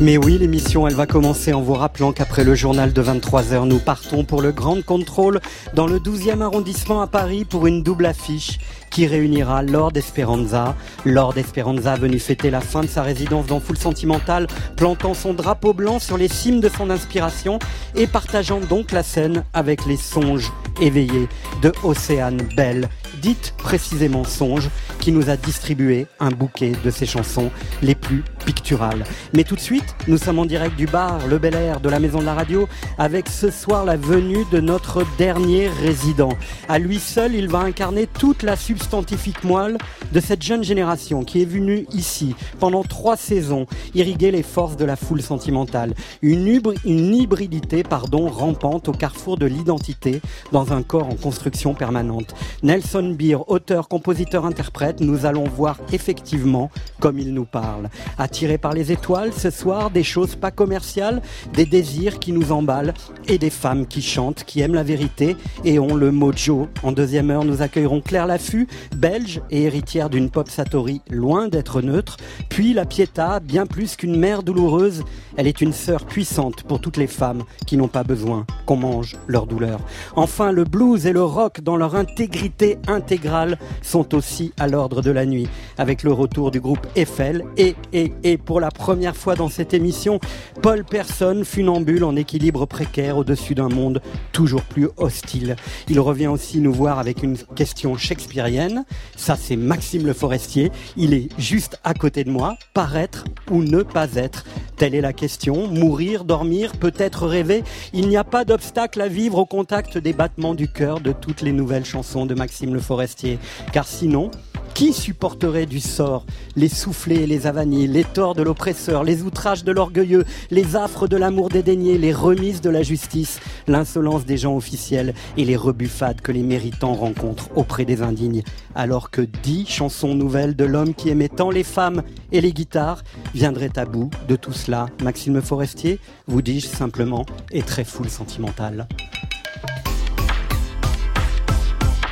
[0.00, 3.78] Mais oui, l'émission, elle va commencer en vous rappelant qu'après le journal de 23h, nous
[3.78, 5.40] partons pour le Grand Contrôle
[5.74, 8.58] dans le 12e arrondissement à Paris pour une double affiche
[8.90, 10.74] qui réunira Lord Esperanza.
[11.04, 15.72] Lord Esperanza venu fêter la fin de sa résidence dans Full Sentimental, plantant son drapeau
[15.72, 17.60] blanc sur les cimes de son inspiration
[17.94, 21.28] et partageant donc la scène avec les songes éveillés
[21.62, 22.88] de Océane Belle,
[23.22, 29.04] dite précisément Songe, qui nous a distribué un bouquet de ses chansons les plus picturales.
[29.32, 31.98] Mais tout de suite, nous sommes en direct du bar Le Bel Air de la
[31.98, 36.30] Maison de la Radio avec ce soir la venue de notre dernier résident.
[36.68, 39.78] À lui seul, il va incarner toute la substantifique moelle
[40.12, 44.84] de cette jeune génération qui est venue ici pendant trois saisons irriguer les forces de
[44.84, 45.94] la foule sentimentale.
[46.22, 50.20] Une, une hybridité pardon, rampante au carrefour de l'identité
[50.52, 52.34] dans un corps en construction permanente.
[52.62, 56.70] Nelson Beer, auteur, compositeur, interprète, nous allons voir effectivement
[57.00, 57.88] comme il nous parle.
[58.34, 62.92] Attirés par les étoiles, ce soir, des choses pas commerciales, des désirs qui nous emballent
[63.28, 66.66] et des femmes qui chantent, qui aiment la vérité et ont le mojo.
[66.82, 71.80] En deuxième heure, nous accueillerons Claire Laffut, belge et héritière d'une pop satori loin d'être
[71.80, 72.16] neutre,
[72.48, 75.04] puis la Pietà, bien plus qu'une mère douloureuse,
[75.36, 79.16] elle est une sœur puissante pour toutes les femmes qui n'ont pas besoin qu'on mange
[79.28, 79.78] leur douleur.
[80.16, 85.12] Enfin, le blues et le rock dans leur intégrité intégrale sont aussi à l'ordre de
[85.12, 85.48] la nuit,
[85.78, 89.74] avec le retour du groupe Eiffel et, et, et pour la première fois dans cette
[89.74, 90.18] émission,
[90.62, 94.00] Paul Person, funambule en équilibre précaire au-dessus d'un monde
[94.32, 95.56] toujours plus hostile.
[95.88, 98.84] Il revient aussi nous voir avec une question shakespearienne.
[99.14, 100.72] Ça, c'est Maxime Le Forestier.
[100.96, 102.56] Il est juste à côté de moi.
[102.72, 104.44] Paraître ou ne pas être?
[104.76, 105.68] Telle est la question.
[105.68, 107.62] Mourir, dormir, peut-être rêver.
[107.92, 111.42] Il n'y a pas d'obstacle à vivre au contact des battements du cœur de toutes
[111.42, 113.38] les nouvelles chansons de Maxime Le Forestier.
[113.72, 114.30] Car sinon,
[114.74, 116.26] qui supporterait du sort?
[116.56, 121.06] Les soufflets et les avanies, les torts de l'oppresseur, les outrages de l'orgueilleux, les affres
[121.06, 126.20] de l'amour dédaigné, les remises de la justice, l'insolence des gens officiels et les rebuffades
[126.20, 128.42] que les méritants rencontrent auprès des indignes
[128.74, 132.02] Alors que dix chansons nouvelles de l'homme qui aimait tant les femmes
[132.32, 137.66] et les guitares viendraient à bout de tout cela, Maxime Forestier, vous dis-je simplement, est
[137.66, 138.88] très full sentimental.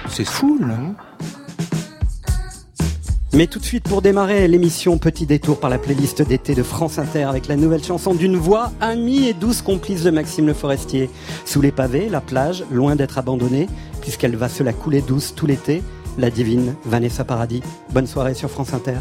[0.08, 0.76] C'est fou, là.
[3.34, 6.98] Mais tout de suite pour démarrer l'émission Petit détour par la playlist d'été de France
[6.98, 11.08] Inter avec la nouvelle chanson d'une voix amie et douce complice de Maxime Le Forestier.
[11.46, 13.68] Sous les pavés, la plage, loin d'être abandonnée,
[14.02, 15.82] puisqu'elle va se la couler douce tout l'été,
[16.18, 17.62] la divine Vanessa Paradis.
[17.94, 18.98] Bonne soirée sur France Inter.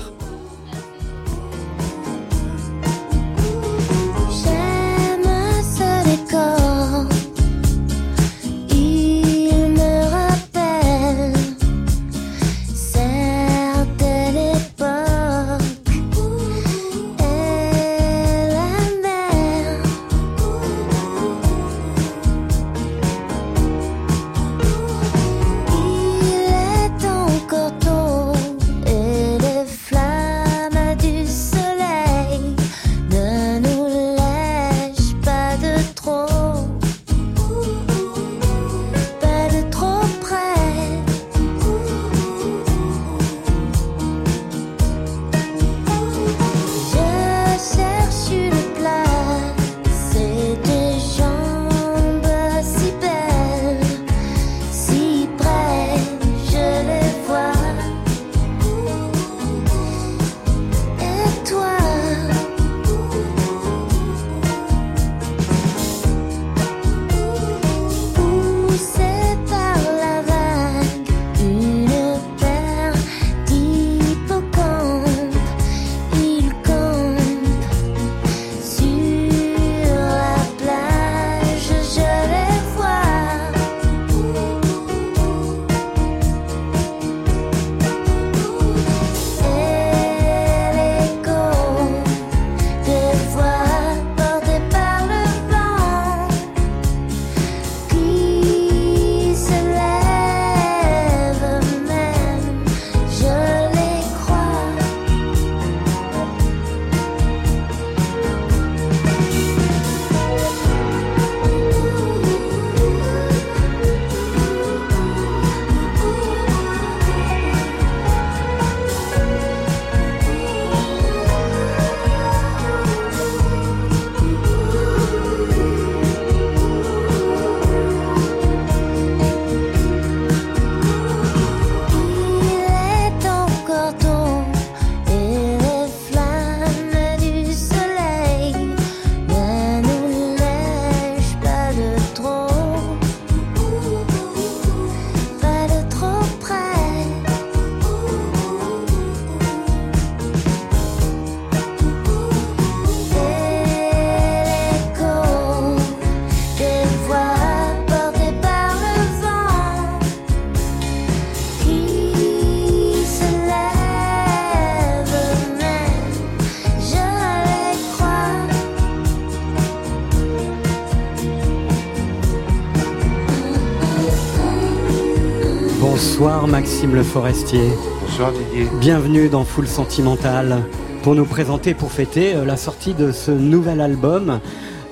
[176.91, 177.69] Le Forestier.
[178.01, 178.67] Bonsoir Didier.
[178.81, 180.57] Bienvenue dans Full Sentimental
[181.03, 184.41] pour nous présenter, pour fêter euh, la sortie de ce nouvel album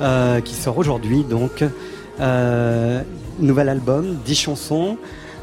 [0.01, 1.63] euh, qui sort aujourd'hui donc.
[2.21, 3.01] Euh,
[3.39, 4.97] nouvel album, 10 chansons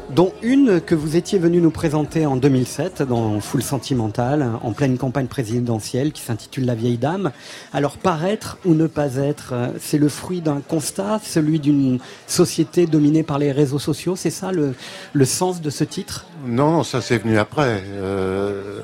[0.09, 4.97] dont une que vous étiez venu nous présenter en 2007 dans Full Sentimental, en pleine
[4.97, 7.31] campagne présidentielle, qui s'intitule La vieille dame.
[7.73, 13.23] Alors, paraître ou ne pas être, c'est le fruit d'un constat, celui d'une société dominée
[13.23, 14.75] par les réseaux sociaux, c'est ça le,
[15.13, 16.25] le, sens de ce titre?
[16.47, 17.83] Non, ça c'est venu après.
[17.85, 18.81] Euh,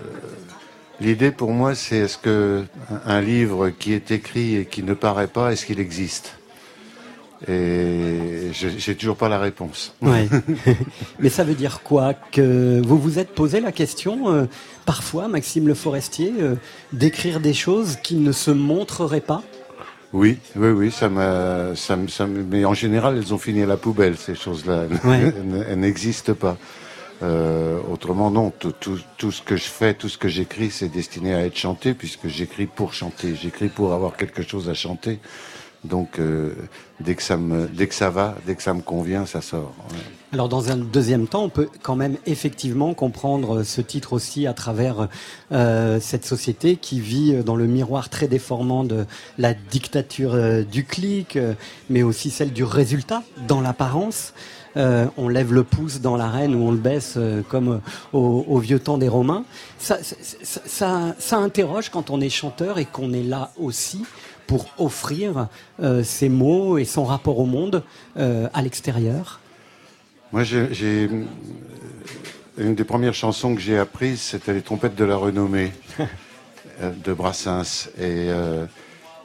[1.01, 2.63] L'idée pour moi, c'est est-ce que
[3.05, 6.37] un livre qui est écrit et qui ne paraît pas, est-ce qu'il existe?
[7.49, 9.93] Et j'ai toujours pas la réponse.
[10.01, 10.29] Ouais.
[11.19, 14.45] Mais ça veut dire quoi Que vous vous êtes posé la question, euh,
[14.85, 16.55] parfois, Maxime Le Forestier, euh,
[16.93, 19.43] d'écrire des choses qui ne se montreraient pas?
[20.13, 23.77] Oui, oui, oui, ça m'a, ça, ça, mais en général, elles ont fini à la
[23.77, 24.85] poubelle, ces choses-là.
[25.03, 25.33] Ouais.
[25.69, 26.57] elles n'existent pas.
[27.23, 28.51] Euh, autrement, non.
[28.51, 31.57] Tout, tout, tout, ce que je fais, tout ce que j'écris, c'est destiné à être
[31.57, 33.35] chanté, puisque j'écris pour chanter.
[33.35, 35.19] J'écris pour avoir quelque chose à chanter.
[35.83, 36.53] Donc, euh,
[37.01, 39.73] dès que ça me, dès que ça va, dès que ça me convient, ça sort.
[40.31, 44.53] Alors, dans un deuxième temps, on peut quand même effectivement comprendre ce titre aussi à
[44.53, 45.09] travers
[45.51, 49.05] euh, cette société qui vit dans le miroir très déformant de
[49.37, 51.53] la dictature euh, du clic, euh,
[51.89, 54.33] mais aussi celle du résultat dans l'apparence.
[54.75, 57.81] Euh, on lève le pouce dans l'arène ou on le baisse euh, comme
[58.11, 59.45] au, au, vieux temps des Romains.
[59.77, 64.03] Ça, ça, ça, ça, interroge quand on est chanteur et qu'on est là aussi
[64.47, 65.47] pour offrir
[65.81, 67.83] euh, ses mots et son rapport au monde
[68.17, 69.39] euh, à l'extérieur.
[70.31, 71.09] Moi, j'ai
[72.57, 75.71] une des premières chansons que j'ai apprises, c'était les trompettes de la renommée
[76.81, 78.29] de Brassens et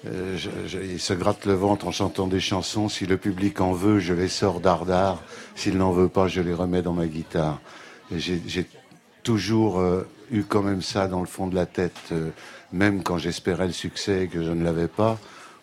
[0.06, 2.88] euh, je, il se gratte le ventre en chantant des chansons.
[2.88, 5.22] Si le public en veut, je les sors dardard.
[5.54, 7.60] S'il n'en veut pas, je les remets dans ma guitare.
[8.10, 8.66] J'ai
[9.22, 12.30] toujours euh, eu quand même ça dans le fond de la tête, euh,
[12.72, 15.18] même quand j'espérais le succès et que je ne l'avais pas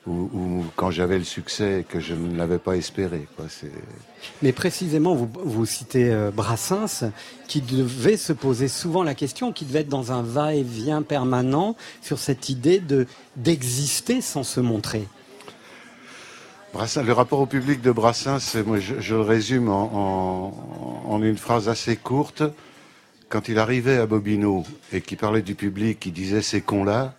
[0.07, 3.27] ou, ou quand j'avais le succès que je ne l'avais pas espéré.
[3.35, 3.45] Quoi.
[4.41, 7.11] Mais précisément, vous, vous citez euh, Brassens,
[7.47, 12.19] qui devait se poser souvent la question, qui devait être dans un va-et-vient permanent sur
[12.19, 15.07] cette idée de d'exister sans se montrer.
[16.73, 20.53] Brassens, le rapport au public de Brassens, moi, je, je le résume en,
[21.07, 22.43] en, en, une phrase assez courte.
[23.29, 27.15] Quand il arrivait à Bobino et qu'il parlait du public, il disait ces cons-là.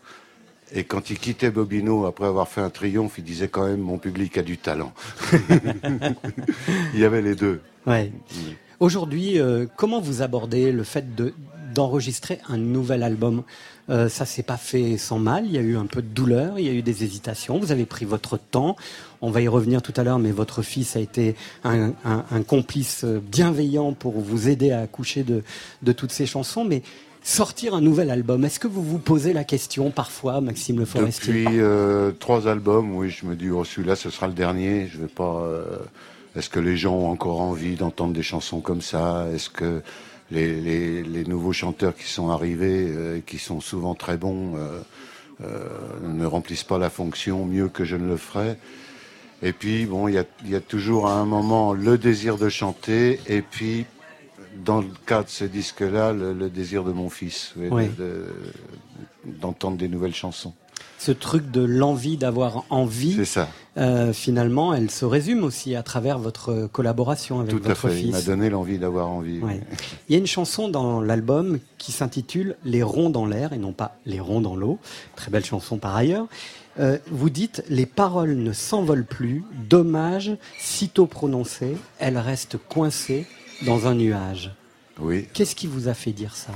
[0.77, 3.97] Et quand il quittait Bobino, après avoir fait un triomphe, il disait quand même mon
[3.97, 4.93] public a du talent.
[6.93, 7.63] il y avait les deux.
[7.87, 8.13] Ouais.
[8.79, 11.33] Aujourd'hui, euh, comment vous abordez le fait de
[11.75, 13.43] d'enregistrer un nouvel album?
[13.89, 15.47] Euh, Ça s'est pas fait sans mal.
[15.47, 17.59] Il y a eu un peu de douleur, il y a eu des hésitations.
[17.59, 18.77] Vous avez pris votre temps.
[19.23, 22.43] On va y revenir tout à l'heure, mais votre fils a été un, un, un,
[22.43, 25.43] complice bienveillant pour vous aider à accoucher de,
[25.83, 26.65] de toutes ces chansons.
[26.65, 26.83] Mais
[27.27, 28.45] sortir un nouvel album.
[28.45, 31.45] Est-ce que vous vous posez la question parfois, Maxime Le Forestier?
[31.45, 34.87] Depuis euh, trois albums, oui, je me dis, oh, celui-là, ce sera le dernier.
[34.87, 35.43] Je vais pas.
[35.43, 35.65] Euh,
[36.37, 39.27] Est-ce que les gens ont encore envie d'entendre des chansons comme ça?
[39.35, 39.83] Est-ce que
[40.31, 45.69] les, nouveaux chanteurs qui sont arrivés, euh, qui sont souvent très bons, euh,
[46.05, 48.57] ne remplissent pas la fonction mieux que je ne le ferais
[49.43, 52.49] Et puis, bon, il y a, y a toujours à un moment le désir de
[52.49, 53.85] chanter, et puis
[54.65, 57.91] dans le cas de ce disque-là, le, le, désir de mon fils, oui.
[59.25, 60.53] d'entendre de, des nouvelles chansons.
[60.99, 63.49] Ce truc de l'envie d'avoir envie, ça.
[63.77, 67.97] Euh, finalement, elle se résume aussi à travers votre collaboration avec Tout votre à fait.
[67.97, 68.07] fils.
[68.07, 69.39] Il m'a donné l'envie d'avoir envie.
[69.41, 69.61] Ouais.
[70.09, 73.73] Il y a une chanson dans l'album qui s'intitule Les ronds dans l'air et non
[73.73, 74.79] pas Les ronds dans l'eau.
[75.17, 76.27] Très belle chanson par ailleurs.
[76.79, 83.27] Euh, vous dites les paroles ne s'envolent plus, dommage, sitôt prononcées, elles restent coincées
[83.63, 84.51] dans un nuage.
[84.99, 85.27] Oui.
[85.33, 86.53] Qu'est-ce qui vous a fait dire ça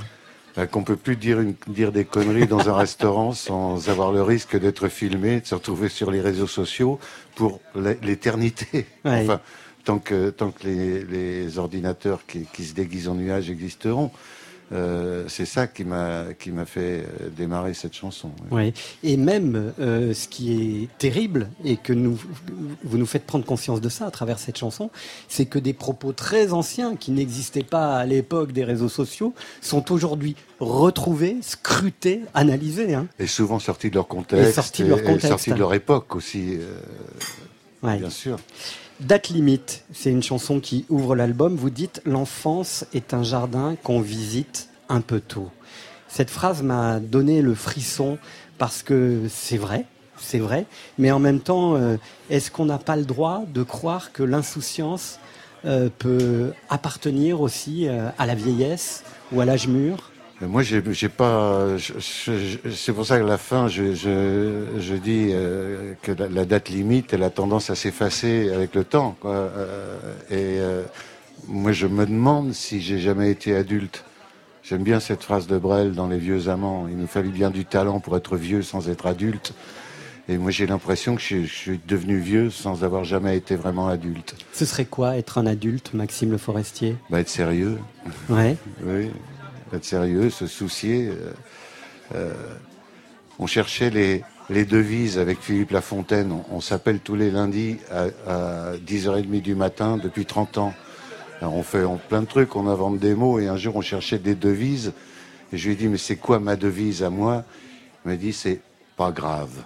[0.56, 4.22] ben, Qu'on peut plus dire, une, dire des conneries dans un restaurant sans avoir le
[4.22, 6.98] risque d'être filmé, de se retrouver sur les réseaux sociaux
[7.34, 7.60] pour
[8.02, 8.86] l'éternité.
[9.04, 9.22] Ouais.
[9.24, 9.40] Enfin,
[9.84, 14.10] tant que, tant que les, les ordinateurs qui, qui, se déguisent en nuages existeront.
[14.72, 17.04] Euh, c'est ça qui m'a qui m'a fait
[17.36, 18.30] démarrer cette chanson.
[18.50, 18.72] Oui.
[19.02, 22.18] Et même euh, ce qui est terrible et que nous
[22.84, 24.90] vous nous faites prendre conscience de ça à travers cette chanson,
[25.28, 29.92] c'est que des propos très anciens qui n'existaient pas à l'époque des réseaux sociaux sont
[29.92, 32.94] aujourd'hui retrouvés, scrutés, analysés.
[32.94, 33.08] Hein.
[33.18, 34.50] Et souvent sortis de leur contexte.
[34.50, 35.24] Et sortis de leur contexte.
[35.24, 36.56] Et sortis de leur époque aussi.
[36.56, 36.78] Euh,
[37.82, 37.98] ouais.
[37.98, 38.38] Bien sûr.
[39.00, 41.56] Date limite, c'est une chanson qui ouvre l'album.
[41.56, 45.48] Vous dites L'enfance est un jardin qu'on visite un peu tôt.
[46.06, 48.18] Cette phrase m'a donné le frisson
[48.58, 49.86] parce que c'est vrai,
[50.18, 50.66] c'est vrai,
[50.98, 51.96] mais en même temps, euh,
[52.28, 55.18] est-ce qu'on n'a pas le droit de croire que l'insouciance
[55.64, 59.02] euh, peut appartenir aussi euh, à la vieillesse
[59.32, 60.09] ou à l'âge mûr?
[60.42, 61.66] Moi, j'ai, pas.
[61.78, 67.22] c'est pour ça qu'à la fin, je, je, dis euh, que la, date limite, elle
[67.22, 69.16] a tendance à s'effacer avec le temps.
[69.20, 69.50] Quoi.
[70.30, 70.58] et
[71.48, 74.04] moi, je me demande si j'ai jamais été adulte.
[74.62, 76.86] J'aime bien cette phrase de Brel dans Les Vieux Amants.
[76.88, 79.52] Il nous fallut bien du talent pour être vieux sans être adulte.
[80.28, 84.36] Et moi, j'ai l'impression que je, suis devenu vieux sans avoir jamais été vraiment adulte.
[84.52, 86.94] Ce serait quoi être un adulte, Maxime Le Forestier?
[87.10, 87.78] Bah, Être sérieux.
[88.28, 88.56] Ouais.
[88.84, 89.10] oui,
[89.72, 91.08] être sérieux, se soucier.
[91.08, 91.32] Euh,
[92.14, 92.34] euh,
[93.38, 94.24] on cherchait les,
[94.64, 96.34] devises avec Philippe Lafontaine.
[96.50, 100.74] On, s'appelle tous les lundis à, à 10h30 du matin depuis 30 ans.
[101.40, 104.34] on fait plein de trucs, on invente des mots et un jour on cherchait des
[104.34, 104.92] devises.
[105.52, 107.44] Et je lui ai dit, mais c'est quoi ma devise à moi?
[108.04, 108.60] Il m'a dit, c'est
[108.96, 109.64] pas grave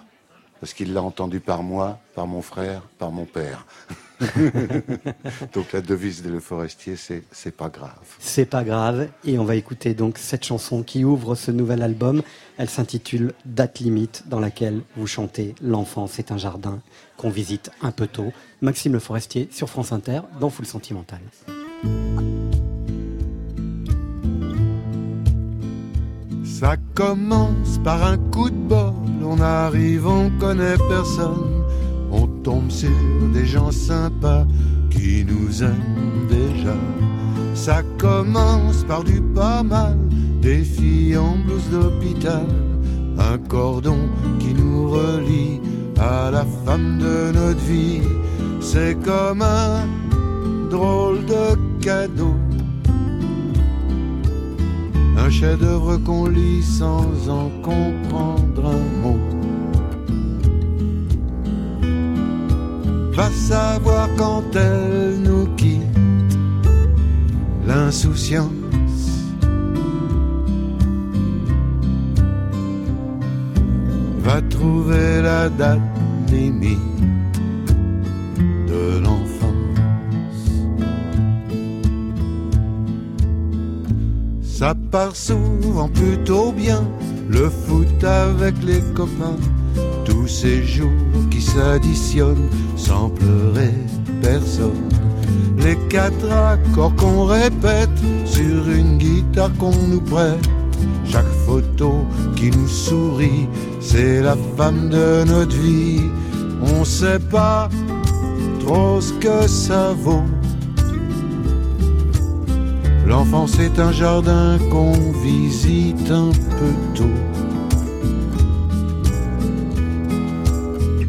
[0.59, 3.65] parce qu'il l'a entendu par moi, par mon frère, par mon père.
[5.53, 7.91] donc la devise de Le Forestier, c'est c'est pas grave.
[8.19, 9.09] C'est pas grave.
[9.25, 12.21] Et on va écouter donc cette chanson qui ouvre ce nouvel album.
[12.57, 16.79] Elle s'intitule Date limite, dans laquelle vous chantez L'enfance est un jardin
[17.17, 18.31] qu'on visite un peu tôt.
[18.61, 21.19] Maxime Le Forestier sur France Inter dans Full Sentimental.
[26.59, 31.65] Ça commence par un coup de bol, on arrive, on connaît personne,
[32.15, 32.89] on tombe sur
[33.33, 34.45] des gens sympas
[34.89, 36.77] qui nous aiment déjà.
[37.53, 39.97] Ça commence par du pas mal,
[40.41, 42.47] des filles en blouse d'hôpital,
[43.17, 43.99] un cordon
[44.39, 45.59] qui nous relie
[45.99, 48.01] à la femme de notre vie.
[48.59, 49.85] C'est comme un
[50.69, 51.45] drôle de
[51.81, 52.35] cadeau
[55.25, 59.34] un chef-d'œuvre qu'on lit sans en comprendre un mot.
[63.15, 65.81] Va savoir quand elle nous quitte,
[67.65, 68.51] l'insouciance.
[74.19, 75.79] Va trouver la date
[76.29, 76.95] limite
[84.57, 86.81] Ça part souvent plutôt bien,
[87.29, 89.35] le foot avec les copains.
[90.05, 90.89] Tous ces jours
[91.29, 93.73] qui s'additionnent sans pleurer
[94.21, 94.89] personne.
[95.57, 97.89] Les quatre accords qu'on répète
[98.25, 100.49] sur une guitare qu'on nous prête.
[101.05, 103.47] Chaque photo qui nous sourit,
[103.79, 106.01] c'est la femme de notre vie.
[106.61, 107.69] On sait pas
[108.59, 110.23] trop ce que ça vaut
[113.07, 114.93] L'enfance est un jardin qu'on
[115.23, 117.34] visite un peu tôt.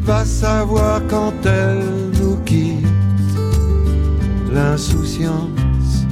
[0.07, 1.83] Va savoir quand elle
[2.19, 2.87] nous quitte,
[4.51, 6.05] l'insouciance.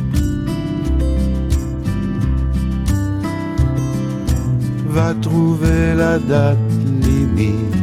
[4.90, 6.58] Va trouver la date
[7.02, 7.76] limite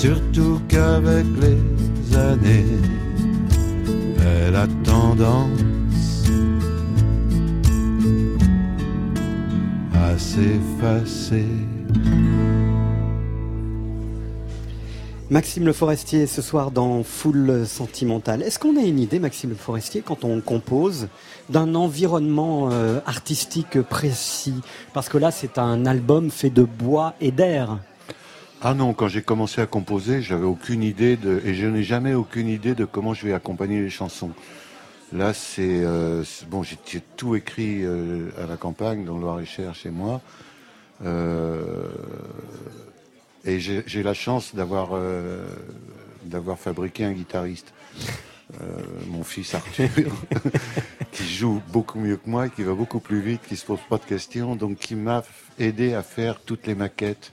[0.00, 2.78] surtout qu'avec les années,
[4.18, 5.69] elle a tendance
[10.30, 11.44] s'effacer.
[15.28, 18.42] Maxime Le Forestier, ce soir dans Foule Sentimentale.
[18.42, 21.08] Est-ce qu'on a une idée, Maxime Le Forestier, quand on compose,
[21.48, 24.60] d'un environnement euh, artistique précis?
[24.92, 27.78] Parce que là, c'est un album fait de bois et d'air.
[28.62, 32.14] Ah non, quand j'ai commencé à composer, j'avais aucune idée de, et je n'ai jamais
[32.14, 34.30] aucune idée de comment je vais accompagner les chansons.
[35.12, 36.78] Là, c'est euh, bon, j'ai
[37.16, 40.20] tout écrit euh, à la campagne, dans le Loir-et-Cher, chez moi,
[41.04, 41.88] euh,
[43.44, 44.90] et j'ai la chance d'avoir
[46.24, 47.72] d'avoir fabriqué un guitariste,
[49.06, 49.88] mon fils Arthur,
[51.12, 53.96] qui joue beaucoup mieux que moi, qui va beaucoup plus vite, qui se pose pas
[53.96, 55.24] de questions, donc qui m'a
[55.58, 57.32] aidé à faire toutes les maquettes.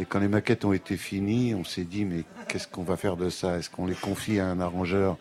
[0.00, 3.16] Et quand les maquettes ont été finies, on s'est dit, mais qu'est-ce qu'on va faire
[3.16, 3.56] de ça?
[3.56, 5.16] Est-ce qu'on les confie à un arrangeur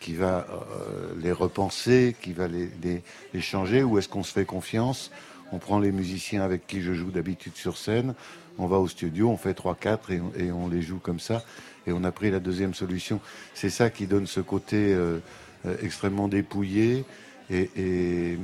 [0.00, 3.02] qui va euh, les repenser, qui va les,
[3.40, 5.10] changer, ou est-ce qu'on se fait confiance
[5.52, 8.14] On prend les musiciens avec qui je joue d'habitude sur scène,
[8.58, 9.98] on va au studio, on fait 3-4
[10.38, 11.42] et, on les joue comme ça,
[11.86, 13.20] et on a pris la deuxième solution.
[13.54, 15.18] C'est ça qui donne ce côté euh,
[15.66, 17.04] euh, extrêmement dépouillé
[17.50, 18.36] et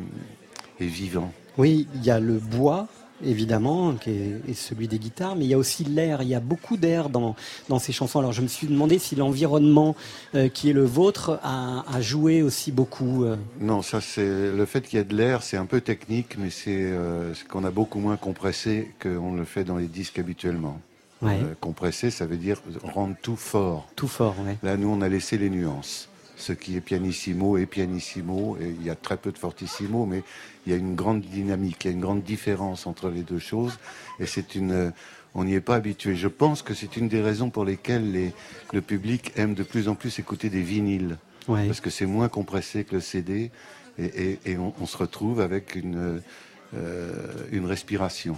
[0.80, 1.32] vivant.
[1.56, 2.88] Oui, il y a le bois,
[3.24, 6.22] évidemment, qui est, celui des guitares, mais il y a aussi l'air.
[6.22, 7.34] Il y a beaucoup d'air dans,
[7.68, 8.18] dans ces chansons.
[8.18, 9.96] Alors je me suis demandé si l'environnement
[10.34, 13.24] euh, qui est le vôtre a, a joué aussi beaucoup.
[13.24, 13.36] Euh.
[13.60, 16.50] Non, ça c'est le fait qu'il y ait de l'air, c'est un peu technique, mais
[16.50, 20.80] c'est euh, qu'on a beaucoup moins compressé qu'on le fait dans les disques habituellement.
[21.22, 21.40] Ouais.
[21.58, 23.88] compressé, ça veut dire rendre tout fort.
[23.96, 24.56] Tout fort, oui.
[24.62, 28.84] Là, nous, on a laissé les nuances ce qui est pianissimo est pianissimo, et il
[28.84, 30.22] y a très peu de fortissimo, mais
[30.66, 33.38] il y a une grande dynamique, il y a une grande différence entre les deux
[33.38, 33.78] choses,
[34.18, 34.92] et c'est une,
[35.34, 36.16] on n'y est pas habitué.
[36.16, 38.32] Je pense que c'est une des raisons pour lesquelles les,
[38.72, 42.84] le public aime de plus en plus écouter des vinyles, parce que c'est moins compressé
[42.84, 43.50] que le CD,
[43.98, 46.20] et, on, se retrouve avec une
[46.76, 47.12] euh,
[47.52, 48.36] une respiration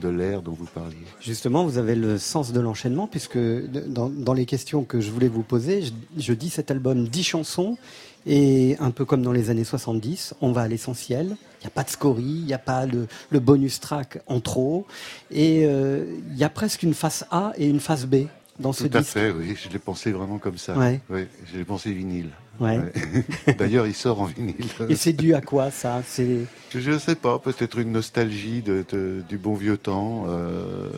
[0.00, 0.96] de l'air dont vous parliez.
[1.20, 5.44] Justement, vous avez le sens de l'enchaînement, puisque dans, les questions que je voulais vous
[5.44, 5.84] poser,
[6.16, 7.78] je, dis cet album 10 chansons,
[8.26, 11.36] et un peu comme dans les années 70, on va à l'essentiel.
[11.66, 14.86] Il n'y a pas de scorie, il n'y a pas le, bonus track en trop,
[15.32, 18.26] et euh, il y a presque une face A et une face B
[18.60, 18.92] dans ce disque.
[18.92, 20.76] Tout à fait, oui, je l'ai pensé vraiment comme ça.
[21.10, 22.30] Oui, je l'ai pensé vinyle.
[22.60, 22.78] Ouais.
[23.58, 24.54] D'ailleurs, il sort en vinyle.
[24.88, 26.02] Et c'est dû à quoi ça?
[26.16, 28.84] Je ne sais pas, peut-être une nostalgie de,
[29.28, 30.26] du bon vieux temps.
[30.28, 30.88] Euh,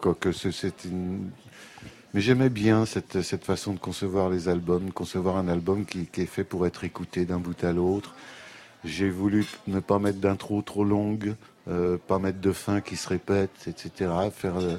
[0.00, 1.30] quoique c'est une...
[2.14, 6.20] Mais j'aimais bien cette, cette façon de concevoir les albums, concevoir un album qui, qui
[6.20, 8.14] est fait pour être écouté d'un bout à l'autre.
[8.84, 11.34] J'ai voulu ne pas mettre d'intro trop longue,
[11.68, 14.10] euh, pas mettre de fin qui se répète, etc.
[14.34, 14.76] Faire, euh,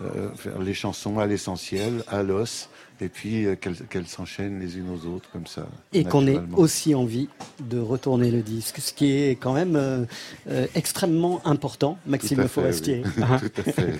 [0.00, 4.88] euh, faire les chansons à l'essentiel, à l'os et puis euh, qu'elles s'enchaînent les unes
[4.88, 5.66] aux autres comme ça.
[5.92, 7.28] Et qu'on ait aussi envie
[7.60, 10.06] de retourner le disque, ce qui est quand même
[10.74, 13.02] extrêmement important, Maxime Forestier.
[13.02, 13.94] Tout à fait.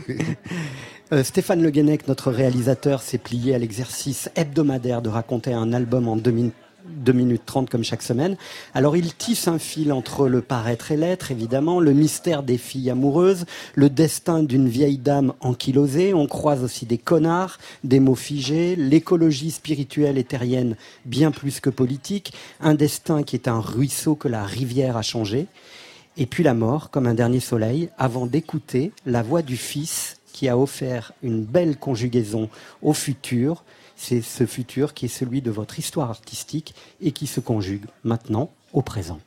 [1.25, 6.17] Stéphane Le Guenec, notre réalisateur, s'est plié à l'exercice hebdomadaire de raconter un album en
[6.17, 6.53] 2000
[6.89, 8.37] 2 minutes 30 comme chaque semaine.
[8.75, 12.91] Alors il tisse un fil entre le paraître et l'être, évidemment, le mystère des filles
[12.91, 16.15] amoureuses, le destin d'une vieille dame ankylosée.
[16.15, 21.71] On croise aussi des connards, des mots figés, l'écologie spirituelle et terrienne bien plus que
[21.71, 25.47] politique, un destin qui est un ruisseau que la rivière a changé.
[26.17, 30.49] Et puis la mort, comme un dernier soleil, avant d'écouter la voix du Fils qui
[30.49, 32.49] a offert une belle conjugaison
[32.83, 33.65] au futur,
[33.97, 38.51] c'est ce futur qui est celui de votre histoire artistique et qui se conjugue maintenant
[38.73, 39.21] au présent.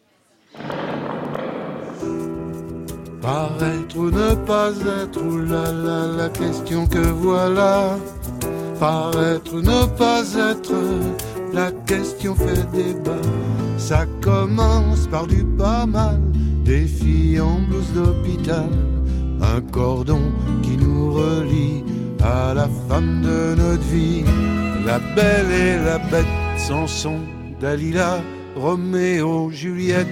[3.22, 7.98] Paraître ou ne pas être, ou la la la question que voilà.
[8.80, 10.74] Paraître ou ne pas être,
[11.52, 13.22] la question fait débat.
[13.78, 16.22] Ça commence par du pas mal,
[16.64, 18.70] des filles en blouse d'hôpital,
[19.42, 20.22] un cordon
[20.62, 21.84] qui nous relie
[22.24, 24.24] à la femme de notre vie.
[24.86, 26.26] La belle et la bête,
[26.58, 27.20] Samson,
[27.60, 28.22] Dalila,
[28.56, 30.08] Roméo, Juliette.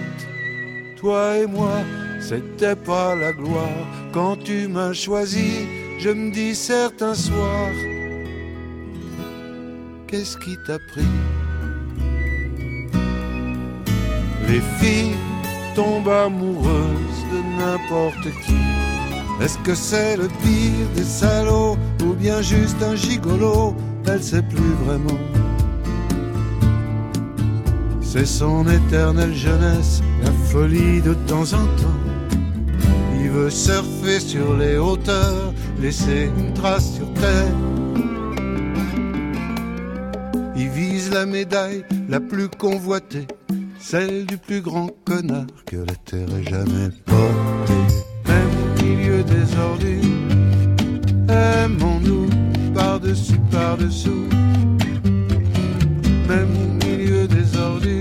[0.98, 1.82] Toi et moi,
[2.20, 3.88] c'était pas la gloire.
[4.12, 5.68] Quand tu m'as choisi,
[6.00, 7.78] je me dis certains soirs,
[10.08, 11.14] qu'est-ce qui t'a pris?
[14.48, 15.16] Les filles
[15.76, 18.93] tombent amoureuses de n'importe qui.
[19.42, 23.76] Est-ce que c'est le pire des salauds ou bien juste un gigolo?
[24.08, 25.20] Elle sait plus vraiment.
[28.02, 32.00] C'est son éternelle jeunesse, la folie de temps en temps.
[33.20, 37.56] Il veut surfer sur les hauteurs, laisser une trace sur terre.
[40.56, 43.26] Il vise la médaille la plus convoitée,
[43.80, 48.13] celle du plus grand connard que la terre ait jamais portée
[49.26, 50.04] des ordures.
[51.30, 52.28] Aimons-nous
[52.74, 54.28] par-dessus, par-dessous,
[56.28, 57.92] même au milieu des ordures.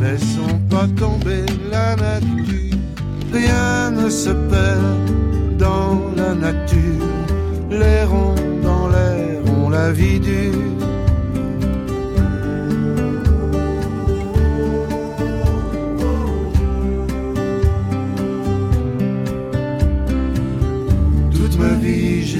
[0.00, 2.78] Laissons pas tomber la nature,
[3.32, 7.06] rien ne se perd dans la nature.
[7.70, 10.89] Les ronds dans l'air ont la vie dure.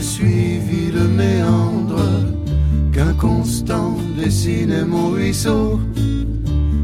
[0.03, 2.03] Suivi le méandre
[2.93, 5.81] qu'un constant dessinait mon ruisseau.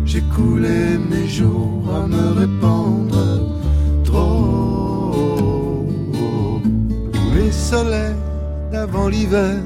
[0.05, 3.25] J'ai coulé mes jours à me répandre
[4.05, 5.87] trop.
[7.13, 8.15] Tous les soleils
[8.71, 9.59] d'avant l'hiver,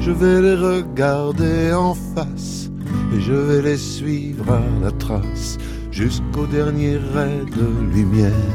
[0.00, 2.70] je vais les regarder en face
[3.14, 5.58] et je vais les suivre à la trace
[5.90, 8.52] jusqu'au dernier ray de lumière.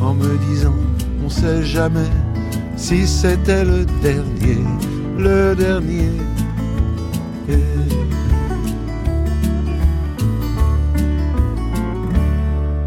[0.00, 0.87] En me disant
[1.28, 2.10] on sait jamais
[2.74, 4.64] si c'était le dernier,
[5.18, 6.08] le dernier.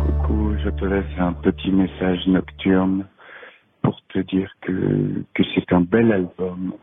[0.02, 3.06] Coucou, je te laisse un petit message nocturne
[3.84, 6.74] pour te dire que, que c'est un bel album,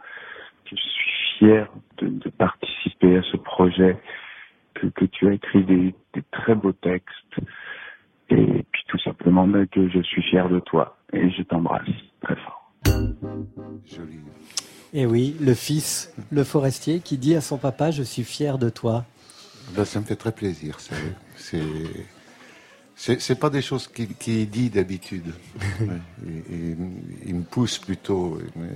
[0.70, 1.66] je suis fier
[2.00, 3.96] de, participer à ce projet,
[4.74, 5.94] que, tu as écrit des
[6.30, 7.40] très beaux textes,
[8.30, 11.88] et puis tout simplement que je suis fier de toi et je t'embrasse
[12.22, 12.72] très fort.
[13.86, 14.18] Joli.
[14.94, 18.70] Et oui, le fils, le forestier, qui dit à son papa Je suis fier de
[18.70, 19.04] toi.
[19.76, 20.78] Ben, ça me fait très plaisir.
[21.36, 21.62] C'est.
[22.96, 25.32] C'est pas des choses qu'il qui dit d'habitude.
[26.26, 28.38] il, me pousse plutôt.
[28.56, 28.70] Mais,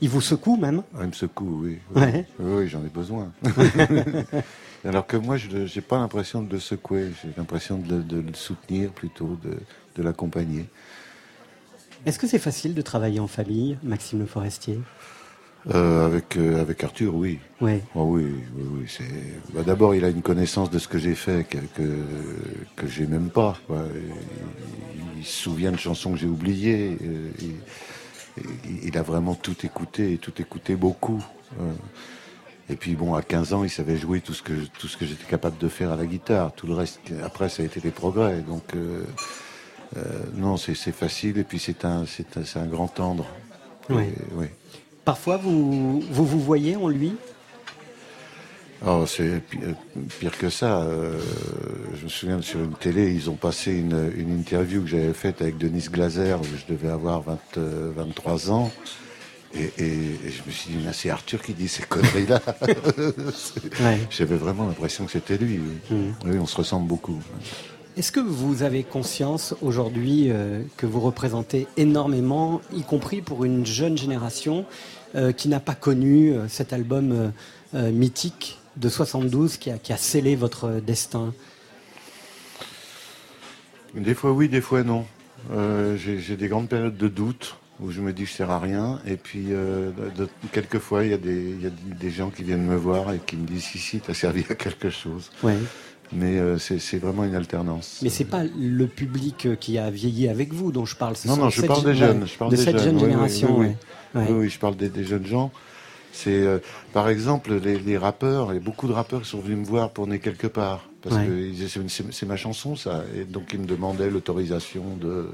[0.00, 1.78] il vous secoue même ah, Il me secoue, oui.
[2.38, 3.32] Oui, j'en ai besoin.
[4.86, 7.10] Alors que moi, je n'ai pas l'impression de le secouer.
[7.22, 9.56] J'ai l'impression de, de, le soutenir plutôt, de,
[9.96, 10.66] de l'accompagner.
[12.04, 14.78] Est-ce que c'est facile de travailler en famille, Maxime Le Forestier?
[15.74, 17.40] Euh, avec euh, avec Arthur, oui.
[17.60, 17.80] Oui.
[17.96, 19.52] Oh, oui, oui, oui c'est.
[19.52, 22.04] Bah, D'abord, il a une connaissance de ce que j'ai fait que que,
[22.76, 23.58] que j'ai même pas.
[25.16, 26.96] Il, se souvient de chansons que j'ai oubliées.
[27.02, 31.24] Euh, il, il, a vraiment tout écouté et tout écouté beaucoup.
[31.60, 31.72] Euh.
[32.68, 35.06] Et puis bon, à 15 ans, il savait jouer tout ce que tout ce que
[35.06, 36.52] j'étais capable de faire à la guitare.
[36.52, 38.40] Tout le reste, après, ça a été des progrès.
[38.40, 39.04] Donc euh,
[39.96, 40.02] euh,
[40.34, 41.38] non, c'est facile.
[41.38, 43.26] Et puis c'est un c'est un, un, grand tendre.
[43.88, 44.04] Oui.
[44.32, 44.46] oui.
[45.04, 47.14] Parfois, vous, vous vous voyez en lui?
[48.84, 49.40] Oh, c'est
[50.18, 50.82] pire que ça.
[50.82, 51.18] Euh,
[51.94, 55.40] je me souviens sur une télé, ils ont passé une, une interview que j'avais faite
[55.40, 58.70] avec Denise Glaser, où je devais avoir 20, 23 ans.
[59.58, 62.40] Et, je me suis dit, c'est Arthur qui dit ces conneries-là.
[64.10, 65.58] J'avais vraiment l'impression que c'était lui.
[65.58, 65.94] Mmh.
[66.24, 67.20] Oui, on se ressemble beaucoup.
[67.96, 73.64] Est-ce que vous avez conscience aujourd'hui euh, que vous représentez énormément, y compris pour une
[73.64, 74.66] jeune génération
[75.14, 77.32] euh, qui n'a pas connu euh, cet album
[77.72, 81.34] mythique de 72 qui a, qui a scellé votre destin?
[83.94, 85.04] Des fois oui, des fois non.
[85.96, 89.00] J'ai des grandes périodes de doute où je me dis je sers à rien.
[89.06, 92.66] Et puis, euh, de, quelquefois, il y, a des, y a des gens qui viennent
[92.66, 95.30] me voir et qui me disent si, si, t'as servi à quelque chose.
[95.42, 95.56] Ouais.
[96.12, 97.98] Mais euh, c'est vraiment une alternance.
[98.02, 101.14] Mais c'est pas le public qui a vieilli avec vous dont je parle.
[101.26, 102.26] non, non, je parle des jeunes.
[102.26, 103.58] Je parle de des cette jeune génération.
[103.58, 103.74] Oui,
[104.14, 105.50] oui, je parle des, jeunes gens.
[106.12, 106.58] C'est, euh,
[106.94, 110.18] par exemple, les, les, rappeurs, a beaucoup de rappeurs sont venus me voir pour Né
[110.18, 110.88] quelque part.
[111.02, 111.52] Parce que
[112.10, 113.04] c'est ma chanson, ça.
[113.14, 115.28] Et donc, ils me demandaient l'autorisation de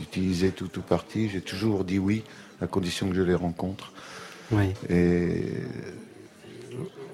[0.00, 1.28] d'utiliser tout ou partie.
[1.28, 2.24] J'ai toujours dit oui,
[2.60, 3.92] à condition que je les rencontre.
[4.50, 4.72] Oui.
[4.88, 5.44] Et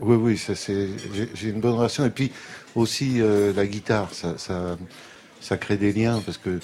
[0.00, 0.88] oui, oui, ça c'est.
[1.34, 2.06] J'ai une bonne relation.
[2.06, 2.32] Et puis
[2.74, 4.76] aussi euh, la guitare, ça, ça,
[5.40, 6.60] ça crée des liens parce que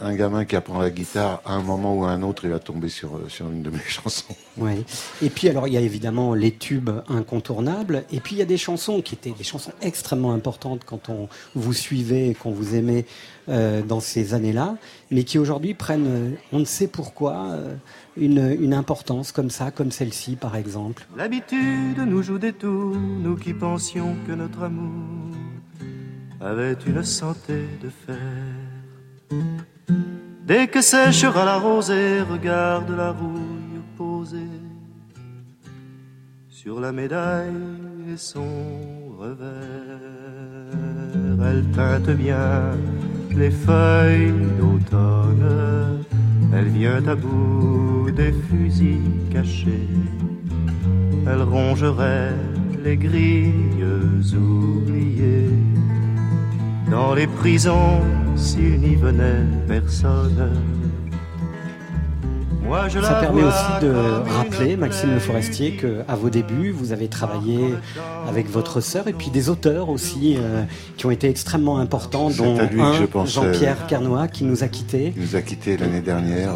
[0.00, 2.58] un, gamin qui apprend la guitare, à un moment ou à un autre, il va
[2.58, 4.34] tomber sur, euh, sur une de mes chansons.
[4.56, 4.84] Oui.
[5.22, 8.04] Et puis, alors, il y a évidemment les tubes incontournables.
[8.12, 11.28] Et puis, il y a des chansons qui étaient des chansons extrêmement importantes quand on
[11.54, 13.06] vous suivait et qu'on vous aimait
[13.48, 14.76] euh, dans ces années-là,
[15.10, 17.56] mais qui aujourd'hui prennent, euh, on ne sait pourquoi,
[18.16, 21.06] une, une importance comme ça, comme celle-ci, par exemple.
[21.16, 25.36] L'habitude nous joue des tours, nous qui pensions que notre amour
[26.40, 28.65] avait une santé de fer.
[30.46, 34.60] Dès que séchera la rosée, regarde la rouille posée
[36.48, 37.52] sur la médaille
[38.12, 38.46] et son
[39.18, 40.06] revers.
[41.44, 42.72] Elle teinte bien
[43.34, 46.04] les feuilles d'automne,
[46.54, 49.88] elle vient à bout des fusils cachés,
[51.26, 52.34] elle rongerait
[52.82, 53.84] les grilles
[54.34, 55.50] oubliées
[56.90, 58.00] dans les prisons
[58.36, 60.52] s'il n'y venait personne.
[62.62, 63.92] Moi, je Ça permet aussi de
[64.28, 67.74] rappeler, Maxime Le Forestier, qu'à vos débuts, vous avez travaillé
[68.26, 70.64] avec votre sœur et puis des auteurs aussi euh,
[70.96, 72.58] qui ont été extrêmement importants, dont
[73.24, 75.12] Jean-Pierre Carnois qui nous a quittés.
[75.16, 76.54] Il nous a quittés l'année dernière.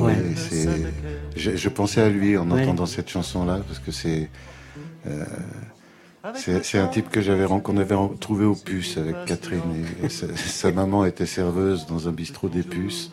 [1.36, 4.28] je, je, pensais à lui en entendant cette chanson-là parce que c'est.
[5.06, 5.24] Euh,
[6.34, 9.62] c'est un type que j'avais qu'on avait trouvé au puces avec Catherine.
[10.02, 13.10] Et, sa, maman était serveuse dans un bistrot des puces.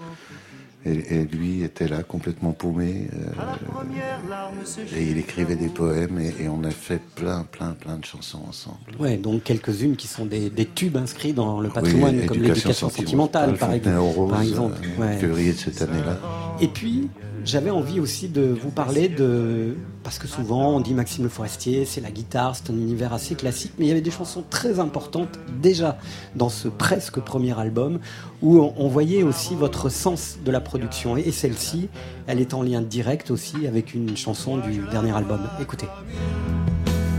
[0.85, 3.09] Et, lui était là complètement paumé.
[3.13, 8.41] Euh, et il écrivait des poèmes et, on a fait plein, plein, plein de chansons
[8.47, 8.77] ensemble.
[8.99, 13.73] Ouais, donc quelques-unes qui sont des, tubes inscrits dans le patrimoine, comme l'éducation sentimentale, par,
[13.73, 14.77] exemple, par exemple.
[14.99, 16.19] Euh, février de cette année-là.
[16.61, 17.09] Et puis,
[17.47, 19.77] j'avais envie aussi de vous parler de...
[20.03, 23.35] Parce que souvent on dit Maxime Le Forestier, c'est la guitare, c'est un univers assez
[23.35, 25.97] classique, mais il y avait des chansons très importantes déjà
[26.35, 27.99] dans ce presque premier album
[28.41, 31.15] où on voyait aussi votre sens de la production.
[31.15, 31.87] Et celle-ci,
[32.27, 35.39] elle est en lien direct aussi avec une chanson du dernier album.
[35.61, 35.87] Écoutez.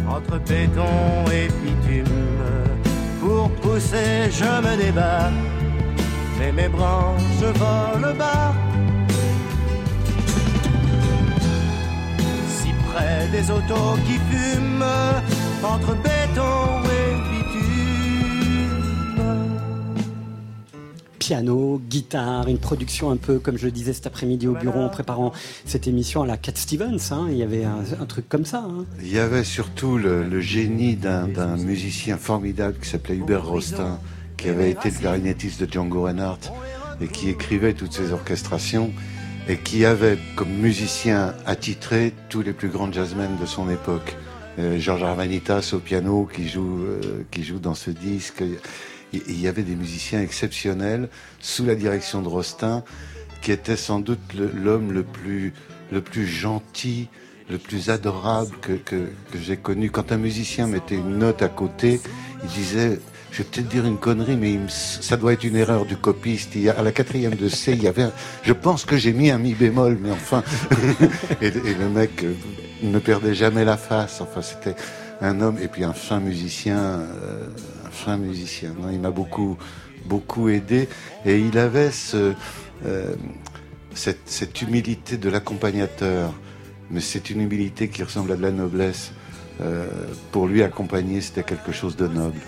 [0.08, 2.04] Entre béton et bitume,
[3.20, 5.30] Pour pousser, je me débat,
[6.38, 8.67] mais mes branches volent bas.
[12.98, 14.84] Près des autos qui fument,
[15.62, 17.08] entre béton et
[21.18, 24.88] piano, guitare, une production un peu, comme je le disais cet après-midi au bureau en
[24.88, 25.32] préparant
[25.66, 26.98] cette émission à la Cat Stevens.
[27.10, 27.26] Hein.
[27.30, 28.64] il y avait un, truc comme ça.
[28.66, 28.86] Hein.
[29.02, 34.00] Il y avait surtout le, génie d'un musicien formidable qui s'appelait Hubert Rostin,
[34.38, 36.50] qui avait été le clarinettiste de Django Reinhardt
[37.02, 38.90] et qui écrivait toutes ses orchestrations
[39.48, 44.16] et qui avait comme musicien attitré tous les plus grands jazzmen de son époque.
[44.58, 48.42] Euh, Georges Arvanitas au piano qui joue, euh, qui joue dans ce disque
[49.12, 51.08] il y avait des musiciens exceptionnels
[51.40, 52.84] sous la direction de Rostin,
[53.40, 55.54] qui était sans doute l'homme le plus,
[55.90, 57.08] le plus gentil,
[57.48, 59.90] le plus adorable que, que, que j'ai connu.
[59.90, 62.00] Quand un musicien mettait une note à côté,
[62.42, 65.96] il disait, je vais peut-être dire une connerie, mais ça doit être une erreur du
[65.96, 66.56] copiste.
[66.56, 68.06] A, à la quatrième de C, il y avait,
[68.42, 70.42] je pense que j'ai mis un mi bémol, mais enfin,
[71.42, 72.34] et, le mec euh,
[72.82, 74.20] ne perdait jamais la face.
[74.20, 74.74] Enfin, c'était
[75.20, 76.78] un homme et puis un fin musicien.
[76.78, 77.48] Euh,
[77.90, 78.74] fin musicien.
[78.92, 79.58] il m'a beaucoup,
[80.04, 80.88] beaucoup aidé
[81.26, 82.32] et il avait ce,
[82.86, 83.14] euh,
[83.92, 86.32] cette, humilité de l'accompagnateur.
[86.90, 89.12] Mais c'est une humilité qui ressemble à de la noblesse.
[90.30, 92.38] Pour lui, accompagner, c'était quelque chose de noble.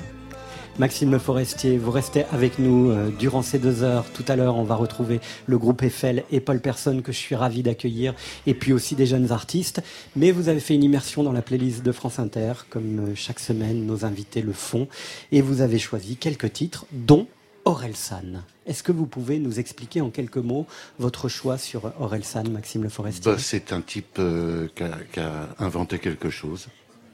[0.81, 4.07] Maxime Forestier, vous restez avec nous euh, durant ces deux heures.
[4.15, 7.35] Tout à l'heure, on va retrouver le groupe Eiffel et Paul Personne que je suis
[7.35, 8.15] ravi d'accueillir,
[8.47, 9.83] et puis aussi des jeunes artistes.
[10.17, 13.41] Mais vous avez fait une immersion dans la playlist de France Inter, comme euh, chaque
[13.41, 14.89] semaine nos invités le font,
[15.33, 17.27] et vous avez choisi quelques titres, dont
[17.67, 18.43] Orelsan.
[18.65, 20.65] Est-ce que vous pouvez nous expliquer en quelques mots
[20.99, 23.31] votre choix sur Orelsan, Maxime Le Forestier?
[23.31, 26.69] Bah, C'est un type euh, qui, a, inventé quelque chose,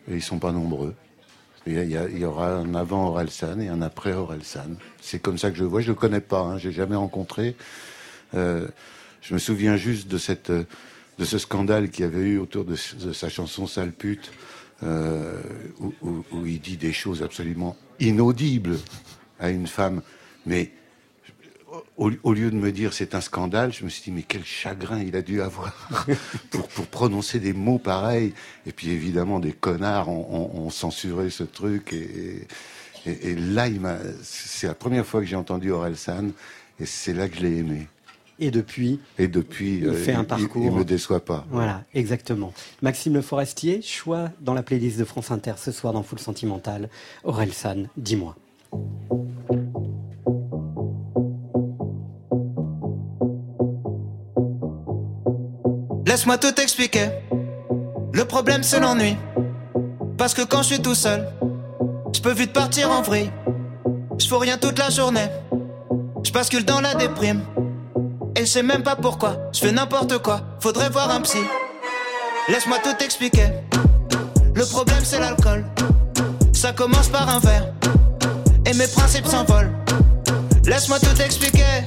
[0.08, 0.94] et ils sont pas nombreux.
[1.66, 4.76] Il y, aura un avant Orelsan et un après Orelsan.
[5.00, 5.80] C'est comme ça que je le vois.
[5.80, 7.56] Je le connais pas, hein, j'ai jamais rencontré.
[8.34, 8.68] Euh,
[9.20, 12.76] je me souviens juste de cette, de ce scandale qu'il y avait eu autour de,
[12.76, 14.30] sa chanson Sale pute,
[14.84, 15.40] euh,
[15.80, 15.92] où,
[16.30, 18.78] où, il dit des choses absolument inaudibles
[19.40, 20.02] à une femme.
[20.44, 20.70] Mais
[21.96, 25.00] au, lieu de me dire c'est un scandale, je me suis dit mais quel chagrin
[25.00, 25.72] il a dû avoir
[26.50, 28.32] pour, pour, prononcer des mots pareils.
[28.66, 31.92] Et puis évidemment des connards ont, censuré ce truc.
[31.92, 32.46] Et,
[33.06, 33.68] et, là,
[34.22, 36.30] c'est la première fois que j'ai entendu Orelsan
[36.80, 37.88] et c'est là que je l'ai aimé.
[38.38, 40.62] Et depuis, et depuis, il fait un parcours.
[40.62, 41.46] Il, ne me déçoit pas.
[41.50, 42.52] Voilà, exactement.
[42.82, 46.90] Maxime Le Forestier, choix dans la playlist de France Inter ce soir dans Full Sentimental.
[47.24, 48.36] Orelsan, dis-moi.
[56.16, 57.10] Laisse-moi tout expliquer.
[58.14, 59.18] Le problème c'est l'ennui.
[60.16, 61.28] Parce que quand je suis tout seul,
[62.14, 63.30] je peux vite partir en vrille.
[64.18, 65.28] Je fais rien toute la journée.
[66.24, 67.42] Je bascule dans la déprime.
[68.34, 69.36] Et je sais même pas pourquoi.
[69.52, 70.40] Je fais n'importe quoi.
[70.58, 71.44] Faudrait voir un psy.
[72.48, 73.48] Laisse-moi tout expliquer.
[74.54, 75.66] Le problème c'est l'alcool.
[76.54, 77.74] Ça commence par un verre.
[78.64, 79.76] Et mes principes s'envolent.
[80.64, 81.84] Laisse-moi tout expliquer.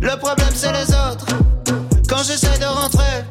[0.00, 1.26] Le problème c'est les autres.
[2.08, 3.24] Quand j'essaie de rentrer,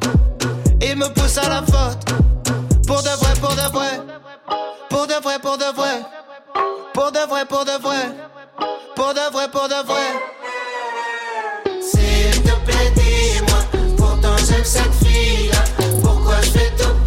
[0.82, 2.06] il me pousse à la faute.
[2.86, 4.02] Pour de vrai, pour de vrai.
[4.90, 6.02] Pour de vrai, pour de vrai.
[6.94, 8.12] Pour de vrai, pour de vrai.
[8.96, 10.08] Pour de vrai, pour de vrai.
[11.82, 13.60] S'il te plaît, dis-moi.
[13.98, 15.64] Pourtant, j'aime cette fille-là.
[16.04, 17.05] Pourquoi je fais tout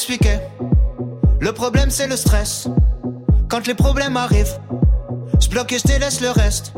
[0.00, 0.38] expliquer.
[1.40, 2.68] Le problème, c'est le stress.
[3.50, 4.58] Quand les problèmes arrivent,
[5.38, 6.72] je bloque et je délaisse le reste.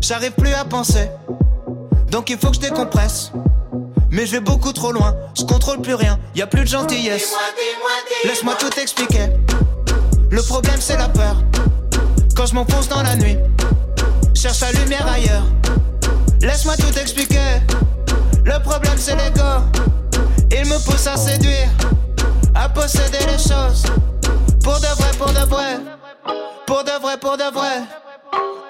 [0.00, 1.10] J'arrive plus à penser.
[2.10, 3.32] Donc il faut que je décompresse.
[4.10, 7.34] Mais je vais beaucoup trop loin, je contrôle plus rien, y a plus de gentillesse.
[8.24, 9.26] Laisse-moi tout expliquer.
[10.30, 11.36] Le problème c'est la peur.
[12.34, 13.36] Quand je m'enfonce dans la nuit,
[14.34, 15.44] cherche la lumière ailleurs.
[16.40, 17.60] Laisse-moi tout expliquer.
[18.42, 19.50] Le problème c'est l'ego.
[20.50, 21.68] Il me pousse à séduire,
[22.58, 23.84] à posséder les choses.
[24.62, 25.78] Pour de vrai, pour de vrai.
[26.66, 27.82] Pour de vrai, pour de vrai.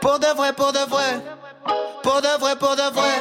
[0.01, 1.21] Pour de vrai, pour de vrai.
[2.03, 3.17] Pour de vrai, pour de vrai.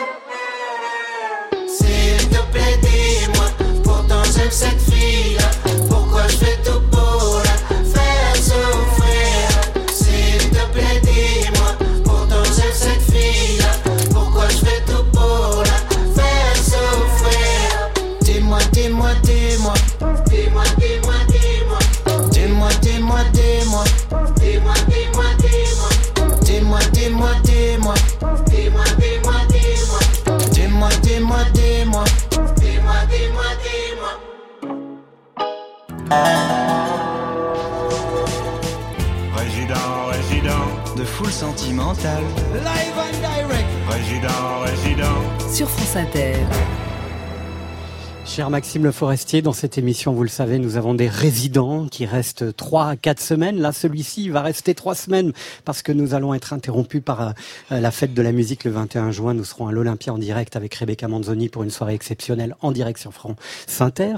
[1.67, 3.45] S'il te plaît, dis-moi,
[3.83, 5.49] pourtant j'aime cette fille-là.
[5.89, 6.96] Pourquoi je fais tout pour
[41.87, 43.65] Live and direct.
[43.87, 45.53] Résident, résident.
[45.53, 46.35] Sur France Inter.
[48.25, 52.05] Cher Maxime Le Forestier, dans cette émission, vous le savez, nous avons des résidents qui
[52.05, 53.61] restent trois à quatre semaines.
[53.61, 55.31] Là, celui-ci va rester trois semaines
[55.63, 57.31] parce que nous allons être interrompus par euh,
[57.69, 59.33] la fête de la musique le 21 juin.
[59.33, 62.99] Nous serons à l'Olympia en direct avec Rebecca Manzoni pour une soirée exceptionnelle en direct
[62.99, 63.37] sur France
[63.79, 64.15] Inter.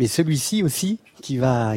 [0.00, 1.76] Mais celui-ci aussi, qui va,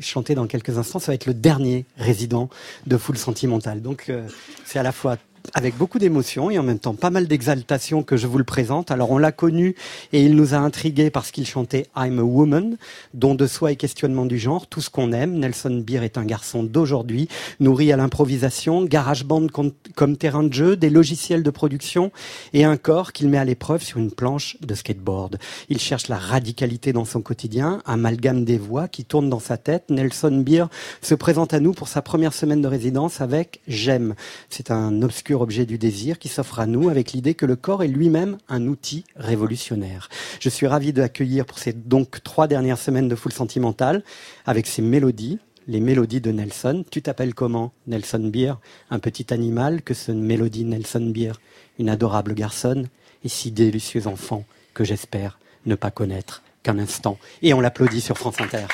[0.00, 2.48] chanter dans quelques instants, ça va être le dernier résident
[2.86, 3.82] de Foule Sentimentale.
[3.82, 4.28] Donc, euh,
[4.64, 5.16] c'est à la fois
[5.54, 8.90] avec beaucoup d'émotion et en même temps pas mal d'exaltation que je vous le présente.
[8.90, 9.74] Alors on l'a connu
[10.12, 12.76] et il nous a intrigués parce qu'il chantait I'm a Woman,
[13.14, 15.38] dont de soi et questionnement du genre, tout ce qu'on aime.
[15.38, 17.28] Nelson Beer est un garçon d'aujourd'hui,
[17.60, 19.46] nourri à l'improvisation, garage band
[19.94, 22.12] comme terrain de jeu, des logiciels de production
[22.52, 25.38] et un corps qu'il met à l'épreuve sur une planche de skateboard.
[25.68, 29.84] Il cherche la radicalité dans son quotidien, amalgame des voix qui tournent dans sa tête.
[29.90, 30.66] Nelson Beer
[31.02, 34.14] se présente à nous pour sa première semaine de résidence avec J'aime.
[34.48, 37.82] C'est un obscur objet du désir qui s'offre à nous avec l'idée que le corps
[37.82, 40.08] est lui-même un outil révolutionnaire.
[40.40, 44.02] Je suis ravi d'accueillir pour ces donc trois dernières semaines de foule sentimentale
[44.46, 46.84] avec ces mélodies, les mélodies de Nelson.
[46.90, 48.54] Tu t'appelles comment, Nelson Beer?
[48.90, 51.32] Un petit animal que ce mélodie Nelson Beer,
[51.78, 52.88] une adorable garçonne
[53.24, 57.18] et si délicieux enfant que j'espère ne pas connaître qu'un instant.
[57.42, 58.66] Et on l'applaudit sur France Inter.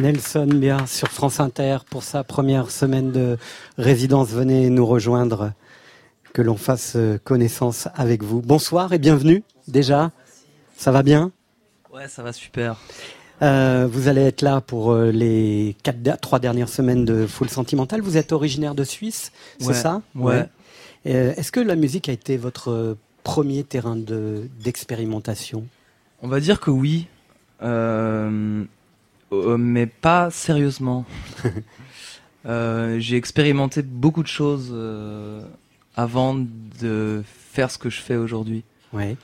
[0.00, 3.36] Nelson bien sur France Inter pour sa première semaine de
[3.76, 4.28] résidence.
[4.30, 5.52] Venez nous rejoindre,
[6.32, 8.40] que l'on fasse euh, connaissance avec vous.
[8.40, 10.10] Bonsoir et bienvenue déjà.
[10.76, 11.32] Ça va bien?
[11.92, 12.76] Ouais, ça va super.
[13.42, 18.00] Euh, vous allez être là pour euh, les quatre, trois dernières semaines de Full Sentimental.
[18.00, 20.02] Vous êtes originaire de Suisse, c'est Ouais, ça?
[20.14, 20.46] ouais.
[21.06, 25.64] Euh, Est-ce que la musique a été votre premier terrain de- d'expérimentation?
[26.22, 27.06] On va dire que oui,
[27.62, 28.64] euh,
[29.32, 31.04] euh, mais pas sérieusement.
[32.46, 35.42] Euh, J'ai expérimenté beaucoup de choses euh,
[35.96, 36.34] avant
[36.80, 38.62] de faire ce que je fais aujourd'hui.
[38.92, 39.16] Ouais.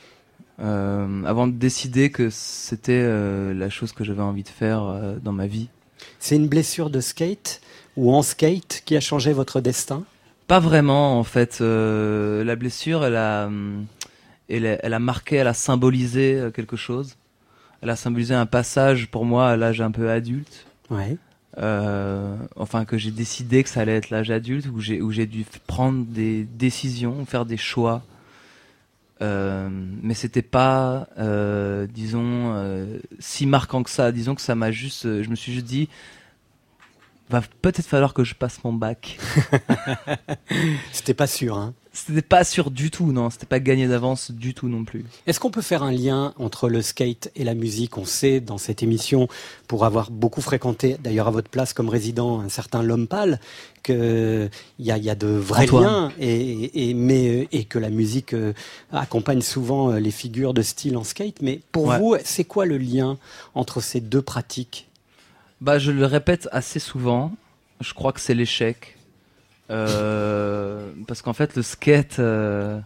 [0.58, 3.08] Avant de décider que c'était
[3.54, 5.68] la chose que j'avais envie de faire dans ma vie.
[6.18, 7.62] C'est une blessure de skate
[7.96, 10.02] ou en skate qui a changé votre destin?
[10.48, 11.60] Pas vraiment en fait.
[11.60, 13.86] La blessure, elle a, hum,
[14.50, 17.16] elle, a, elle a marqué, elle a symbolisé quelque chose.
[17.84, 20.64] Elle a symbolisé un passage pour moi à l'âge un peu adulte.
[20.88, 21.18] Ouais.
[21.58, 25.26] Euh, enfin que j'ai décidé que ça allait être l'âge adulte où j'ai où j'ai
[25.26, 28.02] dû prendre des décisions, faire des choix.
[29.20, 29.68] Euh,
[30.02, 34.12] mais c'était pas, euh, disons, euh, si marquant que ça.
[34.12, 35.90] Disons que ça m'a juste, je me suis juste dit,
[37.28, 39.18] va peut-être falloir que je passe mon bac.
[40.92, 43.30] C'était pas sûr, hein C'était pas sûr du tout, non.
[43.30, 45.04] C'était pas gagné d'avance du tout non plus.
[45.28, 47.96] Est-ce qu'on peut faire un lien entre le skate et la musique?
[47.96, 49.28] On sait dans cette émission,
[49.68, 53.38] pour avoir beaucoup fréquenté, d'ailleurs à votre place comme résident, un certain L'Homme Pâle,
[53.84, 55.84] qu'il y a, il y a de vrais Antoine.
[55.84, 58.54] liens, et, et, mais, euh, et que la musique euh,
[58.90, 61.42] accompagne souvent euh, les figures de style en skate.
[61.42, 61.98] Mais pour Ouais.
[61.98, 63.18] vous, c'est quoi le lien
[63.54, 64.88] entre ces deux pratiques?
[65.60, 67.32] Bah, je le répète assez souvent.
[67.80, 68.96] Je crois que c'est l'échec.
[69.70, 72.18] Euh, parce qu'en fait, le skate.
[72.18, 72.78] euh,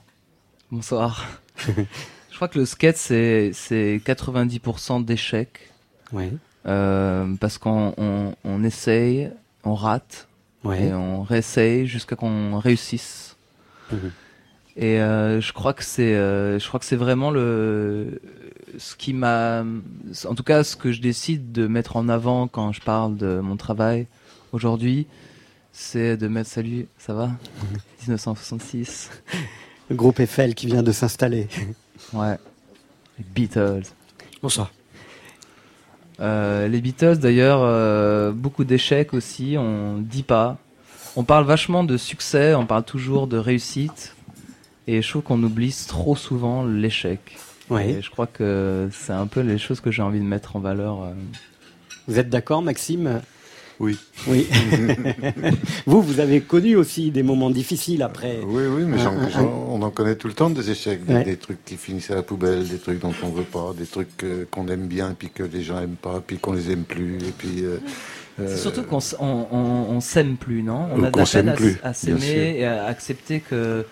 [0.71, 1.27] Bonsoir.
[1.67, 5.73] je crois que le skate, c'est c'est 90% d'échec.
[6.13, 6.33] Ouais.
[6.67, 9.31] Euh, parce qu'on on, on essaye,
[9.65, 10.29] on rate,
[10.65, 13.37] et on réessaye jusqu'à qu'on réussisse.
[13.91, 14.11] Mhm.
[14.77, 18.21] Et je crois que c'est, je crois que c'est vraiment le,
[18.77, 19.65] ce qui m'a,
[20.25, 23.41] en tout cas, ce que je décide de mettre en avant quand je parle de
[23.41, 24.07] mon travail
[24.53, 25.07] aujourd'hui,
[25.81, 27.31] c'est de mettre salut, ça va,
[28.01, 29.11] 1966,
[29.91, 31.47] Le groupe Eiffel qui vient de s'installer.
[32.13, 32.37] ouais,
[33.19, 33.85] les Beatles.
[34.43, 34.71] Bonsoir.
[36.21, 40.59] Euh, les Beatles, d'ailleurs, euh, beaucoup d'échecs aussi, on dit pas.
[41.17, 44.15] On parle vachement de succès, on parle toujours de réussite,
[44.89, 47.37] et je trouve qu'on oublie trop souvent l'échec.
[47.71, 47.91] Ouais.
[47.91, 50.61] Et je crois que c'est un peu les choses que j'ai envie de mettre en
[50.61, 51.03] valeur.
[51.05, 51.13] euh.
[52.09, 53.21] Vous êtes d'accord, Maxime?
[53.81, 53.97] Oui.
[54.27, 54.49] Oui.
[55.87, 58.41] vous, vous avez connu aussi des moments difficiles après.
[58.45, 61.05] Oui, oui, mais Un- j'en- un- j'en- on en connaît tout le temps des échecs,
[61.05, 61.25] des, Ouais.
[61.25, 64.25] des trucs qui finissent à la poubelle, des trucs dont on veut pas, des trucs
[64.25, 67.19] euh, qu'on aime bien puis que les gens aiment pas, puis qu'on les aime plus,
[67.19, 67.65] et puis.
[67.65, 67.79] euh,
[68.37, 70.87] C'est euh, surtout qu'on s- on, on- on s'aime plus, non?
[70.95, 73.85] On a de la peine à, s'aimer et à accepter que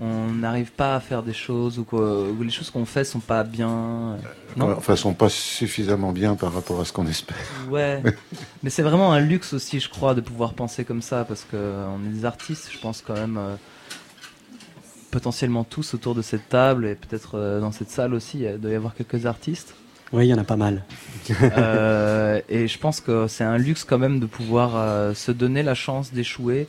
[0.00, 3.42] on n'arrive pas à faire des choses ou que les choses qu'on fait sont pas
[3.42, 3.68] bien.
[3.70, 4.16] euh,
[4.56, 7.36] Non Enfin, sont pas suffisamment bien par rapport à ce qu'on espère.
[7.68, 8.02] Ouais,
[8.62, 11.56] mais c'est vraiment un luxe aussi, je crois, de pouvoir penser comme ça, parce que
[11.56, 13.56] euh, on est des artistes, je pense quand même, euh,
[15.10, 18.70] potentiellement tous autour de cette table, et peut-être euh, dans cette salle aussi, il doit
[18.70, 19.74] y avoir quelques artistes.
[20.12, 20.84] Oui, il y en a pas mal.
[21.42, 25.62] Euh, et je pense que c'est un luxe quand même de pouvoir euh, se donner
[25.62, 26.66] la chance d'échouer.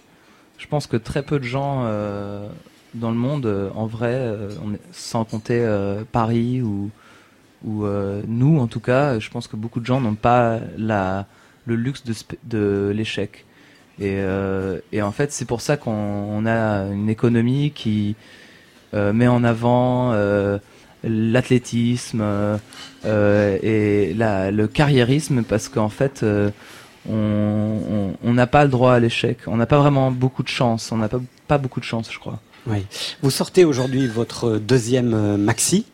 [0.57, 2.49] Je pense que très peu de gens euh,
[2.93, 4.49] dans le monde, euh, en vrai, euh,
[4.91, 6.89] sans compter euh, Paris ou,
[7.65, 7.85] ou
[8.27, 12.03] nous en tout cas, je pense que beaucoup de gens n'ont pas le luxe
[12.45, 13.45] de, l'échec.
[13.99, 14.21] Et,
[15.01, 18.15] en fait, c'est pour ça qu'on on a une économie qui
[18.93, 20.13] met en avant
[21.03, 22.23] l'athlétisme
[23.03, 26.25] et le carriérisme, parce qu'en fait,
[27.09, 29.39] on n'a pas le droit à l'échec.
[29.47, 30.93] On n'a pas vraiment beaucoup de chance.
[30.93, 31.09] On n'a
[31.49, 32.39] pas beaucoup de chance, je crois.
[32.67, 32.85] Oui.
[33.21, 35.85] Vous sortez aujourd'hui votre deuxième euh, maxi.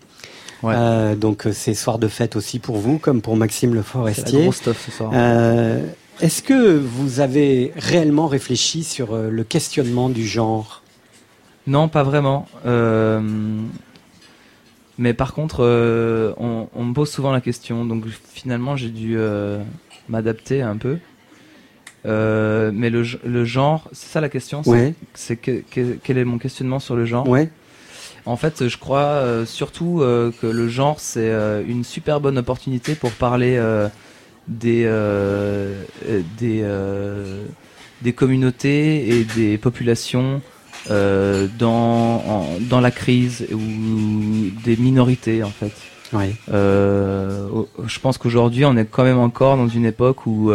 [0.64, 0.74] Ouais.
[0.76, 3.88] Euh, donc euh, c'est soir de fête aussi pour vous, comme pour Maxime Le C'est
[3.88, 4.52] Forestier.
[4.52, 5.12] stuff ce soir.
[5.14, 5.86] Euh,
[6.22, 10.82] Est-ce que vous avez réellement réfléchi sur le questionnement du genre?
[11.68, 12.48] Non, pas vraiment.
[12.66, 13.22] Euh,
[14.98, 15.60] mais par contre,
[16.40, 19.18] on, on me pose souvent la question, donc finalement j'ai dû
[20.08, 20.98] m'adapter un peu.
[22.06, 24.94] Euh, mais le, le genre, c'est ça la question c'est- Ouais.
[25.16, 27.28] C'est que, que- quel est mon questionnement sur le genre?
[27.28, 27.50] Ouais.
[28.28, 31.32] En fait, je crois euh, surtout euh, que le genre, c'est
[31.68, 33.60] une super bonne opportunité pour parler
[34.48, 34.84] des,
[36.40, 36.64] des,
[38.02, 40.42] des communautés et des populations
[40.90, 43.60] dans, en- dans la crise ou
[44.64, 45.72] des minorités, en fait.
[46.48, 50.52] Je pense qu'aujourd'hui, on est quand même encore dans une époque où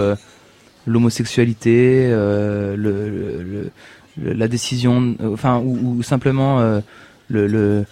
[0.87, 3.09] l'homosexualité, euh, le,
[3.43, 3.71] le-
[4.35, 6.81] la décision, euh, enfin, ou, ou simplement euh,
[7.29, 7.85] le, le,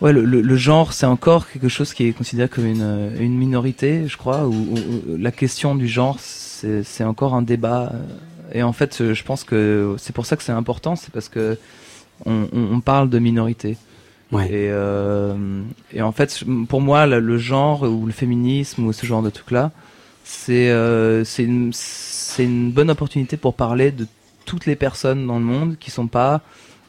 [0.00, 3.36] ouais, le, le- le genre, c'est encore quelque chose qui est considéré comme une, une
[3.36, 4.74] minorité, je crois, où
[5.18, 7.92] la question du genre, c'est encore un débat.
[8.52, 11.56] Et en fait, je pense que c'est pour ça que c'est important, c'est parce que
[12.26, 13.76] on, on- on parle de minorité.
[14.32, 14.46] Ouais.
[14.46, 15.34] Et, euh,
[15.92, 19.30] et en fait, pour moi, le, le genre ou le féminisme ou ce genre de
[19.30, 19.72] truc-là,
[20.32, 24.06] c'est euh, c'est une, c'est une bonne opportunité pour parler de
[24.44, 26.40] toutes les personnes dans le monde qui sont pas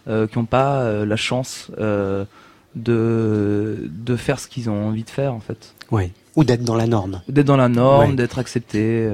[0.07, 1.71] euh, qui ont pas euh, la chance
[2.75, 6.11] de de faire ce qu'ils ont envie de faire en fait, Ouais.
[6.37, 7.21] Ou d'être dans la norme.
[7.27, 8.15] d'être dans la norme, Ouais.
[8.15, 9.09] d'être accepté.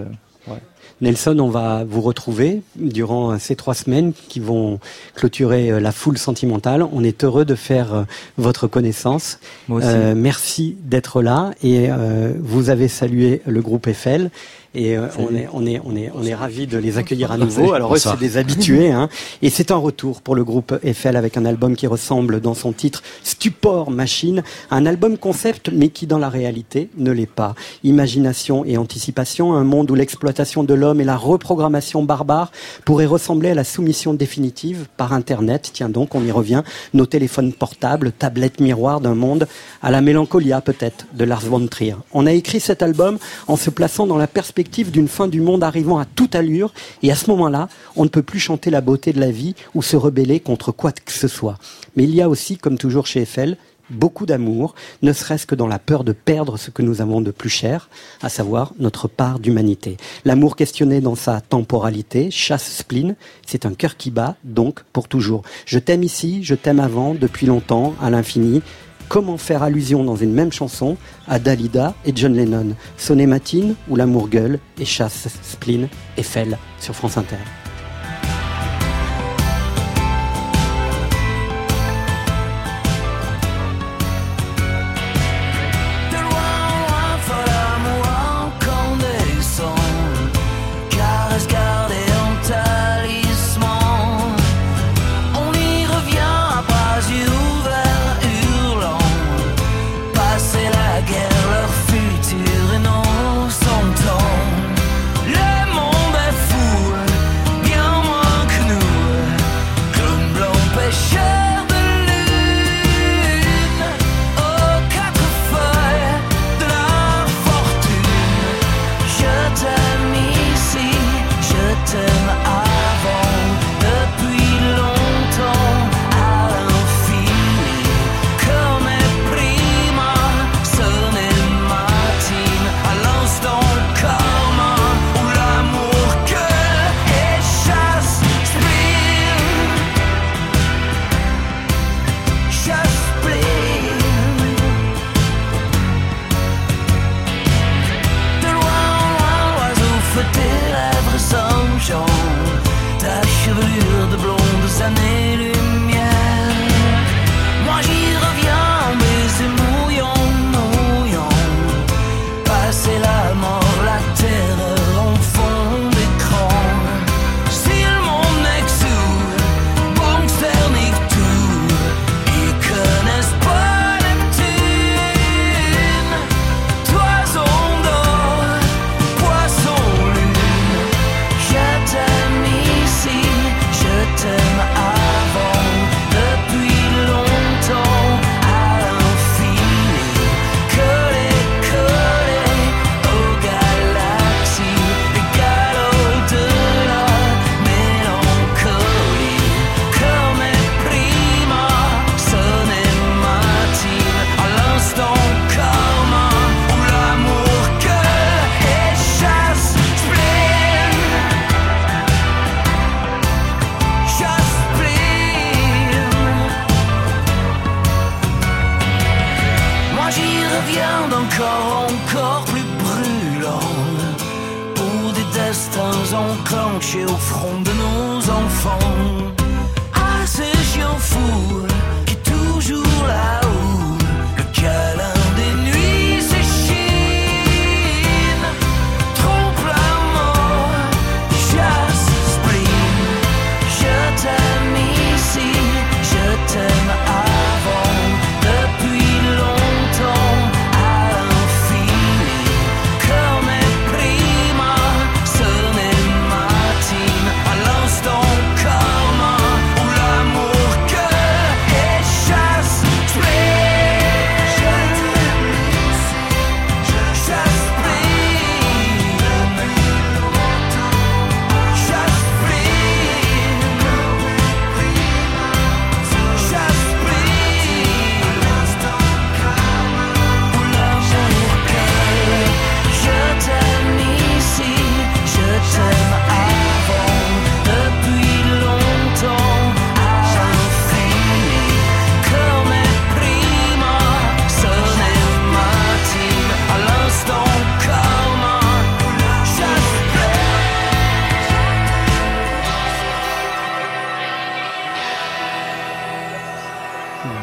[1.00, 4.80] Nelson, on va vous retrouver durant ces trois semaines qui vont
[5.14, 6.84] clôturer euh, la foule sentimentale.
[6.92, 8.04] On est heureux de faire euh,
[8.38, 9.40] votre connaissance.
[9.68, 9.88] Moi aussi.
[9.90, 14.32] Euh, merci d'être là et euh, vous avez salué le groupe Eiffel
[14.78, 17.38] et euh, on est on est on est on est ravis de les accueillir à
[17.38, 17.74] nouveau.
[17.74, 19.10] Alors eux c'est des habitués hein.
[19.42, 22.74] et c'est un retour pour le groupe Eiffel avec un album qui ressemble dans son
[22.74, 27.56] titre Stupor Machine, un album concept mais qui dans la réalité ne l'est pas.
[27.84, 32.52] Imagination et anticipation, un monde où l'exploitation de l'homme et la reprogrammation barbare
[32.86, 35.72] pourraient ressembler à la soumission définitive par internet.
[35.74, 36.62] Tiens donc, on y revient.
[36.94, 39.48] Nos téléphones portables, tablettes miroirs d'un monde
[39.82, 41.96] à la mélancolia peut-être de Lars von Trier.
[42.14, 43.18] On a écrit cet album
[43.48, 47.12] en se plaçant dans la perspective d'une fin du monde arrivant à toute allure et
[47.12, 49.96] à ce moment-là, on ne peut plus chanter la beauté de la vie ou se
[49.96, 51.58] rebeller contre quoi que ce soit.
[51.96, 53.58] Mais il y a aussi, comme toujours chez Eiffel,
[53.90, 57.32] beaucoup d'amour, ne serait-ce que dans la peur de perdre ce que nous avons de
[57.32, 57.90] plus cher,
[58.22, 59.98] à savoir notre part d'humanité.
[60.26, 63.16] L'amour questionné dans sa temporalité, chasse spleen,
[63.46, 65.44] c'est un cœur qui bat, donc pour toujours.
[65.66, 68.62] Je t'aime ici, je t'aime avant, depuis longtemps, à l'infini.
[69.10, 70.98] Comment faire allusion dans une même chanson
[71.28, 72.76] à Dalida et John Lennon?
[72.98, 75.88] Sonnet matine ou l'amour gueule et chasse spleen,
[76.18, 77.38] Eiffel sur France Inter.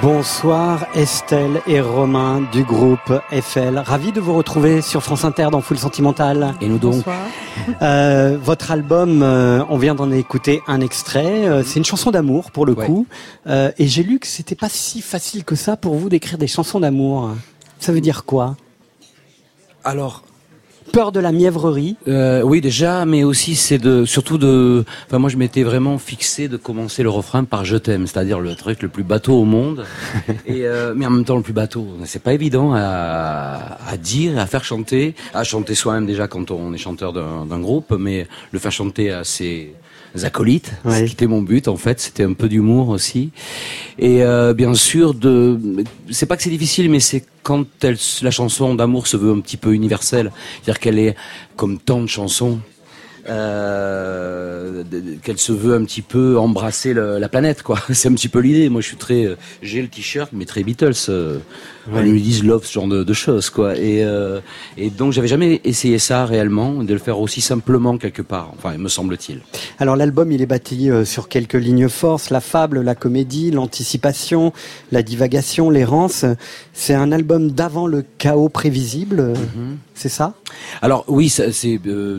[0.02, 3.78] Bonsoir Estelle et Romain du groupe FL.
[3.78, 6.54] Ravi de vous retrouver sur France Inter dans Full Sentimental.
[6.60, 7.04] Et nous donc
[7.82, 11.46] euh, Votre album, euh, on vient d'en écouter un extrait.
[11.46, 13.06] Euh, c'est une chanson d'amour pour le coup.
[13.46, 16.48] Euh, et j'ai lu que c'était pas si facile que ça pour vous d'écrire des
[16.48, 17.30] chansons d'amour.
[17.78, 18.56] Ça veut dire quoi?
[19.84, 20.22] Alors,
[20.94, 24.84] peur de la mièvrerie euh, Oui, déjà, mais aussi c'est de, surtout de.
[25.06, 28.54] Enfin, moi, je m'étais vraiment fixé de commencer le refrain par "Je t'aime", c'est-à-dire le
[28.54, 29.84] truc le plus bateau au monde.
[30.46, 31.88] et euh, mais en même temps, le plus bateau.
[32.04, 36.72] C'est pas évident à, à dire, à faire chanter, à chanter soi-même déjà quand on
[36.72, 39.74] est chanteur d'un d'un groupe, mais le faire chanter à ses
[40.22, 41.00] acolytes, Ouais.
[41.00, 43.30] ce qui était mon but en fait, c'était un peu d'humour aussi.
[43.98, 45.58] Et euh, bien sûr, de,
[46.10, 49.40] c'est pas que c'est difficile, mais c'est quand elle, la chanson d'amour se veut un
[49.40, 50.30] petit peu universelle,
[50.62, 51.16] c'est-à-dire qu'elle est
[51.56, 52.60] comme tant de chansons.
[53.28, 54.82] Euh,
[55.22, 57.78] qu'elle se veut un petit peu embrasser le- la planète quoi.
[57.92, 58.68] C'est un petit peu l'idée.
[58.68, 61.38] Moi je suis très euh, j'ai le t-shirt mais très Beatles euh,
[61.92, 63.76] on lui disent love ce genre de, de choses quoi.
[63.76, 64.40] Et euh,
[64.76, 68.76] et donc j'avais jamais essayé ça réellement de le faire aussi simplement quelque part enfin
[68.78, 69.40] me semble-t-il.
[69.78, 74.52] Alors l'album, il est bâti sur quelques lignes forces, la fable, la comédie, l'anticipation,
[74.92, 76.24] la divagation, l'errance.
[76.72, 79.34] C'est un album d'avant le chaos prévisible, euh,
[79.94, 80.34] c'est ça?
[80.82, 82.18] Alors oui, c'est euh,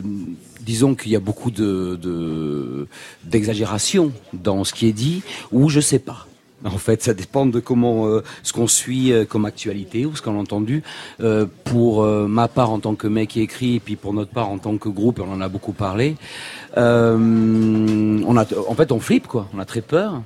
[0.66, 2.86] disons qu'il y a beaucoup de de-
[3.24, 6.26] d'exagération dans ce qui est dit, ou je sais pas.
[6.64, 10.22] En fait, ça dépend de comment euh, ce qu'on suit euh, comme actualité ou ce
[10.22, 10.82] qu'on a entendu.
[11.20, 12.04] Euh, pour
[12.38, 14.76] ma part en tant que mec qui écrit, et puis pour notre part en tant
[14.78, 16.16] que groupe, on en a beaucoup parlé.
[16.76, 19.48] On a, en fait, on flippe quoi.
[19.54, 20.22] On a très peur.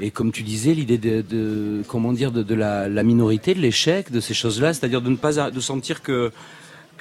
[0.00, 4.20] Et comme tu disais, l'idée de, comment dire de, la, la minorité, de l'échec, de
[4.20, 6.32] ces choses-là, c'est-à-dire de ne pas de sentir que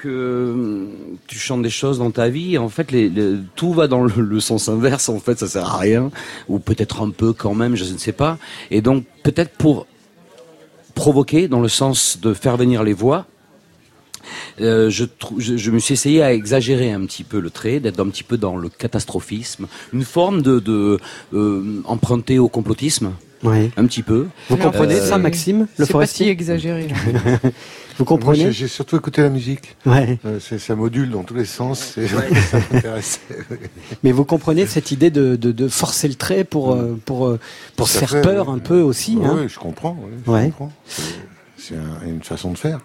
[0.02, 0.88] que hum,
[1.28, 4.14] tu chantes des choses dans ta vie, en fait, les, les- tout va dans le,
[4.22, 5.10] le sens inverse.
[5.10, 6.12] En fait, ça sert à rien,
[6.48, 8.38] ou peut-être un peu quand même, je ne sais pas.
[8.72, 9.88] Et donc, peut-être pour
[10.96, 13.26] provoquer, dans le sens de faire venir les voix,
[14.60, 17.80] euh, je, trou- je, je me suis essayé à exagérer un petit peu le trait,
[17.80, 21.00] d'être un petit peu dans le catastrophisme, une forme de, de
[21.34, 23.12] euh, emprunté au complotisme,
[23.44, 23.72] Oui.
[23.78, 24.28] un petit peu.
[24.50, 26.88] Vous comprenez Euh, ça, Maxime Le C'est pas si forestier exagéré.
[27.98, 29.76] Vous comprenez j'ai- surtout écouté la musique.
[29.86, 30.18] Ouais.
[30.26, 31.94] Euh, c'est- ça module dans tous les sens.
[31.96, 32.08] c'est-
[32.52, 33.20] ça m'intéresse.
[34.04, 37.40] Mais vous comprenez cette idée de, de, de forcer le trait pour, euh, pour, euh,
[37.76, 39.18] pour se faire fait, peur un peu aussi.
[39.20, 39.38] Oui, hein.
[39.42, 39.98] oui, je comprends.
[40.26, 40.46] je Ouais.
[40.58, 40.72] comprends.
[41.62, 42.80] C'est- C'est un- une façon de faire.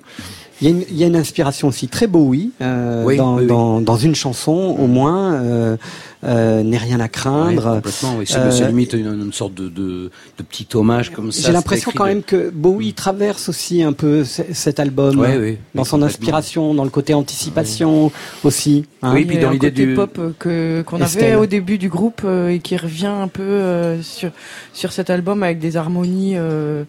[0.61, 3.37] Il y, a une, il y a une inspiration aussi très Bowie euh, Oui, dans,
[3.37, 3.47] oui, oui.
[3.49, 5.35] Dans, dans une chanson au moins.
[5.35, 5.77] Euh,
[6.25, 7.75] euh, N'est rien à craindre.
[7.77, 8.25] complètement, oui.
[8.27, 11.47] C'est Euh, c'est limite une, une sorte de, de, de petit hommage comme ça.
[11.47, 15.89] J'ai l'impression quand même que Bowie traverse aussi un peu cet album oui, dans oui,
[15.89, 18.11] son inspiration, dans le côté anticipation
[18.45, 18.87] aussi.
[19.03, 19.13] hein.
[19.15, 22.49] Oui, puis dans l'idée côté du- pop que qu'on avait au début du groupe euh,
[22.49, 24.31] et qui revient un peu euh, sur
[24.73, 26.85] sur cet album avec des harmonies euh,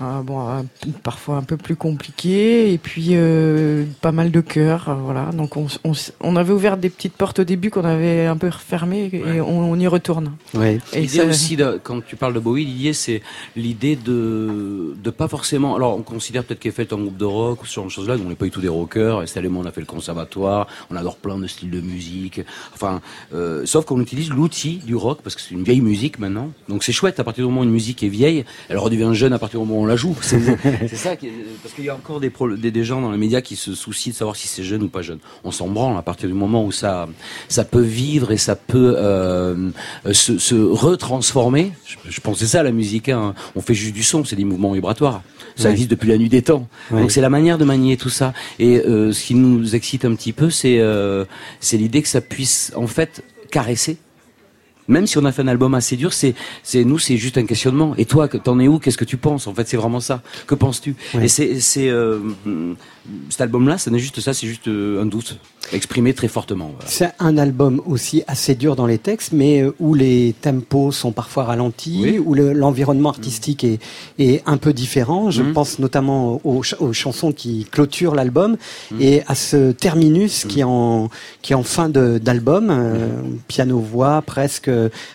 [0.00, 0.62] bon euh,
[1.02, 5.56] parfois un peu plus compliquées et puis euh, pas mal de chœurs euh, voilà donc
[5.56, 9.10] on, s- on, avait ouvert des petites portes au début qu'on avait un peu refermées
[9.12, 9.40] et Ouais.
[9.40, 10.78] on, on y retourne Ouais.
[10.92, 13.22] et L'idée ça- aussi, de- quand tu parles de Bowie, l'idée c'est
[13.56, 15.74] l'idée de de pas forcément.
[15.76, 18.16] Alors, on considère peut-être est un groupe de rock ou ce genre de choses-là.
[18.24, 19.22] On n'est pas du tout des rockers.
[19.22, 20.66] Estelle et moi, on a fait le conservatoire.
[20.90, 22.40] On adore plein de styles de musique.
[22.74, 23.00] Enfin,
[23.34, 26.50] euh, sauf qu'on utilise l'outil du rock parce que c'est une vieille musique maintenant.
[26.68, 27.20] Donc c'est chouette.
[27.20, 29.66] À partir du moment où une musique est vieille, elle redevient jeune à partir du
[29.66, 30.16] moment où on la joue.
[30.22, 31.16] C'est ça.
[31.16, 33.40] qui est- parce qu'il y a encore des, pro- des des gens dans les médias
[33.40, 35.18] qui se soucient de savoir si c'est jeune ou pas jeune.
[35.44, 37.08] On s'en branle à partir du moment où ça
[37.48, 39.70] ça peut vivre et ça peut euh,
[40.12, 41.72] se, se retransformer.
[41.86, 43.08] Je, je pense c'est ça la musique.
[43.08, 43.34] hein.
[43.56, 45.22] On fait juste du son, c'est des mouvements vibratoires.
[45.56, 46.66] Ça existe depuis la nuit des temps.
[46.90, 48.32] Donc c'est la manière de manier tout ça.
[48.58, 51.24] Et euh, ce qui nous excite un petit peu, c'est euh,
[51.60, 53.98] c'est l'idée que ça puisse en fait caresser.
[54.92, 57.46] Même si on a fait un album assez dur, c'est c'est nous c'est juste un
[57.46, 57.94] questionnement.
[57.96, 58.78] Et toi, t'en es où?
[58.78, 59.46] Qu'est-ce que tu penses?
[59.46, 60.22] En fait, c'est vraiment ça.
[60.46, 60.94] Que penses-tu?
[61.14, 61.24] Ouais.
[61.24, 62.18] Et c'est c'est euh,
[63.30, 65.38] cet album-là, ça n'est juste ça, c'est juste euh, un doute
[65.72, 66.70] exprimé très fortement.
[66.74, 66.84] voilà.
[66.88, 71.12] C'est un album aussi assez dur dans les textes, mais euh, où les tempos sont
[71.12, 72.18] parfois ralentis, Oui.
[72.18, 73.78] où le- l'environnement artistique est,
[74.18, 75.30] est un peu différent.
[75.30, 75.52] Je Mhm.
[75.52, 78.56] pense notamment aux, ch- aux chansons qui clôturent l'album
[78.90, 79.00] Mhm.
[79.00, 81.08] et à ce terminus qui est en
[81.42, 83.08] qui est en fin d'album, euh,
[83.48, 84.70] piano voix presque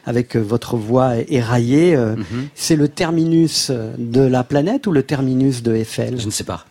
[0.05, 1.95] avec votre voix éraillée.
[1.95, 2.47] euh, Mhm.
[2.55, 6.19] C'est le terminus de la planète ou le terminus de Eiffel?
[6.19, 6.65] Je ne sais pas.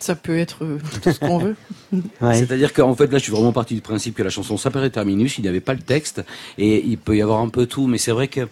[0.00, 1.56] Ça peut être euh, tout ce qu'on veut
[2.20, 2.34] Ouais.
[2.38, 5.38] C'est-à-dire qu'en fait, là, je suis vraiment parti du principe que la chanson s'appellerait Terminus,
[5.38, 6.22] il n'y avait pas le texte,
[6.58, 8.48] et il peut y avoir un peu tout, mais c'est vrai que,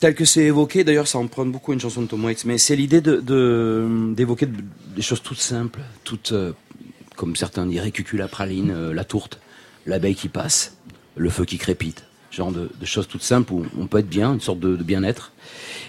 [0.00, 2.76] tel que c'est évoqué, d'ailleurs, ça emprunte beaucoup une chanson de Tom Waits, mais c'est
[2.76, 4.62] l'idée de- d'évoquer de-
[4.96, 6.52] des choses toutes simples, toutes, euh,
[7.16, 9.40] comme certains diraient, cuculapraline, euh, la tourte,
[9.86, 10.76] l'abeille qui passe,
[11.16, 12.04] le feu qui crépite.
[12.30, 14.82] genre de, de choses toutes simples où on peut être bien, une sorte de, de
[14.84, 15.32] bien-être.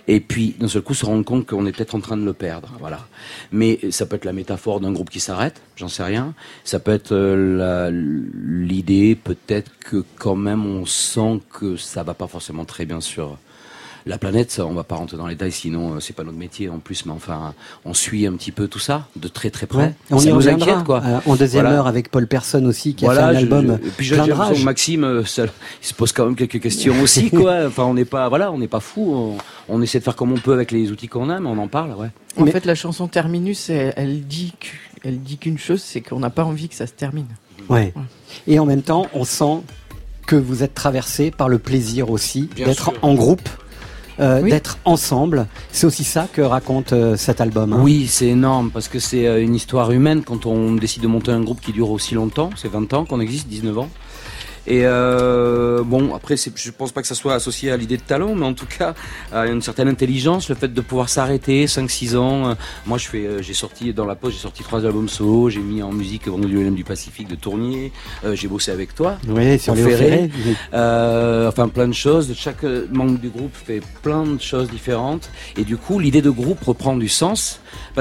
[0.08, 2.34] Et puis d'un seul coup se rendre compte qu'on est peut-être en train de le
[2.34, 2.74] perdre.
[2.80, 3.08] Voilà.
[3.52, 6.34] Mais ça peut être la métaphore d'un groupe qui s'arrête, j'en sais rien.
[6.64, 12.28] Ça peut être euh, l'idée peut-être que quand même on sent que ça va pas
[12.28, 13.38] forcément très bien sur
[14.06, 16.38] la planète, ça, on va pas rentrer dans les détails, sinon euh, c'est pas notre
[16.38, 17.06] métier en plus.
[17.06, 17.54] Mais enfin,
[17.86, 19.78] on suit un petit peu tout ça de très très près.
[19.78, 19.94] Ouais.
[20.12, 21.02] On ça y nous reviendra inquiète, quoi.
[21.06, 21.78] euh, en deuxième Voilà.
[21.80, 24.10] heure avec Paul Person aussi qui a Voilà, fait un je- album je- et puis
[24.10, 24.64] plein de rage.
[24.64, 27.66] Maxime, euh, ça- il se pose quand même quelques questions aussi, quoi.
[27.68, 29.14] Enfin, on n'est pas, voilà, on n'est pas fou.
[29.14, 29.38] On,
[29.76, 31.68] on essaie de faire comme on peut avec les outils qu'on a, mais on en
[31.68, 32.10] parle, ouais.
[32.38, 34.68] En fait, la chanson Terminus, elle, elle dit que-
[35.08, 37.26] elle dit qu'une chose, c'est qu'on n'a pas envie que ça se termine.
[37.70, 37.94] Ouais.
[38.48, 39.62] Et en même temps, on sent
[40.28, 43.50] que vous êtes traversé par le plaisir aussi d'être en groupe,
[44.20, 44.50] euh, Oui.
[44.52, 45.48] d'être ensemble.
[45.72, 47.74] C'est aussi ça que raconte euh, cet album.
[47.74, 47.80] hein.
[47.82, 51.32] Oui, c'est énorme parce que c'est euh, une histoire humaine quand on décide de monter
[51.32, 52.50] un groupe qui dure aussi longtemps.
[52.56, 53.90] C'est 20 ans qu'on existe, 19 ans.
[54.68, 58.36] Et euh, bon, après, je pense pas que ça soit associé à l'idée de talent,
[58.36, 58.94] mais en tout cas,
[59.32, 62.50] à une certaine intelligence, le fait de pouvoir s'arrêter 5-6 ans.
[62.50, 62.54] Euh,
[62.86, 65.60] Moi, je fais, euh, j'ai sorti dans la poste, j'ai sorti trois albums solo, j'ai
[65.62, 67.92] mis en musique Vendredi du du Pacifique de Tournier,
[68.24, 69.18] euh, j'ai bossé avec toi.
[69.28, 69.96] Oui, sur Ferré.
[69.98, 70.32] Ferré.
[70.46, 70.56] Oui.
[70.74, 72.34] Euh, enfin plein de choses.
[72.36, 76.30] Chaque euh, membre du groupe fait plein de choses différentes et du coup l'idée de
[76.30, 77.60] groupe reprend du sens.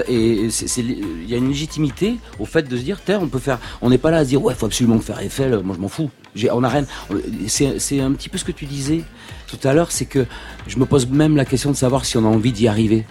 [0.09, 3.29] Et c'est- c'est- il y a une légitimité au fait de se dire, tiens, on
[3.29, 3.59] peut faire.
[3.83, 5.59] On n'est pas là à se dire, ouais, faut absolument faire Eiffel.
[5.65, 6.11] Moi, je m'en fous.
[6.53, 6.85] On a rien.
[7.49, 9.03] C'est, un petit peu ce que tu disais
[9.49, 10.27] tout à l'heure, c'est que
[10.67, 13.05] je me pose même la question de savoir si on a envie d'y arriver.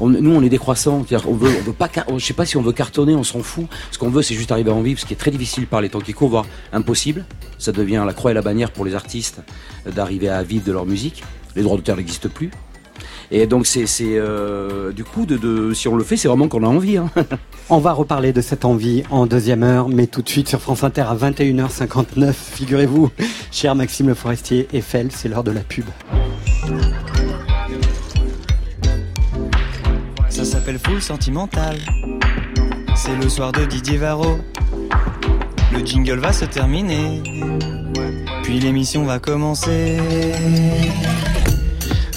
[0.00, 1.04] Nous, on est décroissants.
[1.26, 1.88] On veut, pas.
[2.16, 3.66] Je sais pas si on veut cartonner, on s'en fout.
[3.90, 5.80] Ce qu'on veut, c'est juste arriver à en vivre, ce qui est très difficile par
[5.80, 7.24] les temps qui courent, voire impossible.
[7.58, 9.40] Ça devient la croix et la bannière pour les artistes
[9.86, 11.22] euh, d'arriver à vivre de leur musique.
[11.54, 12.50] Les droits d'auteur n'existent plus.
[13.30, 16.48] Et donc, c'est, c'est euh, du coup, de, de, si on le fait, c'est vraiment
[16.48, 16.96] qu'on a envie.
[16.96, 17.10] Hein.
[17.70, 20.84] On va reparler de cette envie en deuxième heure, mais tout de suite sur France
[20.84, 22.32] Inter à 21h59.
[22.32, 23.10] Figurez-vous,
[23.50, 25.84] cher Maxime Le Forestier, Eiffel, c'est l'heure de la pub.
[30.30, 31.76] Ça s'appelle Full Sentimental.
[32.96, 34.38] C'est le soir de Didier Varro.
[35.72, 37.22] Le jingle va se terminer.
[38.42, 39.98] Puis l'émission va commencer.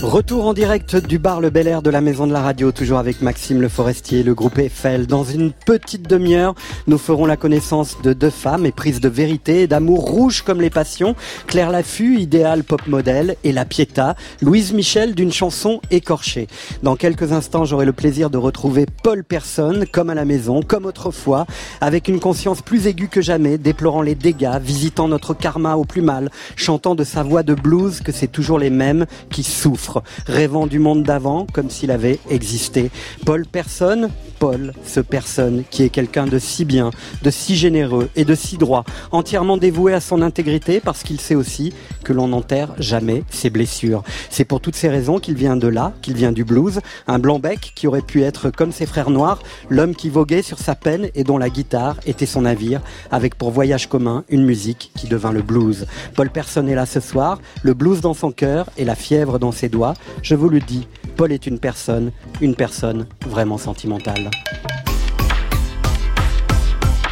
[0.02, 2.98] Retour en direct du bar Le Bel Air de la Maison de la Radio, toujours
[2.98, 5.06] avec Maxime Le Forestier, le groupe Eiffel.
[5.06, 6.56] Dans une petite demi-heure,
[6.88, 10.72] nous ferons la connaissance de deux femmes éprises de vérité et d'amour rouge comme les
[10.72, 11.16] passions.
[11.46, 16.48] Claire Laffut, idéal pop modèle, et la Pietà, Louise Michel d'une chanson écorchée.
[16.82, 20.88] Dans quelques instants, j'aurai le plaisir de retrouver Paul Personne, comme à la maison, comme
[20.88, 21.46] autrefois,
[21.80, 26.02] avec une conscience plus aiguë que jamais, déplorant les dégâts, visitant notre karma au plus
[26.02, 29.91] mal, chantant de sa voix de blues que c'est toujours les mêmes qui souffrent,
[30.28, 32.92] rêvant du monde d'avant comme s'il avait existé.
[33.26, 38.26] Paul Personne, Paul, ce personne qui est quelqu'un de si bien, de si généreux et
[38.26, 41.74] de si droit, entièrement dévoué à son intégrité parce qu'il sait aussi
[42.04, 44.04] que l'on n'enterre jamais ses blessures.
[44.30, 47.74] C'est pour toutes ces raisons qu'il vient de là, qu'il vient du blues, un blanc-bec
[47.76, 49.40] qui aurait pu être comme ses frères noirs,
[49.70, 52.82] l'homme qui voguait sur sa peine et dont la guitare était son navire,
[53.12, 55.86] avec pour voyage commun une musique qui devint le blues.
[56.16, 59.52] Paul Personne est là ce soir, le blues dans son cœur et la fièvre dans
[59.52, 59.81] ses doigts.
[60.22, 64.30] Je vous le dis, Paul est une personne, une personne vraiment sentimentale.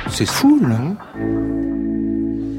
[0.10, 1.59] C'est fou, là.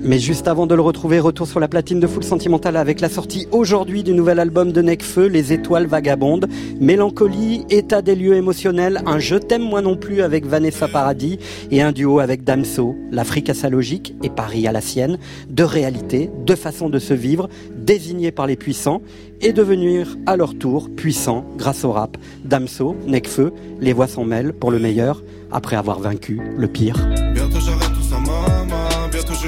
[0.02, 3.10] Mais juste avant de le retrouver, retour sur la platine de Full Sentimental avec la
[3.10, 6.48] sortie aujourd'hui du nouvel album de Necfeu, Les Étoiles Vagabondes.
[6.80, 11.38] Mélancolie, état des lieux émotionnels, un Je t'aime moi non plus avec Vanessa Paradis
[11.70, 15.18] et un duo avec Damso, l'Afrique à sa logique et Paris à la sienne.
[15.50, 19.02] Deux réalités, deux façons de se vivre, désignées par les puissants
[19.42, 22.16] et devenir à leur tour puissants grâce au rap.
[22.46, 25.22] Damso, Necfeu, les voix s'en mêlent pour le meilleur
[25.52, 26.96] après avoir vaincu le pire.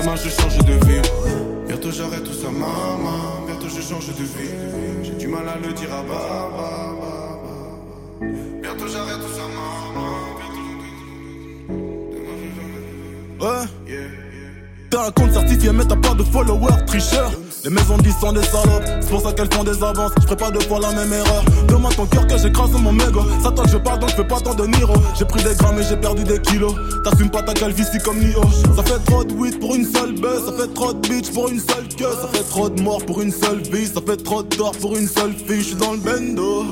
[0.00, 1.02] Demain je change de vie.
[1.66, 3.44] Bientôt j'arrête tout ça, maman.
[3.46, 4.54] Bientôt je change de vie.
[5.02, 6.94] J'ai du mal à le dire à papa.
[8.62, 10.38] Bientôt j'arrête tout ça, maman.
[13.40, 13.66] Ouais.
[14.88, 17.32] T'as un compte certifié mais t'as pas de followers, tricheur.
[17.64, 20.12] Les maisons de 10 sont des salopes, c'est pour ça qu'elles font des avances.
[20.28, 21.44] Je pas deux fois la même erreur.
[21.66, 23.24] Demande ton cœur que j'écrase mon mégot.
[23.42, 24.94] Ça toi je parle donc je fais pas tant de Niro.
[25.18, 26.74] J'ai pris des grammes et j'ai perdu des kilos.
[27.02, 28.42] T'assumes pas ta calvitie comme Nio.
[28.76, 30.46] Ça fait trop de weed pour une seule buzz.
[30.46, 32.04] Ça fait trop de bitch pour une seule queue.
[32.22, 33.86] Ça fait trop de morts pour une seule vie.
[33.86, 35.60] Ça fait trop d'or pour une seule fille.
[35.60, 36.64] Je suis dans le bendo.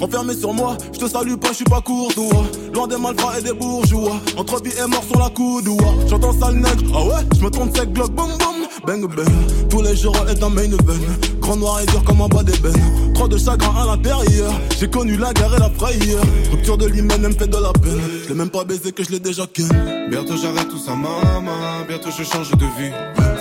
[0.00, 2.44] Enfermé sur moi, je te salue pas, je suis pas courtois.
[2.72, 4.12] Loin des malfrats et des bourgeois.
[4.36, 5.94] Entre vie et mort sur la coudoua.
[6.06, 8.68] J'entends sale nègre, ah ouais, je me tourne sec glock, boum boum.
[8.86, 9.28] Bang bang,
[9.68, 11.00] tous les jours est un main event.
[11.40, 13.12] Grand noir et dur comme un bas d'ébène.
[13.14, 14.52] Trop de chagrin à l'intérieur.
[14.78, 16.22] J'ai connu la guerre et la frayeur.
[16.50, 18.00] Rupture de l'hymen, elle me fait de la peine.
[18.24, 19.68] Je l'ai même pas baisé que je l'ai déjà ken.
[20.10, 21.84] Bientôt j'arrête tout ça, maman.
[21.88, 22.92] Bientôt je change de vie.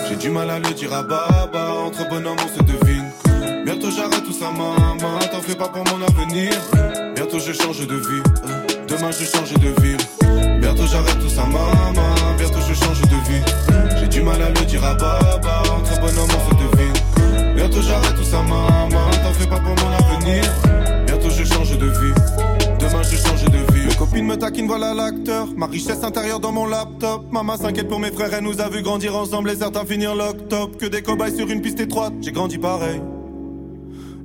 [0.10, 1.74] J'ai du mal à le dire à Baba.
[1.86, 3.12] Entre bonhommes, on se devine.
[3.66, 5.20] Bientôt j'arrête tout ça, maman.
[5.32, 6.54] T'en fais pas pour mon avenir.
[7.16, 8.24] Bientôt je change de vie.
[8.88, 9.98] Demain je change de ville.
[10.60, 11.94] Bientôt j'arrête tout ça, maman.
[12.38, 13.42] Bientôt je change de vie.
[14.00, 15.64] J'ai du mal à le dire à Baba.
[15.76, 17.56] Entre bonhommes, on se devine.
[17.56, 19.10] Bientôt j'arrête tout ça, maman.
[19.24, 20.44] T'en fais pas pour mon avenir.
[21.06, 22.14] Bientôt je change de vie.
[22.80, 23.88] Demain je change de vie.
[23.88, 25.48] Mes copines me taquinent, voilà l'acteur.
[25.56, 27.26] Ma richesse intérieure dans mon laptop.
[27.32, 30.78] Maman s'inquiète pour mes frères, elle nous a vu grandir ensemble et certains finir l'octobre.
[30.78, 33.02] Que des cobayes sur une piste étroite, j'ai grandi pareil.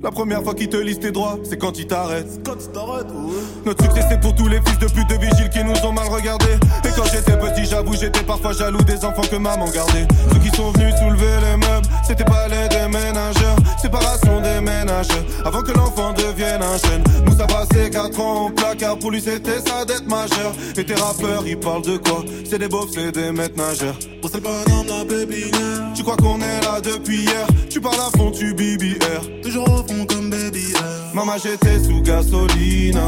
[0.03, 2.41] La première fois qu'ils te lisent tes droits, c'est quand ils t'arrêtent.
[2.45, 3.41] Quand tu t'arrêtes, ouais.
[3.65, 6.09] Notre succès c'est pour tous les fils de pute de vigiles qui nous ont mal
[6.09, 6.59] regardés.
[6.83, 10.05] Et quand j'étais petit, j'avoue, j'étais parfois jaloux des enfants que maman gardait.
[10.33, 13.55] Ceux qui sont venus soulever les meubles, c'était pas les déménageurs.
[13.81, 15.07] Séparation des ménages,
[15.45, 17.03] avant que l'enfant devienne un jeune.
[17.25, 20.51] Nous ça passait 4 ans au placard, pour lui c'était sa dette majeure.
[20.75, 22.25] Et tes rappeurs, ils parlent de quoi?
[22.43, 23.95] C'est des beaufs, c'est des maîtres nageurs.
[24.21, 25.51] Paname, la baby
[25.95, 27.47] Tu crois qu'on est là depuis hier?
[27.69, 29.41] Tu parles à fond, tu BBR.
[29.43, 29.92] Toujours au
[31.13, 32.99] Maman, j'étais sous gasoline.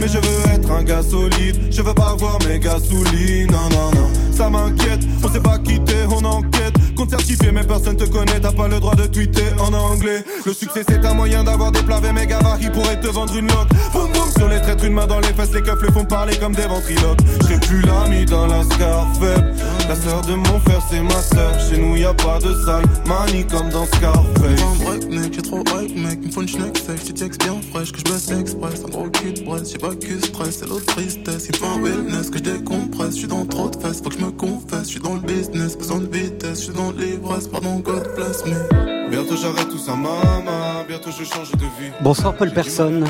[0.00, 1.56] Mais je veux être un gars solide.
[1.70, 3.50] Je veux pas voir mes gasolines.
[3.50, 4.27] Non, non, non.
[4.38, 5.00] Ça m'inquiète.
[5.24, 6.72] On s'est pas quitté, on enquête.
[6.96, 8.38] Compte certifié, mais personne te connaît.
[8.40, 10.24] T'as pas le droit de tweeter en anglais.
[10.46, 13.68] Le succès, c'est un moyen d'avoir des plats mes gabarits pourraient te vendre une loque.
[13.92, 15.52] Boum boum sur les traîtres, une main dans les fesses.
[15.52, 17.18] Les keufs les font parler comme des ventriloques.
[17.40, 19.54] J'serai plus l'ami dans la scar faible.
[19.88, 21.58] La sœur de mon frère, c'est ma sœur.
[21.58, 22.84] Chez nous, y a pas de salle.
[23.06, 24.62] Manie comme dans Scarface.
[24.62, 26.24] Un break, mec, j'ai trop hype, mec.
[26.24, 27.02] Me faut une schneck sec.
[27.02, 28.84] Tu bien fraîche, que je bosse express.
[28.86, 30.58] Un gros cul de j'ai pas que stress.
[30.60, 31.48] C'est l'autre tristesse.
[31.48, 33.14] Il faut un wellness, que je décompresse.
[33.14, 34.82] Je suis dans trop de fesses, faut que je me confesse.
[34.84, 36.58] Je suis dans le business, besoin de vitesse.
[36.60, 39.10] Je suis dans l'ivresse, pardon, God bless me.
[39.10, 40.84] Bientôt j'arrête tout ça, maman.
[40.86, 41.90] Bientôt je change de vie.
[42.02, 43.04] Bonsoir Paul Personne.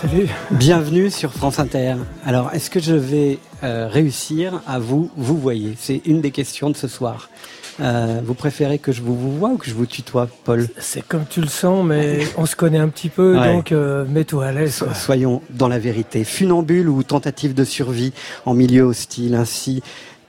[0.00, 0.28] Salut.
[0.52, 1.94] Bienvenue sur France Inter.
[2.24, 5.74] Alors, est-ce que je vais euh, réussir à vous vous voyez?
[5.78, 7.28] C'est une des questions de ce soir.
[7.80, 10.68] Euh, vous préférez que je vous vous voie ou que je vous tutoie, Paul?
[10.78, 13.54] C'est comme tu le sens, mais on se connaît un petit peu, Ouais.
[13.54, 14.74] donc euh, mets-toi à l'aise.
[14.74, 14.86] So-.
[14.94, 16.22] Soyons dans la vérité.
[16.22, 18.12] Funambule ou tentative de survie
[18.44, 19.82] en milieu hostile, ainsi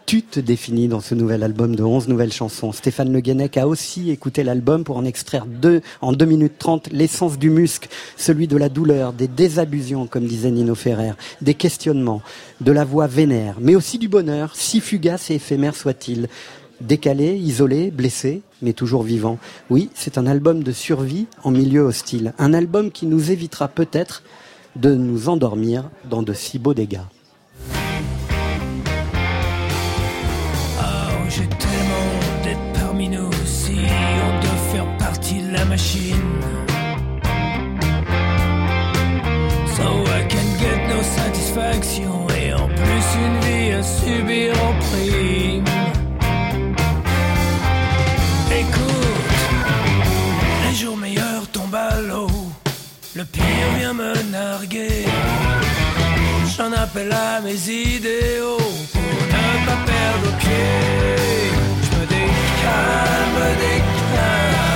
[0.06, 0.40] tu te
[0.88, 2.72] dans ce nouvel album de 11 nouvelles chansons.
[2.72, 6.90] Stéphane Le Guenec a aussi écouté l'album pour en extraire deux, en 2 minutes 30
[6.92, 12.22] l'essence du muscle, celui de la douleur, des désabusions, comme disait Nino Ferrer, des questionnements,
[12.62, 16.28] de la voix vénère, mais aussi du bonheur, si fugace et éphémère soit-il.
[16.82, 19.38] Décalé, isolé, blessé, mais toujours vivant.
[19.70, 22.34] Oui, c'est un album de survie en milieu hostile.
[22.40, 24.24] Un album qui nous évitera peut-être
[24.76, 27.00] de nous endormir dans de si beaux dégâts.
[41.56, 45.66] Et en plus une vie à subir en prime.
[48.52, 49.34] Écoute,
[50.68, 52.28] les jours meilleurs tombent à l'eau,
[53.16, 55.06] le pire vient me narguer.
[56.58, 58.58] J'en appelle à mes idéaux
[58.92, 61.18] pour ne pas perdre pied.
[61.84, 64.73] Je me décale, me décale.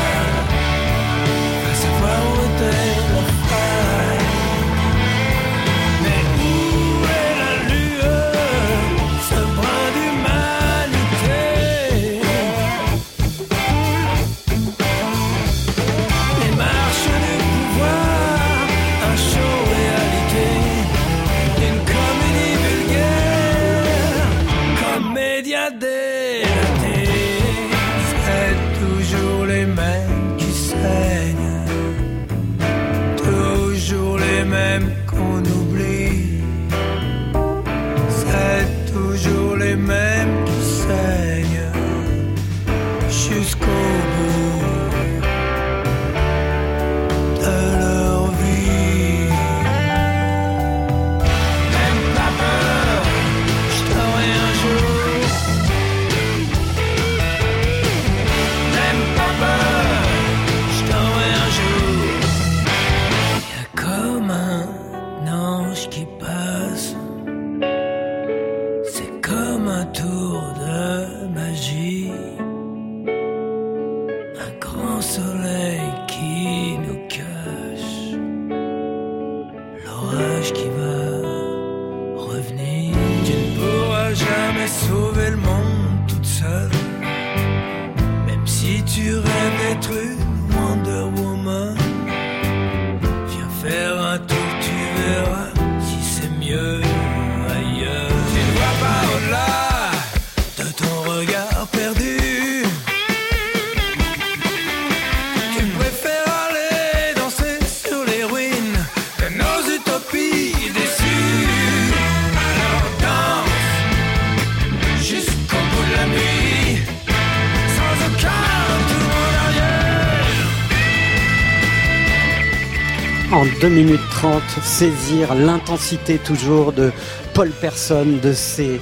[123.67, 126.93] 2 minutes 30, saisir l'intensité toujours de
[127.33, 128.79] Paul Person, de ces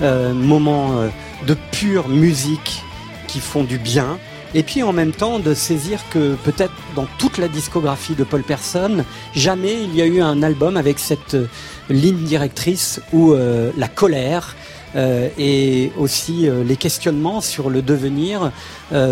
[0.00, 1.08] euh, moments euh,
[1.48, 2.84] de pure musique
[3.26, 4.16] qui font du bien.
[4.54, 8.44] Et puis en même temps de saisir que peut-être dans toute la discographie de Paul
[8.44, 11.48] Person, jamais il y a eu un album avec cette euh,
[11.90, 14.54] ligne directrice où la colère
[14.94, 18.52] et aussi les questionnements sur le devenir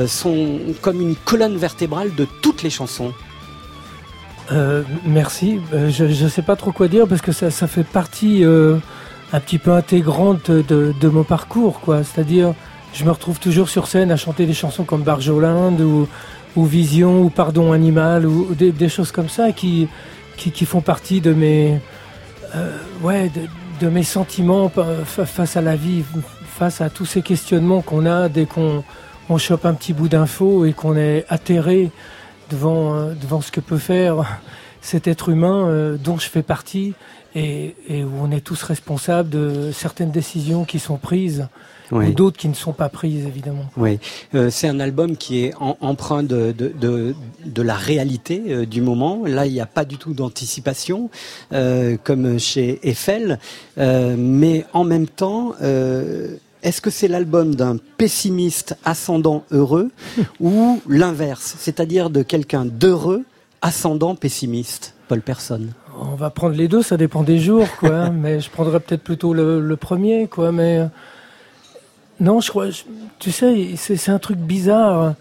[0.06, 3.12] sont comme une colonne vertébrale de toutes les chansons.
[4.52, 5.60] Euh, merci.
[5.72, 8.78] Euh, je ne sais pas trop quoi dire parce que ça, fait partie euh,
[9.32, 12.02] un petit peu intégrante de, mon parcours, quoi.
[12.04, 12.54] C'est-à-dire,
[12.92, 16.08] je me retrouve toujours sur scène à chanter des chansons comme Barjolande ou,
[16.54, 19.88] ou Vision ou Pardon Animal ou, des, choses comme ça qui,
[20.36, 21.80] qui, font partie de mes,
[23.02, 23.30] ouais,
[23.80, 24.70] de, mes sentiments
[25.06, 26.04] face à la vie,
[26.58, 28.84] face à tous ces questionnements qu'on a dès qu'on
[29.28, 31.90] on chope un petit bout d'info et qu'on est atterré
[32.50, 34.38] devant, euh, devant ce que peut faire
[34.80, 36.94] cet être humain euh, dont je fais partie
[37.34, 41.48] et, et où on est tous responsables de certaines décisions qui sont prises
[41.92, 42.06] Oui.
[42.08, 43.66] ou d'autres qui ne sont pas prises évidemment.
[43.76, 43.98] Oui,
[44.34, 48.64] Euh, c'est un album qui est en- empreint de, de, de, de la réalité euh,
[48.64, 49.22] du moment.
[49.26, 51.10] Là, il n'y a pas du tout d'anticipation,
[51.52, 53.38] euh, comme chez Eiffel,
[53.76, 55.52] mais en même temps,
[56.66, 59.90] est-ce que c'est l'album d'un pessimiste ascendant heureux
[60.40, 63.22] ou l'inverse, c'est-à-dire de quelqu'un d'heureux
[63.62, 65.68] ascendant pessimiste Paul Person.
[65.98, 68.10] On va prendre les deux, ça dépend des jours, quoi.
[68.22, 70.52] mais je prendrais peut-être plutôt le, le premier, quoi.
[70.52, 70.86] Mais euh,
[72.20, 72.82] non, je crois, je-
[73.18, 75.14] tu sais, c'est un truc bizarre.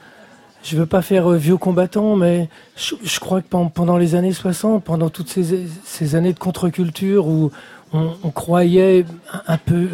[0.64, 4.16] Je veux pas faire euh, vieux combattant, mais je, je crois que pen- pendant les
[4.16, 7.52] années 60, pendant toutes ces, ces années de contre-culture où
[7.94, 9.06] on, on croyait
[9.48, 9.88] un peu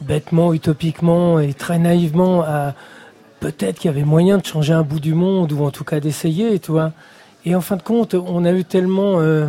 [0.00, 2.74] bêtement, utopiquement et très naïvement à
[3.40, 6.00] peut-être qu'il y avait moyen de changer un bout du monde ou en tout cas
[6.00, 6.92] d'essayer, tu vois.
[7.44, 9.46] Et en fin de compte, on a eu tellement euh,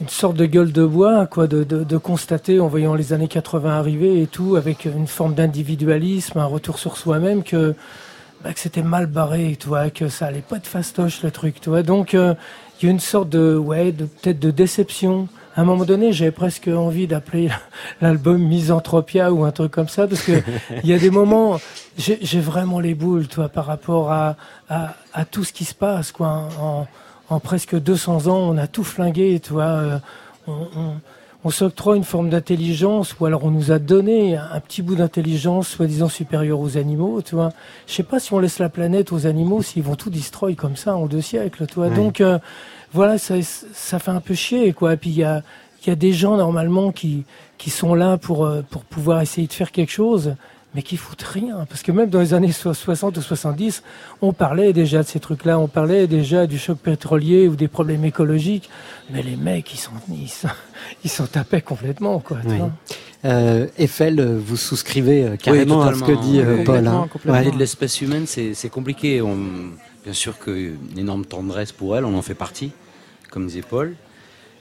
[0.00, 4.22] une sorte de gueule de bois, quoi, de, constater en voyant les années 80 arriver
[4.22, 7.74] et tout, avec une forme d'individualisme, un retour sur soi-même, que,
[8.42, 11.60] bah, que c'était mal barré, tu vois, que ça allait pas être fastoche le truc,
[11.60, 11.82] tu vois.
[11.82, 12.34] Donc euh,
[12.80, 15.28] il y a une sorte de, ouais, de peut-être de déception.
[15.60, 17.50] À un moment donné, j'avais presque envie d'appeler
[18.00, 20.40] l'album Misanthropia ou un truc comme ça, parce que
[20.82, 21.60] il y a des moments,
[21.98, 24.36] j'ai vraiment les boules, toi, par rapport à,
[24.70, 26.48] à, à tout ce qui se passe, quoi.
[26.58, 26.86] En,
[27.28, 29.64] en presque 200 ans, on a tout flingué, tu vois.
[29.64, 29.98] euh,
[30.46, 30.92] On, on,
[31.44, 35.68] on s'octroie une forme d'intelligence, ou alors on nous a donné un, petit bout d'intelligence,
[35.68, 37.50] soi-disant supérieure aux animaux, tu vois.
[37.86, 40.76] Je sais pas si on laisse la planète aux animaux, s'ils vont tout destroy comme
[40.76, 41.90] ça en deux siècles, tu vois.
[41.90, 42.38] Donc, euh,
[42.92, 44.94] voilà, ça, ça fait un peu chier, quoi.
[44.94, 45.42] Et puis il y a,
[45.84, 47.24] il y a des gens normalement qui,
[47.58, 50.34] qui sont là pour, euh, pour pouvoir essayer de faire quelque chose,
[50.74, 51.66] mais qui foutent rien.
[51.68, 53.82] Parce que même dans les années so- 60 ou 70,
[54.22, 58.04] on parlait déjà de ces trucs-là, on parlait déjà du choc pétrolier ou des problèmes
[58.04, 58.68] écologiques,
[59.10, 60.48] mais les mecs, ils sont, ils sont,
[61.04, 62.38] ils s'en tapaient complètement, quoi.
[62.42, 62.58] tu Oui.
[62.58, 62.70] vois.
[63.26, 66.86] Euh, Eiffel, euh, vous souscrivez euh, carrément à ce que dit Paul.
[66.86, 67.06] hein.
[67.26, 67.50] Ouais.
[67.50, 69.20] de l'espèce humaine, c'est c'est compliqué.
[69.20, 69.36] On,
[70.04, 72.70] bien sûr qu'une énorme tendresse pour elle, on en fait partie,
[73.30, 73.94] comme disait Paul.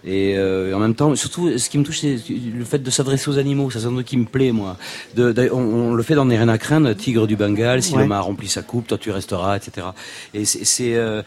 [0.06, 3.30] Et euh, en même temps, surtout, ce qui me touche, c'est le fait de s'adresser
[3.30, 3.70] aux animaux.
[3.70, 4.78] Ça, c'est un truc qui me plaît, moi.
[5.16, 7.94] De, de- on, on le fait dans Les Rien à craindre, Tigre du Bengale, si
[7.94, 8.00] Ouais.
[8.00, 9.88] l'homme a rempli sa coupe, toi tu resteras, etc.
[10.34, 11.22] Et c'est, euh,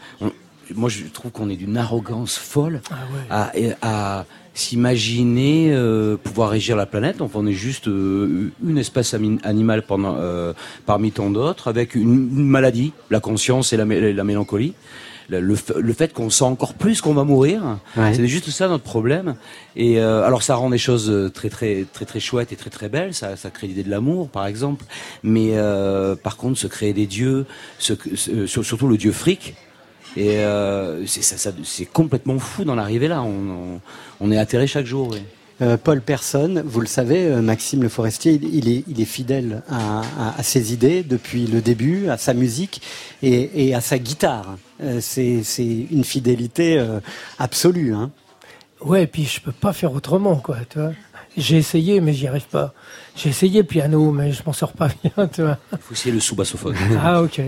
[0.73, 2.81] moi, je trouve qu'on est d'une arrogance folle
[3.29, 3.51] à,
[3.83, 7.21] à s'imaginer euh, pouvoir régir la planète.
[7.21, 10.53] Enfin, on est juste euh, une espèce animale pendant, euh,
[10.85, 12.03] parmi tant d'autres, avec une,
[12.37, 14.73] une maladie, la conscience et la, mé- la mélancolie.
[15.29, 18.13] Le, le fait qu'on sent encore plus qu'on va mourir, Ouais.
[18.13, 19.35] c'est juste ça notre problème.
[19.77, 22.69] Et euh, alors ça rend les choses euh, très très très très chouettes et très
[22.69, 23.13] très belles.
[23.13, 24.83] Ça, ça crée l'idée de l'amour, par exemple.
[25.23, 27.45] Mais euh, par contre, se créer des dieux,
[27.79, 29.55] se- se- sur- surtout le dieu fric,
[30.17, 33.23] et euh, c'est ça, ça- c'est complètement fou d'en arriver là.
[33.23, 33.79] On, on,
[34.23, 35.09] on est atterré chaque jour.
[35.11, 35.19] oui.
[35.61, 39.05] Euh, Paul Personne, vous le savez, euh, Maxime Le Forestier, il, il est, il est
[39.05, 42.81] fidèle à, à- à ses idées depuis le début, à sa musique
[43.21, 44.57] et, et à sa guitare.
[44.81, 46.99] Euh, c'est c'est une fidélité euh,
[47.37, 47.93] absolue.
[47.93, 48.09] Hein.
[48.81, 50.91] Ouais, et puis je peux pas faire autrement, quoi, tu vois.
[51.37, 52.73] J'ai essayé, mais j'y arrive pas.
[53.15, 55.59] J'ai essayé le piano, mais je m'en sors pas bien, tu vois.
[55.71, 56.75] Il faut essayer le sous-bassophone.
[57.01, 57.39] Ah, ok.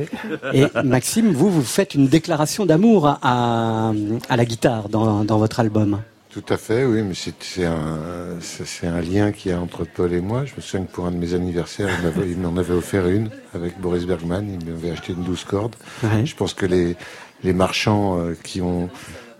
[0.54, 3.94] Et Maxime, vous, vous faites une déclaration d'amour à, à,
[4.30, 6.02] à la guitare dans, dans votre album.
[6.36, 8.38] Tout à fait, oui, mais c'est un,
[8.84, 10.44] un lien qu'il y a entre Paul et moi.
[10.44, 11.88] Je me souviens que pour un de mes anniversaires,
[12.28, 14.46] il m'en avait offert une avec Boris Bergman.
[14.60, 15.78] Il m'avait acheté une 12 cordes.
[16.04, 16.26] Ouais.
[16.26, 16.98] Je pense que les,
[17.46, 18.90] les marchands euh, qui ont,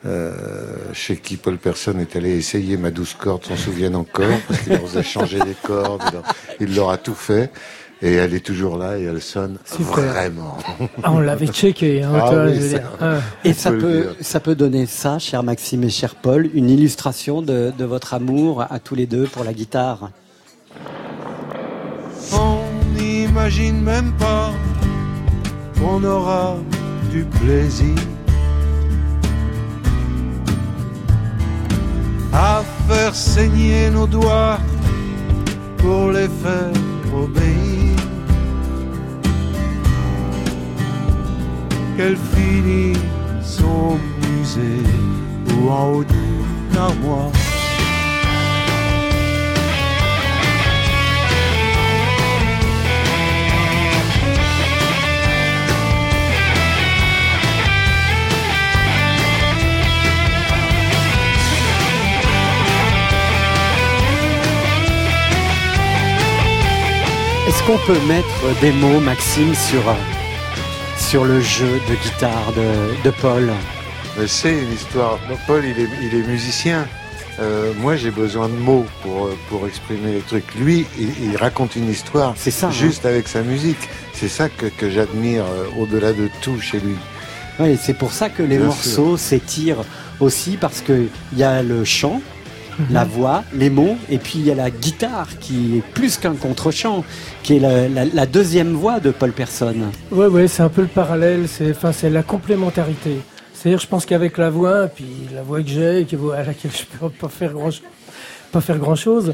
[0.06, 0.34] euh,
[0.94, 4.72] chez qui Paul Personne est allé essayer ma 12 cordes s'en souviennent encore parce qu'il
[4.72, 6.02] leur a changé les cordes.
[6.08, 6.24] il leur-
[6.62, 7.52] Il leur a tout fait.
[8.02, 10.04] Et elle est toujours là et elle sonne Super.
[10.04, 10.58] vraiment.
[11.02, 12.90] Ah, on l'avait checké, hein, Ah tu vois, oui, je veux ça- dire.
[13.02, 13.16] Ah.
[13.44, 17.72] Et ça peut ça peut donner ça, cher Maxime et cher Paul, une illustration de,
[17.78, 20.12] de votre amour à tous les deux pour la guitare?
[22.34, 22.60] On
[23.00, 24.52] n'imagine même pas
[25.80, 26.58] qu'on aura
[27.12, 27.96] du plaisir
[32.34, 34.60] à faire saigner nos doigts
[35.78, 36.72] pour les faire
[37.16, 37.85] obéir.
[41.98, 43.98] Qu'elles finissent au
[44.28, 44.84] musée
[45.50, 47.32] ou en haut d'une armoire.
[67.48, 69.94] Est-ce qu'on peut mettre des mots, Maxime, sur, euh,
[71.16, 73.50] sur le jeu de guitare de, de Paul
[74.20, 75.18] Mais c'est une histoire.
[75.48, 76.86] Paul, il est, il est musicien.
[77.40, 80.54] Euh, moi, j'ai besoin de mots pour, pour exprimer les trucs.
[80.56, 82.72] Lui, il, il raconte une histoire C'est ça, hein.
[82.72, 83.88] juste avec sa musique.
[84.14, 86.98] C'est ça que, que j'admire euh, au-delà de tout chez lui.
[87.62, 89.86] Oui, c'est pour ça que les Bien morceaux s'étirent
[90.20, 92.20] aussi, parce qu'il y a le chant,
[92.92, 96.36] la voix, les mots, et puis il y a la guitare qui est plus qu'un
[96.36, 97.04] contre-chant,
[97.44, 99.92] qui est la, deuxième voix de Paul Personne.
[100.12, 103.18] Ouais, ouais, c'est un peu le parallèle, c'est, la complémentarité.
[103.54, 107.10] C'est-à-dire, je pense qu'avec la voix, puis la voix que j'ai, à laquelle je peux
[107.10, 107.70] pas faire grand,
[108.52, 109.34] pas faire grand chose,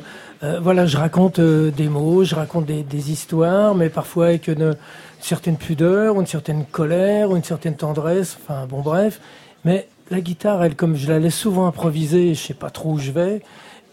[0.61, 4.75] voilà, je raconte euh, des mots, je raconte des, histoires, mais parfois avec une, une
[5.19, 9.19] certaine pudeur, une certaine colère, une certaine tendresse, enfin, bon, bref.
[9.65, 12.99] Mais la guitare, elle, comme je la laisse souvent improviser, je sais pas trop où
[12.99, 13.41] je vais,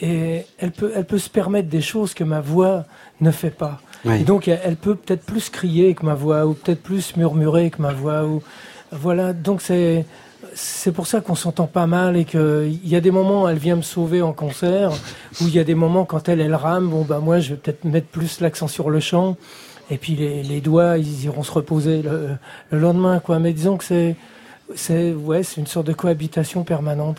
[0.00, 2.84] et elle peut, elle peut se permettre des choses que ma voix
[3.20, 3.80] ne fait pas.
[4.04, 4.20] Oui.
[4.20, 7.80] Et donc, elle, peut peut-être plus crier que ma voix, ou peut-être plus murmurer que
[7.80, 8.42] ma voix, ou
[8.92, 9.32] voilà.
[9.32, 10.04] Donc c'est
[10.54, 13.48] c'est pour ça qu'on s'entend pas mal et que il y a des moments où
[13.48, 14.92] elle vient me sauver en concert,
[15.40, 17.56] où il y a des moments quand elle elle rame, bon bah moi je vais
[17.56, 19.36] peut-être mettre plus l'accent sur le chant,
[19.90, 22.30] et puis les, les doigts ils iront se reposer le,
[22.70, 23.40] le lendemain quoi.
[23.40, 24.16] Mais disons que c'est
[24.74, 25.14] c'est
[25.56, 27.18] une sorte de cohabitation permanente.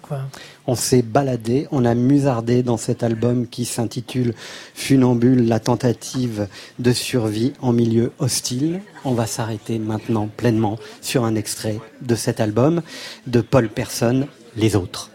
[0.68, 4.34] On s'est baladé, on a musardé dans cet album qui s'intitule
[4.74, 6.48] Funambule, la tentative
[6.80, 8.82] de survie en milieu hostile.
[9.06, 12.82] On va s'arrêter maintenant pleinement sur un extrait de cet album
[13.28, 15.12] de Paul Personne, Les Autres.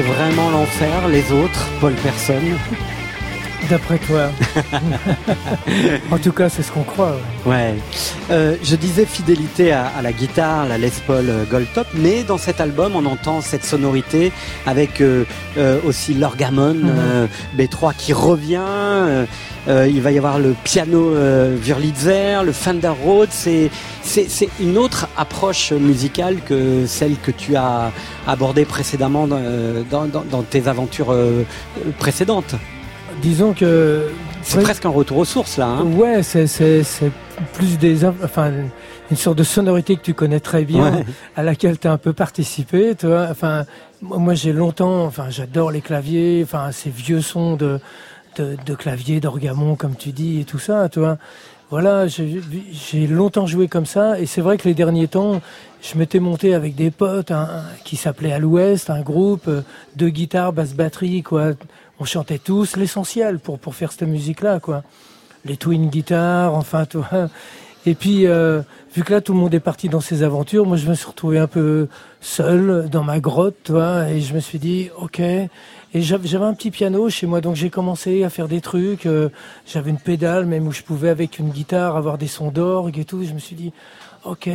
[0.00, 2.56] C'est vraiment l'enfer, les autres, Paul Personne.
[3.68, 4.30] D'après toi.
[6.10, 7.16] en tout cas, c'est ce qu'on croit.
[7.44, 7.52] ouais.
[7.52, 7.74] Ouais.
[8.30, 12.38] Euh, je disais fidélité à, à la guitare, la Les Paul euh, Goldtop, mais dans
[12.38, 14.32] cet album, on entend cette sonorité
[14.64, 15.24] avec euh,
[15.58, 16.92] euh, aussi l'orgamon Mhm.
[16.96, 17.26] euh,
[17.58, 19.26] B3 qui revient.
[19.68, 21.12] il va y avoir le piano
[21.62, 23.28] Wurlitzer, le Fender Rhodes.
[23.30, 23.70] C'est
[24.28, 27.92] c'est une autre approche musicale que celle que tu as
[28.26, 31.42] abordée précédemment dans, euh, dans, dans- dans tes aventures euh,
[31.98, 32.54] précédentes.
[33.22, 34.08] Disons que.
[34.42, 34.62] C'est Ouais.
[34.62, 35.66] presque un retour aux sources là.
[35.66, 35.84] hein.
[35.84, 36.48] Ouais, c'est
[37.52, 38.50] plus des enfin
[39.10, 41.04] une sorte de sonorité que tu connais très bien, Ouais.
[41.36, 43.26] à laquelle tu as un peu participé, tu vois.
[43.30, 43.64] Enfin,
[44.00, 47.80] moi moi, j'ai longtemps, enfin j'adore les claviers, enfin ces vieux sons de
[48.36, 51.18] de, de clavier, d'orgamon comme tu dis et tout ça, tu vois.
[51.70, 55.40] Voilà, j'ai longtemps joué comme ça et c'est vrai que les derniers temps,
[55.80, 59.62] je m'étais monté avec des potes un- qui s'appelait à l'Ouest, un groupe euh,
[59.94, 61.52] de guitare, basse, batterie, quoi.
[62.00, 64.82] On chantait tous l'essentiel pour pour faire cette musique-là, quoi
[65.46, 67.28] les twin guitares, enfin, vois.
[67.86, 68.60] Et puis, euh,
[68.94, 71.06] vu que là, tout le monde est parti dans ses aventures, moi, je me suis
[71.06, 71.88] retrouvé un peu
[72.20, 75.22] seul dans ma grotte, tu vois, et je me suis dit, ok.
[75.92, 79.06] Et j'avais un petit piano chez moi, donc j'ai commencé à faire des trucs.
[79.06, 79.28] euh,
[79.66, 83.04] j'avais une pédale, même où je pouvais, avec une guitare, avoir des sons d'orgue et
[83.04, 83.24] tout.
[83.24, 83.72] Je me suis dit,
[84.24, 84.48] ok,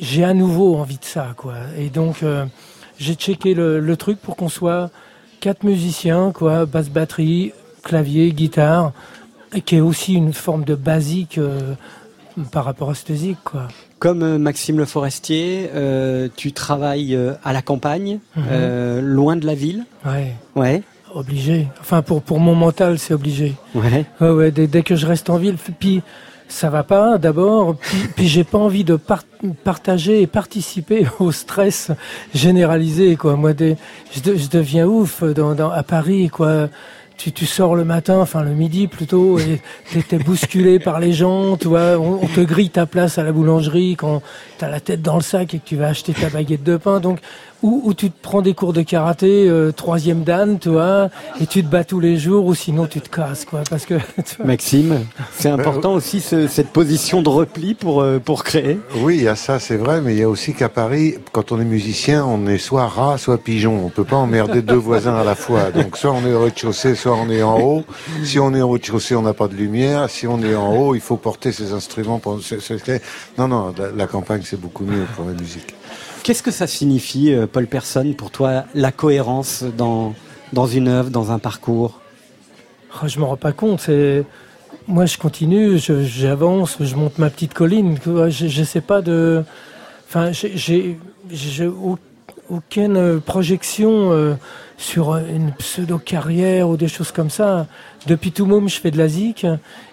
[0.00, 1.54] j'ai- à nouveau envie de ça, quoi.
[1.78, 2.44] Et donc, euh,
[2.98, 4.90] j'ai checké le, truc pour qu'on soit
[5.40, 8.92] quatre musiciens, quoi, basse, batterie, clavier, guitare,
[9.64, 11.74] qui est aussi une forme de basique euh,
[12.52, 13.68] par rapport à musique, quoi.
[13.98, 18.44] Comme euh, Maxime Le Forestier, euh, tu travailles euh, à la campagne, Mhm.
[18.50, 19.84] euh, loin de la ville.
[20.04, 20.34] Ouais.
[20.54, 20.82] Ouais.
[21.14, 21.66] Obligé.
[21.80, 23.54] Enfin, pour, pour mon mental, c'est obligé.
[23.74, 24.04] Ouais.
[24.20, 26.02] Ouais, ouais, dès, dès que je reste en ville, puis
[26.46, 29.24] ça va pas d'abord, puis, puis j'ai pas envie de par-
[29.64, 31.90] partager et participer au stress
[32.34, 33.34] généralisé, quoi.
[33.36, 33.76] Moi, des,
[34.14, 36.68] je, de- je deviens ouf dans, dans, à Paris, quoi.
[37.16, 39.60] Tu, tu sors le matin, enfin le midi plutôt, et
[40.08, 43.32] t'es bousculé par les gens, tu vois, on, on, te grille ta place à la
[43.32, 44.22] boulangerie quand
[44.58, 47.00] t'as la tête dans le sac et que tu vas acheter ta baguette de pain.
[47.00, 47.20] Donc
[47.62, 51.08] ou, tu te prends des cours de karaté, euh, troisième dan, tu vois,
[51.40, 53.62] et tu te bats tous les jours, ou sinon tu te casses, quoi.
[53.68, 53.94] Parce que
[54.44, 58.78] Maxime, c'est important aussi cette position de repli pour euh, pour créer.
[58.96, 61.52] Oui, il y a ça, c'est vrai, mais il y a aussi qu'à Paris, quand
[61.52, 63.84] on est musicien, on est soit rat, soit pigeon.
[63.84, 65.70] On peut pas emmerder deux voisins à la fois.
[65.70, 67.84] Donc soit on est au rez-de-chaussée, soit on est en haut.
[68.24, 70.08] Si on est au rez-de-chaussée, on n'a pas de lumière.
[70.10, 72.18] Si on est en haut, il faut porter ses instruments.
[72.18, 72.38] Pour...
[73.38, 75.74] Non, non, la campagne c'est beaucoup mieux pour la musique.
[76.22, 80.14] Qu'est-ce que ça signifie, euh, Paul Personne, pour toi, la cohérence dans,
[80.52, 82.00] dans une œuvre, dans un parcours?
[82.94, 83.88] Oh, Je ne me rends pas compte.
[84.88, 87.98] Moi, je continue, j'avance, je, monte ma petite colline.
[88.04, 89.42] Je ne sais pas de.
[90.08, 90.96] Enfin, j'ai
[92.48, 94.34] aucune projection euh,
[94.78, 97.66] sur une pseudo-carrière ou des choses comme ça.
[98.06, 99.46] Depuis tout môme, je fais de la zik.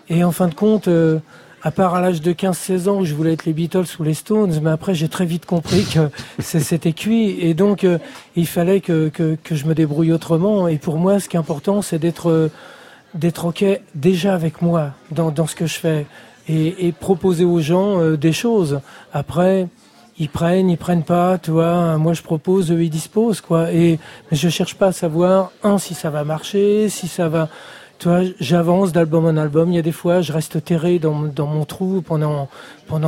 [0.10, 1.20] Et en fin de compte, euh,
[1.64, 4.14] à part à l'âge de 15-16 ans où je voulais être les Beatles ou les
[4.14, 6.10] Stones, mais après j'ai très vite compris que
[6.40, 7.98] c'était cuit et donc euh,
[8.36, 10.68] il fallait que, que, je me débrouille autrement.
[10.68, 12.52] Et pour moi, ce qui est important, c'est d'être euh,
[13.14, 13.64] d'être ok
[13.96, 16.06] déjà avec moi dans, dans ce que je fais
[16.50, 18.82] et, et proposer aux gens euh, des choses.
[19.14, 19.68] Après,
[20.20, 21.98] ils prennent, ils prennent pas, tu vois.
[21.98, 23.72] Moi, je propose, eux, ils disposent, quoi.
[23.72, 24.00] Et
[24.30, 27.50] mais je cherche pas à savoir un si ça va marcher, si ça va
[28.04, 29.72] tu j'avance d'album en album.
[29.72, 32.50] Il y a des fois, je reste terré dans, mon trou pendant,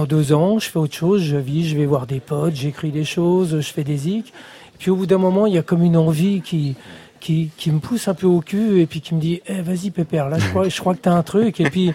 [0.08, 0.60] deux ans.
[0.60, 3.74] Je fais autre chose, je vis, je vais voir des potes, j'écris des choses, je
[3.74, 4.34] fais des zik.
[4.80, 6.76] Puis au bout d'un moment, il y a comme une envie qui,
[7.20, 9.92] qui, qui me pousse un peu au cul et puis qui me dit eh, vas-y
[9.92, 11.60] Pépère, là je crois, je crois que tu as un truc.
[11.60, 11.94] Et puis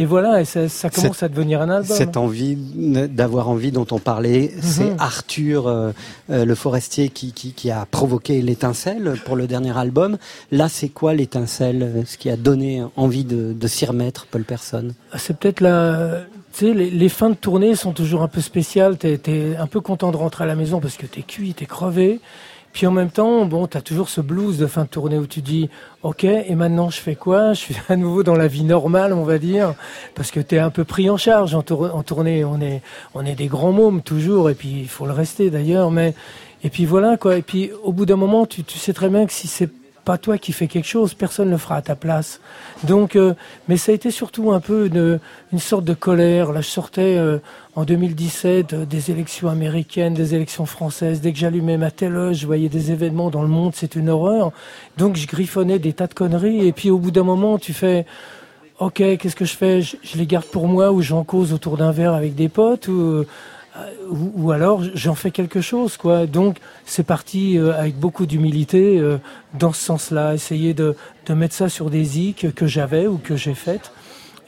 [0.00, 1.94] et voilà, et ça, ça commence à devenir un album.
[1.94, 4.62] Cette envie d'avoir envie dont on parlait, mhm.
[4.62, 5.92] c'est Arthur euh,
[6.30, 10.16] euh, le forestier qui, qui, qui a provoqué l'étincelle pour le dernier album.
[10.52, 14.94] Là, c'est quoi l'étincelle Ce qui a donné envie de, de s'y remettre, Paul Personne
[15.12, 16.20] ah, C'est peut-être la...
[16.54, 18.96] Tu sais, les, les, fins de tournée sont toujours un peu spéciales.
[18.96, 21.66] T'es es un peu content de rentrer à la maison parce que t'es cuit, t'es
[21.66, 22.20] crevé.
[22.72, 25.40] Puis en même temps, bon, t'as toujours ce blues de fin de tournée où tu
[25.40, 25.68] dis,
[26.02, 27.52] ok, et maintenant je fais quoi?
[27.52, 29.74] Je suis à nouveau dans la vie normale, on va dire,
[30.14, 32.44] parce que t'es un peu pris en charge en, tournée.
[32.44, 32.80] On est,
[33.14, 35.90] on est des grands mômes toujours, et puis il faut le rester d'ailleurs.
[35.90, 36.14] Mais
[36.62, 37.36] et puis voilà quoi.
[37.36, 39.70] Et puis au bout d'un moment, tu, tu sais très bien que si c'est
[40.04, 42.40] pas toi qui fais quelque chose, personne ne le fera à ta place.
[42.84, 43.34] Donc, euh,
[43.68, 46.52] mais ça a été surtout un peu une, sorte de colère.
[46.52, 47.38] Là, je sortais euh,
[47.76, 51.20] en 2017 euh, des élections américaines, des élections françaises.
[51.20, 54.52] Dès que j'allumais ma télé, je voyais des événements dans le monde, c'est une horreur.
[54.96, 56.66] Donc, je griffonnais des tas de conneries.
[56.66, 58.06] Et puis, au bout d'un moment, tu fais,
[58.78, 59.82] ok, qu'est-ce que je fais?
[59.82, 62.88] Je, je, les garde pour moi ou j'en cause autour d'un verre avec des potes
[62.88, 63.24] ou
[64.10, 66.26] ou, ou, alors j'en fais quelque chose quoi.
[66.26, 69.18] Donc c'est parti euh, avec beaucoup d'humilité euh,
[69.58, 73.36] dans ce sens-là essayer de, de mettre ça sur des zik que j'avais ou que
[73.36, 73.92] j'ai faites.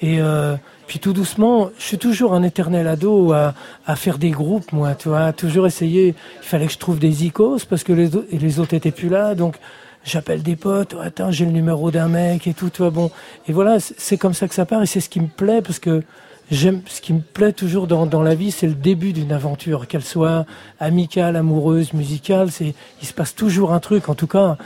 [0.00, 0.56] Et euh,
[0.88, 3.54] puis tout doucement je suis toujours un éternel ado à,
[3.86, 6.14] à faire des groupes moi tu vois toujours essayer.
[6.42, 9.34] Il fallait que je trouve des icos parce que les, les autres étaient plus là
[9.34, 9.56] donc
[10.04, 13.10] j'appelle des potes, attends, j'ai le numéro d'un mec et tout, tu vois, bon.
[13.46, 15.78] Et voilà, c'est comme ça que ça part et c'est ce qui me plaît parce
[15.78, 16.02] que
[16.50, 20.44] ce qui me plaît toujours dans, la vie, c'est le début d'une aventure, qu'elle soit
[20.80, 22.50] amicale, amoureuse, musicale.
[22.50, 24.08] C'est il se passe toujours un truc.
[24.08, 24.58] En tout cas,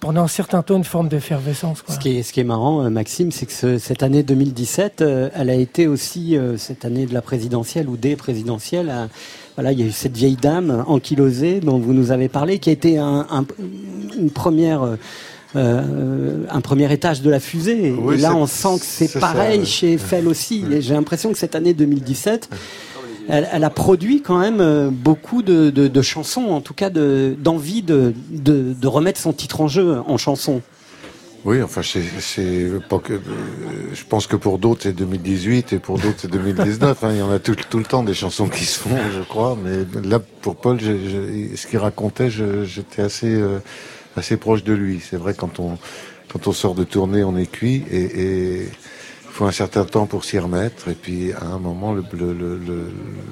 [0.00, 1.82] pendant un certain temps, une forme d'effervescence.
[1.88, 5.54] Ce qui est marrant, euh, Maxime, c'est que ce, cette année 2017, euh, elle a
[5.54, 8.92] été aussi euh, cette année de la présidentielle ou des présidentielles.
[9.56, 12.70] voilà, il y a eu cette vieille dame ankylosée dont vous nous avez parlé, qui
[12.70, 13.44] a été un, un,
[14.16, 14.96] une première
[15.54, 17.94] euh, un premier étage de la fusée.
[18.12, 20.64] et là, on sent que c'est pareil ça, chez Eiffel aussi.
[20.70, 22.48] Et j'ai l'impression que cette année 2017,
[23.28, 26.90] elle, elle, a produit quand même euh, beaucoup de, de, de chansons, en tout cas
[26.90, 28.14] d'envie de,
[28.84, 30.62] remettre son titre en jeu en chanson.
[31.44, 32.00] Oui, enfin, c'est.
[32.38, 32.78] Euh,
[33.92, 37.02] je pense que pour d'autres c'est 2018 et pour d'autres c'est 2019.
[37.02, 39.22] hein, il y en a tout, tout, le temps des chansons qui se font, je
[39.22, 39.58] crois.
[39.62, 43.34] Mais là, pour Paul, je, je, ce qu'il racontait, j'étais assez.
[43.34, 43.58] Euh,
[44.16, 45.00] assez proche de lui.
[45.00, 45.78] C'est vrai quand on
[46.32, 48.62] quand on sort de tournée, on est cuit et, et
[49.32, 52.32] il faut un certain temps pour s'y remettre et puis à un moment le, le,
[52.32, 52.58] le,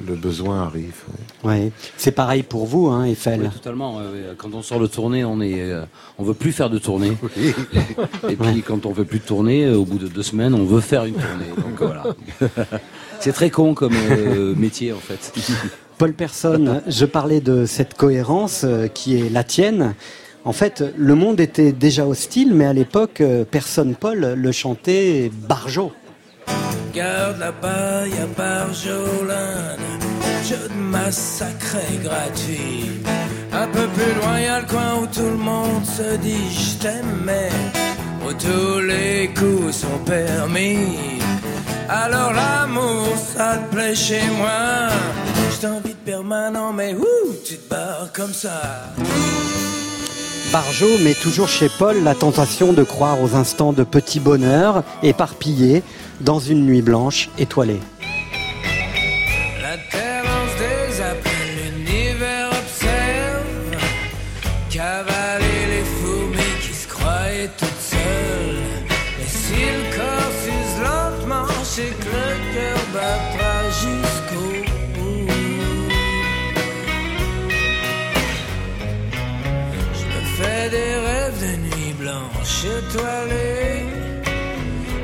[0.07, 0.97] le besoin arrive.
[1.45, 3.43] Oui, c'est pareil pour vous, hein, Eiffel.
[3.43, 4.01] Oui, totalement.
[4.37, 5.85] Quand on sort de tournée, on est, euh,
[6.19, 7.13] on veut plus faire de tournée.
[7.23, 7.55] Oui.
[8.29, 8.63] et puis ouais.
[8.67, 11.15] quand on veut plus de tournée, au bout de deux semaines, on veut faire une
[11.15, 11.51] tournée.
[11.57, 12.05] Donc voilà.
[13.21, 15.33] c'est très con comme euh, métier en fait.
[15.99, 19.95] Paul Personne, je parlais de cette cohérence euh, qui est la tienne.
[20.45, 25.31] En fait, le monde était déjà hostile, mais à l'époque, euh, personne Paul le chantait
[25.33, 25.93] Barjo.
[26.95, 29.79] Garde la paille à Barjolane,
[30.49, 32.91] jeu de massacré gratuit.
[33.53, 36.83] Un peu plus loin, y a le coin où tout le monde se dit je
[36.83, 37.51] t'aime, mais
[38.27, 41.21] où tous les coups sont permis.
[41.89, 44.89] Alors l'amour, ça te plaît chez moi.
[45.53, 48.95] Je t'invite permanent, mais ouh, tu te barres comme ça.
[50.53, 55.85] Barjo met toujours chez Paul la tentation de croire aux instants de petit bonheur éparpillés
[56.21, 57.79] dans une nuit blanche étoilée.
[82.65, 83.87] Étoilée.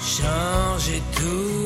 [0.00, 1.62] changer tout.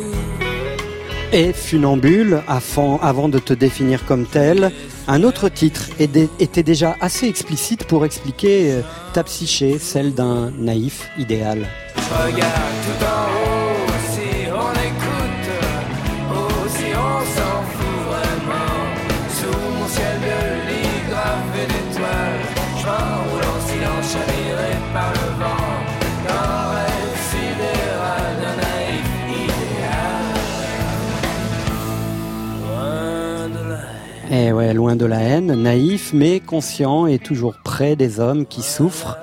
[1.33, 4.73] Et funambule, avant, avant de te définir comme tel,
[5.09, 8.81] un autre titre était déjà assez explicite pour expliquer euh,
[9.13, 11.67] ta psyché, celle d'un naïf idéal.
[12.11, 12.53] Regarde
[12.85, 13.86] tout en haut,
[34.39, 39.17] Eh loin de la haine, naïf mais conscient et toujours près des hommes qui souffrent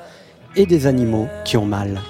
[0.56, 2.02] et des animaux qui ont mal.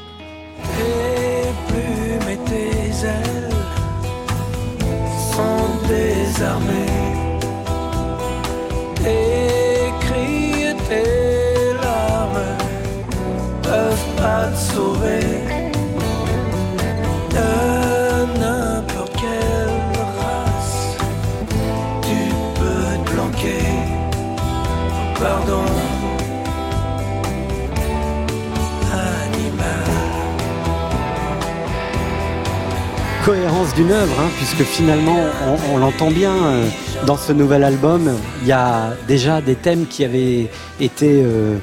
[33.26, 35.16] Cohérence d'une œuvre, hein, puisque finalement,
[35.48, 36.68] on, on l'entend bien euh,
[37.06, 40.50] dans ce nouvel album, il y a déjà des thèmes qui avaient
[40.82, 41.56] été euh,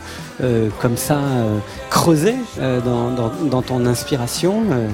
[0.43, 1.59] euh, comme ça euh,
[1.91, 4.63] creusés euh, dans, dans- dans ton inspiration.
[4.71, 4.89] euh,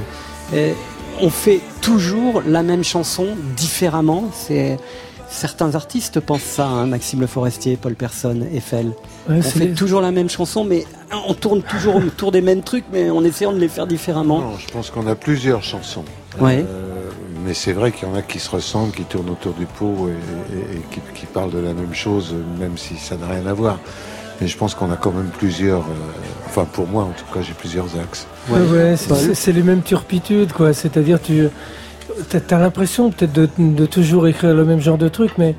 [0.57, 0.75] et
[1.21, 4.25] on fait toujours la même chanson différemment.
[4.33, 4.77] C'est
[5.29, 8.87] certains artistes pensent ça, hein, Maxime Le Forestier, Paul Personne, Eiffel.
[9.29, 10.85] Ouais, on fait les- toujours la même chanson, mais
[11.29, 14.41] on tourne toujours autour des mêmes trucs, mais en essayant de les faire différemment.
[14.41, 16.05] Non, je pense qu'on a plusieurs chansons.
[16.41, 16.65] Ouais.
[16.69, 17.11] Euh,
[17.45, 20.09] mais c'est vrai qu'il y en a qui se ressemblent, qui tournent autour du pot
[20.09, 23.47] et, et- et qui, qui parlent de la même chose, même si ça n'a rien
[23.47, 23.79] à voir.
[24.41, 25.81] Mais je pense qu'on a quand même plusieurs.
[25.81, 28.27] euh, enfin, pour moi, en tout cas, j'ai plusieurs axes.
[28.51, 30.73] Ouais, ouais, c'est- les mêmes turpitudes, quoi.
[30.75, 31.49] C'est-à-dire, tu
[32.51, 35.55] as, l'impression peut-être de, de toujours écrire le même genre de truc, mais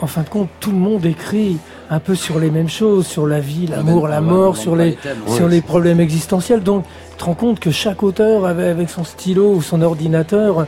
[0.00, 1.58] en fin de compte, tout le monde écrit
[1.90, 4.94] un peu sur les mêmes choses, sur la vie, l'amour, la mort, sur les, les
[4.96, 5.18] thèmes.
[5.26, 6.62] sur Ouais, les c'est- problèmes existentiels.
[6.62, 6.84] Donc,
[7.20, 10.66] te rends compte que chaque auteur, avec, son stylo ou son ordinateur,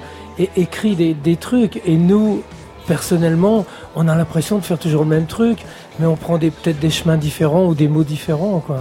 [0.57, 1.81] écrit des, trucs.
[1.87, 2.43] Et nous,
[2.87, 3.65] personnellement,
[3.97, 5.59] on a l'impression de faire toujours le même truc,
[5.99, 8.81] mais on prend peut-être des chemins différents ou des mots différents, quoi.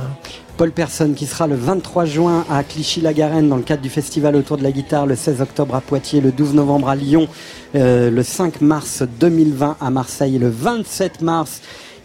[0.57, 4.57] Paul Personne qui sera le 23 juin à Clichy-la-Garenne dans le cadre du festival autour
[4.57, 7.27] de la guitare, le 16 octobre à Poitiers, le 12 novembre à Lyon,
[7.73, 11.61] euh, le 5 mars 2020 à Marseille et le 27 mars.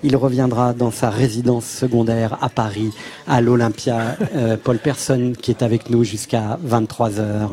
[0.08, 2.92] Il reviendra dans sa résidence secondaire à Paris,
[3.26, 4.16] à l'Olympia.
[4.36, 7.48] Euh, Paul Personne qui est avec nous jusqu'à 23h.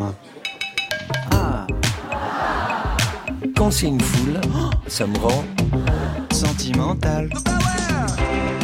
[1.31, 1.65] Ah
[3.57, 4.39] Quand c'est une foule,
[4.85, 5.43] ça me rend
[6.31, 7.31] Sentimental.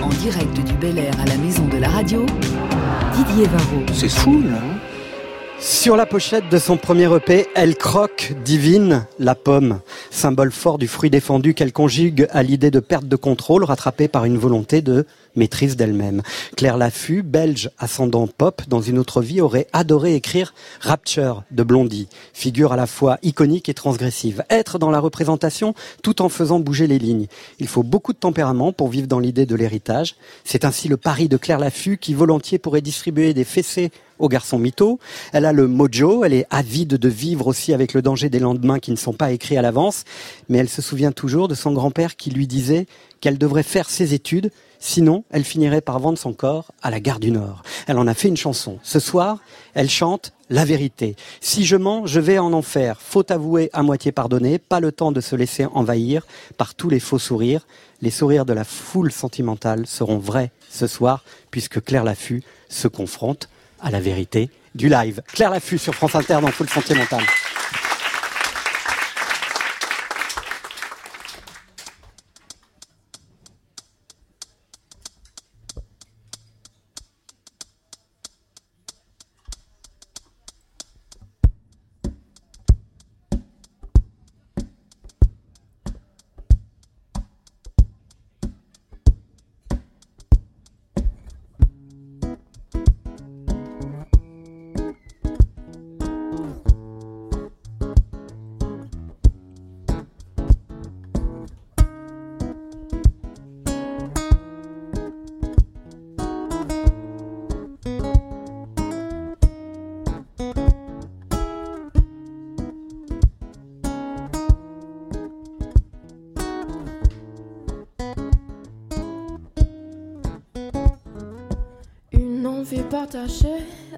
[0.03, 2.27] En direct du Bel Air à la maison de la radio,
[3.15, 3.85] Didier Varro.
[3.91, 4.78] C'est fou, là.
[5.61, 10.87] Sur la pochette de son premier EP, elle croque divine la pomme, symbole fort du
[10.87, 15.05] fruit défendu qu'elle conjugue à l'idée de perte de contrôle rattrapée par une volonté de
[15.35, 16.21] maîtrise d'elle-même.
[16.55, 22.07] Claire Laffut, belge ascendant pop, dans une autre vie aurait adoré écrire Rapture de Blondie,
[22.33, 24.43] figure à la fois iconique et transgressive.
[24.49, 25.73] Être dans la représentation
[26.03, 27.27] tout en faisant bouger les lignes.
[27.59, 30.15] Il faut beaucoup de tempérament pour vivre dans l'idée de l'héritage.
[30.43, 34.59] C'est ainsi le pari de Claire Laffut qui volontiers pourrait distribuer des fessées aux garçons
[34.59, 34.99] mythos.
[35.33, 38.79] Elle a le mojo, elle est avide de vivre aussi avec le danger des lendemains
[38.79, 40.03] qui ne sont pas écrits à l'avance,
[40.49, 42.85] mais elle se souvient toujours de son grand-père qui lui disait
[43.21, 47.19] qu'elle devrait faire ses études, sinon elle finirait par vendre son corps à la gare
[47.19, 47.63] du Nord.
[47.87, 48.79] Elle en a fait une chanson.
[48.83, 49.39] Ce soir,
[49.73, 51.15] elle chante la vérité.
[51.41, 52.99] Si je mens, je vais en enfer.
[53.01, 56.25] Faute avouée à moitié pardonnée, pas le temps de se laisser envahir
[56.57, 57.67] par tous les faux sourires.
[58.01, 63.49] Les sourires de la foule sentimentale seront vrais ce soir, puisque Claire Laffut se confronte
[63.81, 65.21] à la vérité du live.
[65.27, 67.25] Claire Laffut sur France Inter dans Foule Sentimentale.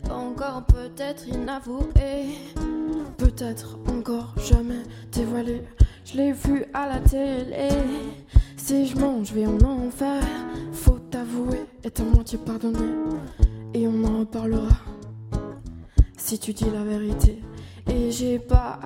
[0.09, 2.37] Encore peut-être inavoué,
[3.17, 5.63] peut-être encore jamais dévoilé.
[6.05, 7.69] Je l'ai vu à la télé.
[8.55, 10.23] Si je mange, je vais en enfer.
[10.71, 12.79] Faut t'avouer, est à moitié pardonné.
[13.73, 14.77] Et on en reparlera.
[16.15, 17.41] Si tu dis la vérité.
[17.87, 18.79] Et j'ai pas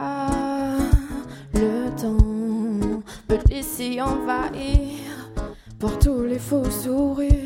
[1.53, 2.17] le temps
[3.29, 4.99] de laisser envahir
[5.79, 7.44] par tous les faux sourires.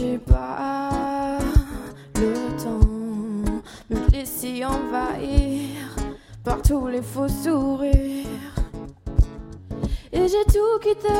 [0.00, 1.36] J'ai pas
[2.14, 2.32] le
[2.62, 2.88] temps
[3.90, 5.94] me laisser envahir
[6.42, 8.26] par tous les faux sourires.
[10.10, 11.12] Et j'ai tout quitté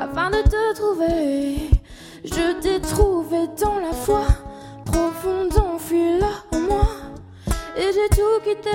[0.00, 1.70] afin de te trouver.
[2.24, 4.22] Je t'ai trouvé dans la foi
[4.84, 6.88] profonde enfouie là en moi.
[7.76, 8.70] Et j'ai tout quitté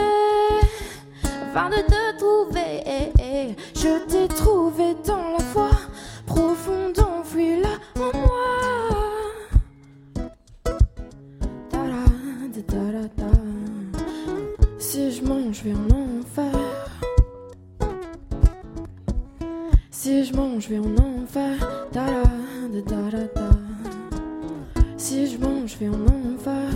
[1.43, 3.53] afin de te trouver.
[3.75, 5.71] Je t'ai trouvé dans la foi
[6.25, 7.59] profonde enfouie
[14.79, 16.51] Si je mange, je vais en enfer.
[19.89, 21.57] Si je mange, je vais en enfer.
[21.91, 23.49] Ta-da, ta-da-da.
[24.97, 26.69] Si je mange, je vais en enfer.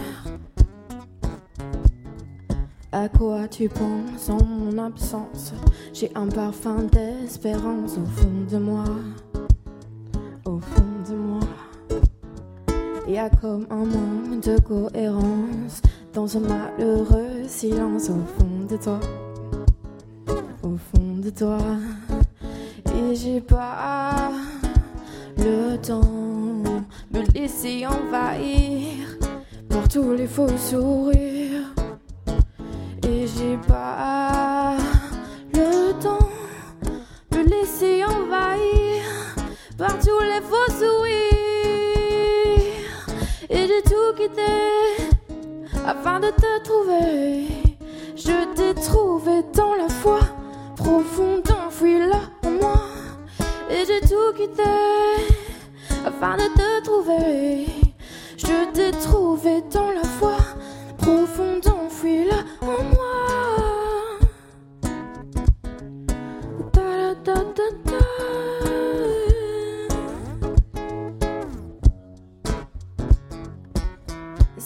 [2.92, 5.54] À quoi tu penses en mon absence?
[5.94, 7.98] J'ai un parfum d'espérance.
[7.98, 8.86] Au fond de moi.
[13.08, 18.78] Il y a comme un manque de cohérence dans un malheureux silence au fond de
[18.78, 19.00] toi.
[20.64, 21.60] Au fond de toi.
[22.96, 24.32] Et j'ai pas
[25.38, 26.02] le temps
[27.14, 29.08] me laisser envahir
[29.70, 31.76] par tous les faux sourires.
[33.08, 34.78] Et j'ai pas
[35.54, 36.30] le temps
[37.32, 39.04] me laisser envahir
[39.78, 40.95] par tous les faux sourires.
[45.86, 47.48] Afin de te trouver.
[48.16, 50.20] Je t'ai trouvé dans la foi
[50.76, 52.82] profonde enfouie là en moi.
[53.70, 54.64] Et j'ai tout quitté
[56.06, 57.68] afin de te trouver.
[58.38, 60.38] Je t'ai trouvé dans la foi
[60.98, 63.55] profonde enfouie là en moi.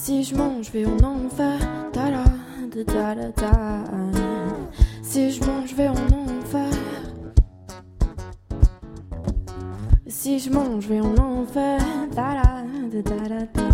[0.10, 1.60] Si je mange, je vais en enfer.
[1.94, 2.24] Ta-da,
[2.74, 3.52] da-da-da-da.
[5.04, 6.74] Si je mange, je vais en enfer.
[10.08, 11.80] Si je mange, je vais en enfer.
[12.16, 13.70] Ta-da, da-da-da-da.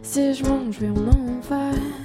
[0.00, 2.03] Si je mange, je vais en enfer.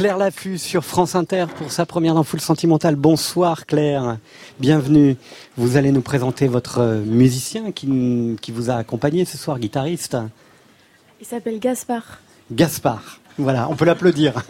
[0.00, 2.96] Claire Laffus sur France Inter pour sa première dans Full Sentimental.
[2.96, 4.16] Bonsoir Claire,
[4.58, 5.14] bienvenue.
[5.58, 10.16] Vous allez nous présenter votre musicien qui, qui vous a accompagné ce soir, guitariste.
[11.20, 12.20] Il s'appelle Gaspard.
[12.50, 13.20] Gaspard.
[13.36, 14.42] Voilà, on peut l'applaudir.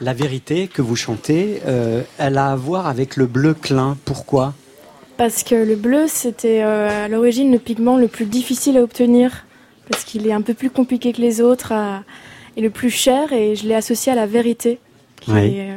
[0.00, 3.96] La vérité que vous chantez, euh, elle a à voir avec le bleu clin.
[4.04, 4.52] Pourquoi?
[5.16, 9.43] Parce que le bleu, c'était euh, à l'origine le pigment le plus difficile à obtenir.
[9.88, 12.02] Parce qu'il est un peu plus compliqué que les autres à-
[12.56, 13.32] et le plus cher.
[13.32, 14.78] Et je l'ai associé à la vérité,
[15.20, 15.56] qui Oui.
[15.56, 15.76] est euh,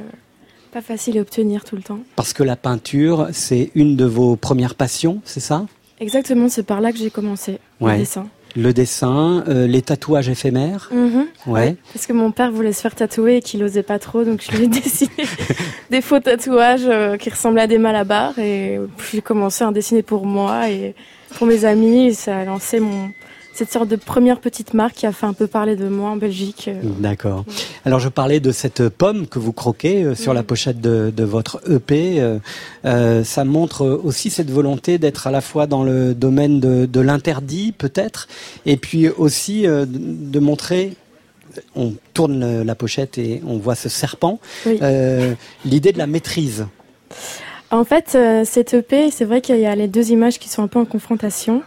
[0.71, 1.99] pas facile à obtenir tout le temps.
[2.15, 5.65] Parce que la peinture, c'est une de vos premières passions, c'est ça?
[5.99, 8.27] Exactement, c'est par là que j'ai commencé le dessin.
[8.55, 10.89] Le dessin, euh, les tatouages éphémères?
[10.91, 11.25] Mhm.
[11.47, 11.75] Ouais.
[11.93, 14.55] Parce que mon père voulait se faire tatouer et qu'il osait pas trop, donc je
[14.55, 15.11] lui ai dessiné
[15.91, 19.71] des faux tatouages euh, qui ressemblaient à des malabars et puis j'ai commencé à en
[19.71, 20.95] dessiner pour moi et
[21.38, 22.07] pour mes amis.
[22.07, 23.09] Et ça a lancé mon
[23.57, 26.15] cette sorte de première petite marque qui a fait un peu parler de moi en
[26.15, 26.67] Belgique.
[26.67, 26.79] euh.
[26.99, 27.43] D'accord.
[27.85, 31.23] Alors je parlais de cette pomme que vous croquez euh, sur la pochette de, de
[31.23, 32.19] votre EP.
[32.85, 36.99] euh, ça montre aussi cette volonté d'être à la fois dans le domaine de, de
[36.99, 38.27] l'interdit peut-être,
[38.67, 40.93] et puis aussi de montrer
[41.75, 44.39] on tourne la pochette et on voit ce serpent.
[44.67, 44.77] Oui.
[44.84, 45.34] Euh,
[45.65, 46.67] L'idée de la maîtrise.
[47.71, 50.61] En fait, euh, cette EP, c'est vrai qu'il y a les deux images qui sont
[50.61, 51.63] un peu en confrontation.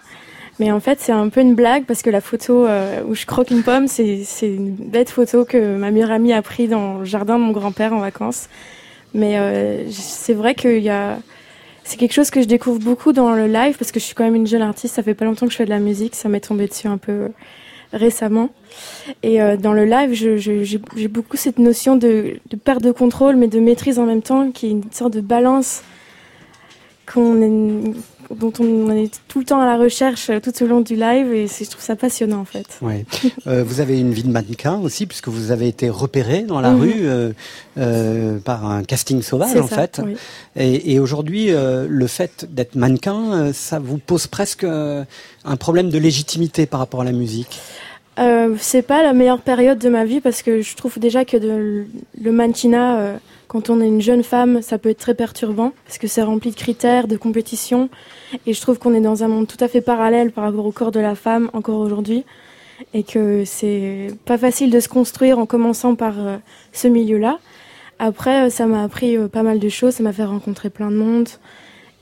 [0.61, 3.25] Mais en fait, c'est un peu une blague parce que la photo euh, où je
[3.25, 7.07] croque une pomme, c'est une bête photo que ma meilleure amie a pris dans le
[7.07, 8.51] jardin de mon grand-père en vacances.
[9.15, 11.19] Mais euh, c'est vrai qu'il y a...
[11.83, 14.23] C'est quelque chose que je découvre beaucoup dans le live parce que je suis quand
[14.23, 14.97] même une jeune artiste.
[14.97, 16.15] Ça fait pas longtemps que je fais de la musique.
[16.15, 17.29] Ça m'est tombé dessus un peu euh,
[17.95, 18.51] récemment.
[19.23, 23.99] Et dans le live, j'ai beaucoup cette notion de perte de contrôle, mais de maîtrise
[23.99, 25.83] en même temps, qui est une sorte de balance
[27.13, 27.95] qu'on
[28.39, 31.33] dont on est tout le temps à la recherche euh, tout au long du live.
[31.35, 32.67] Et je trouve ça passionnant en fait.
[32.81, 33.05] Ouais.
[33.49, 36.71] Euh, vous avez une vie de mannequin aussi, puisque vous avez été repéré dans la
[36.71, 36.81] Mhm.
[36.81, 37.33] rue euh,
[37.79, 40.01] euh, par un casting sauvage, en ça, fait.
[40.05, 40.15] oui.
[40.55, 46.67] Et, et aujourd'hui, le fait d'être mannequin, ça vous pose presque un problème de légitimité
[46.67, 47.59] par rapport à la musique.
[48.59, 51.87] C'est pas la meilleure période de ma vie parce que je trouve déjà que de,
[52.21, 53.15] le mannequinat,
[53.51, 56.53] quand on est une jeune femme, ça peut être très perturbant parce que c'est rempli
[56.53, 57.89] de critères, de compétitions.
[58.47, 60.71] Et je trouve qu'on est dans un monde tout à fait parallèle par rapport au
[60.71, 62.25] corps de la femme encore aujourd'hui.
[62.95, 66.37] Et que c'est pas facile de se construire en commençant par euh,
[66.73, 67.41] ce milieu-là.
[67.99, 70.93] Après, euh, ça m'a appris euh, pas mal de choses, ça m'a fait rencontrer plein
[70.93, 71.29] de monde.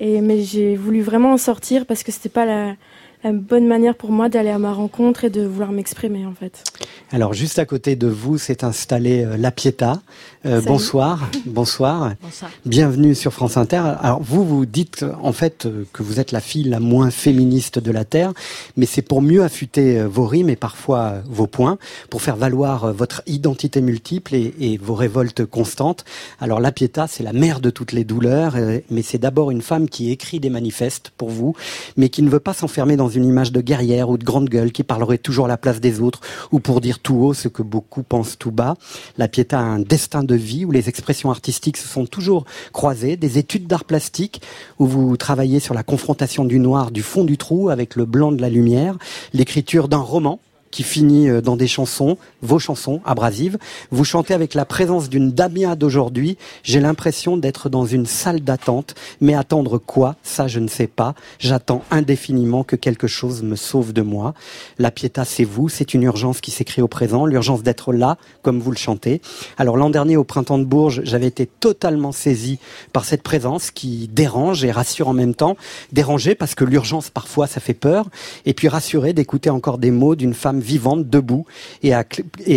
[0.01, 2.75] Et, mais j'ai voulu vraiment en sortir parce que c'était pas la,
[3.25, 6.65] la bonne manière pour moi d'aller à ma rencontre et de vouloir m'exprimer en fait.
[7.11, 10.01] Alors, juste à côté de vous, s'est installé euh, La Pietà.
[10.47, 12.15] Euh, bonsoir, bonsoir.
[12.23, 12.51] Bonsoir.
[12.65, 13.83] Bienvenue sur France Inter.
[14.01, 17.11] Alors, vous, vous dites euh, en fait euh, que vous êtes la fille la moins
[17.11, 18.33] féministe de la Terre,
[18.77, 21.79] mais c'est pour mieux affûter vos rimes et parfois vos points,
[22.11, 26.05] pour faire valoir votre identité multiple et, et vos révoltes constantes.
[26.41, 28.55] Alors, La Pietà, c'est la mère de toutes les douleurs,
[28.91, 31.55] mais c'est d'abord une femme qui écrit des manifestes pour vous,
[31.97, 34.73] mais qui ne veut pas s'enfermer dans une image de guerrière ou de grande gueule
[34.73, 36.21] qui parlerait toujours la place des autres
[36.53, 38.77] ou pour dire tout haut ce que beaucoup pensent tout bas.
[39.17, 43.17] La Pietà a un destin de vie où les expressions artistiques se sont toujours croisées,
[43.17, 44.43] des études d'art plastique
[44.79, 48.33] où vous travaillez sur la confrontation du noir du fond du trou avec le blanc
[48.33, 48.97] de la lumière,
[49.33, 50.41] l'écriture d'un roman
[50.79, 53.59] qui finit euh, dans des chansons, vos chansons abrasives.
[53.91, 56.39] Vous chantez avec la présence d'une Damia d'aujourd'hui.
[56.63, 60.15] J'ai l'impression d'être dans une salle d'attente, mais attendre quoi?
[60.23, 61.17] Ça, je ne sais pas.
[61.41, 64.35] J'attends indéfiniment que quelque chose me sauve de moi.
[64.79, 65.69] La Pietà, c'est vous.
[65.69, 69.21] C'est une urgence qui s'écrit au présent, l'urgence d'être là, comme vous le chantez.
[69.57, 72.61] Alors l'an dernier, au printemps de Bourges, j'avais été totalement saisi
[72.93, 75.57] par cette présence qui dérange et rassure en même temps.
[75.91, 78.07] Dérangé parce que l'urgence, parfois, ça fait peur.
[78.47, 81.47] Et puis rassuré d'écouter encore des mots d'une femme vivante, debout,
[81.83, 82.05] et, à,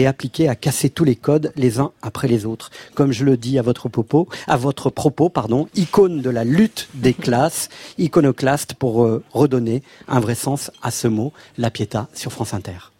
[0.07, 2.69] appliquée à casser tous les codes les uns après les autres.
[2.93, 6.89] Comme je le dis à votre propos, à votre propos, pardon, icône de la lutte
[6.93, 12.33] des classes, iconoclaste pour euh, redonner un vrai sens à ce mot, la pietà sur
[12.33, 12.90] France Inter.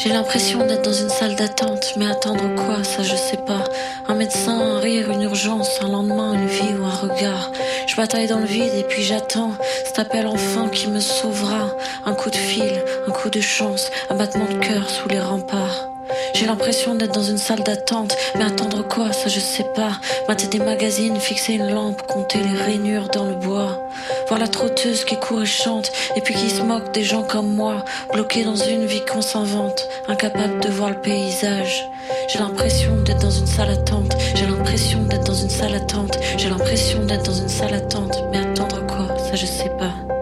[0.00, 3.64] J'ai l'impression d'être dans une salle d'attente, mais attendre quoi, ça je sais pas.
[4.06, 7.50] Un médecin, un rire, une urgence, un lendemain, une vie ou un regard.
[7.88, 9.54] Je bataille dans le vide et puis j'attends
[9.84, 11.70] cet appel enfin qui me sauvera.
[12.06, 15.88] Un coup de fil, un coup de chance, un battement de cœur sous les remparts.
[16.34, 19.92] J'ai l'impression d'être dans une salle d'attente, mais attendre quoi, ça je sais pas.
[20.28, 23.88] Mater des magazines, fixer une lampe, compter les rainures dans le bois.
[24.28, 27.54] Voir la trotteuse qui court et chante, et puis qui se moque des gens comme
[27.54, 31.88] moi, bloqués dans une vie qu'on s'invente, incapable de voir le paysage.
[32.28, 36.48] J'ai l'impression d'être dans une salle attente, j'ai l'impression d'être dans une salle attente, j'ai
[36.48, 40.17] l'impression d'être dans une salle attente, mais attendre quoi, ça je sais pas.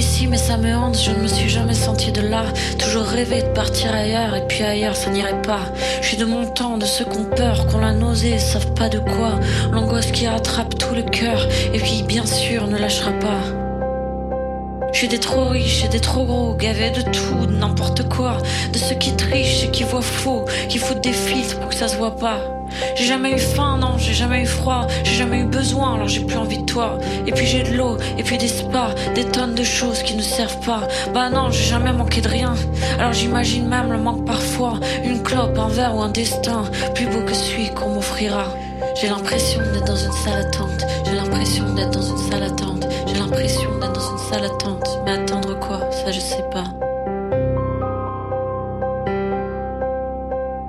[0.00, 2.44] Ici, mais ça me hante, je ne me suis jamais sentie de là.
[2.78, 5.60] Toujours rêvé de partir ailleurs, et puis ailleurs ça n'irait pas.
[6.00, 8.88] Je suis de mon temps, de ceux qui ont peur, qu'on la nausée, savent pas
[8.88, 9.38] de quoi.
[9.70, 13.69] L'angoisse qui rattrape tout le cœur, et puis bien sûr ne lâchera pas.
[14.92, 18.38] Je des trop riches et des trop gros, gavés de tout, de n'importe quoi.
[18.72, 21.88] De ceux qui trichent et qui voient faux, qui foutent des filtres pour que ça
[21.88, 22.38] se voit pas.
[22.94, 26.20] J'ai jamais eu faim, non, j'ai jamais eu froid, j'ai jamais eu besoin, alors j'ai
[26.20, 26.98] plus envie de toi.
[27.26, 30.22] Et puis j'ai de l'eau, et puis des spas, des tonnes de choses qui ne
[30.22, 30.82] servent pas.
[31.14, 32.54] Bah non, j'ai jamais manqué de rien.
[32.98, 36.62] Alors j'imagine même le manque parfois, une clope, un verre ou un destin,
[36.94, 38.44] plus beau que celui qu'on m'offrira.
[39.00, 43.18] J'ai l'impression d'être dans une salle attente, j'ai l'impression d'être dans une salle attente, j'ai
[43.18, 46.64] l'impression d'être dans une salle attente, mais attendre quoi, ça je sais pas.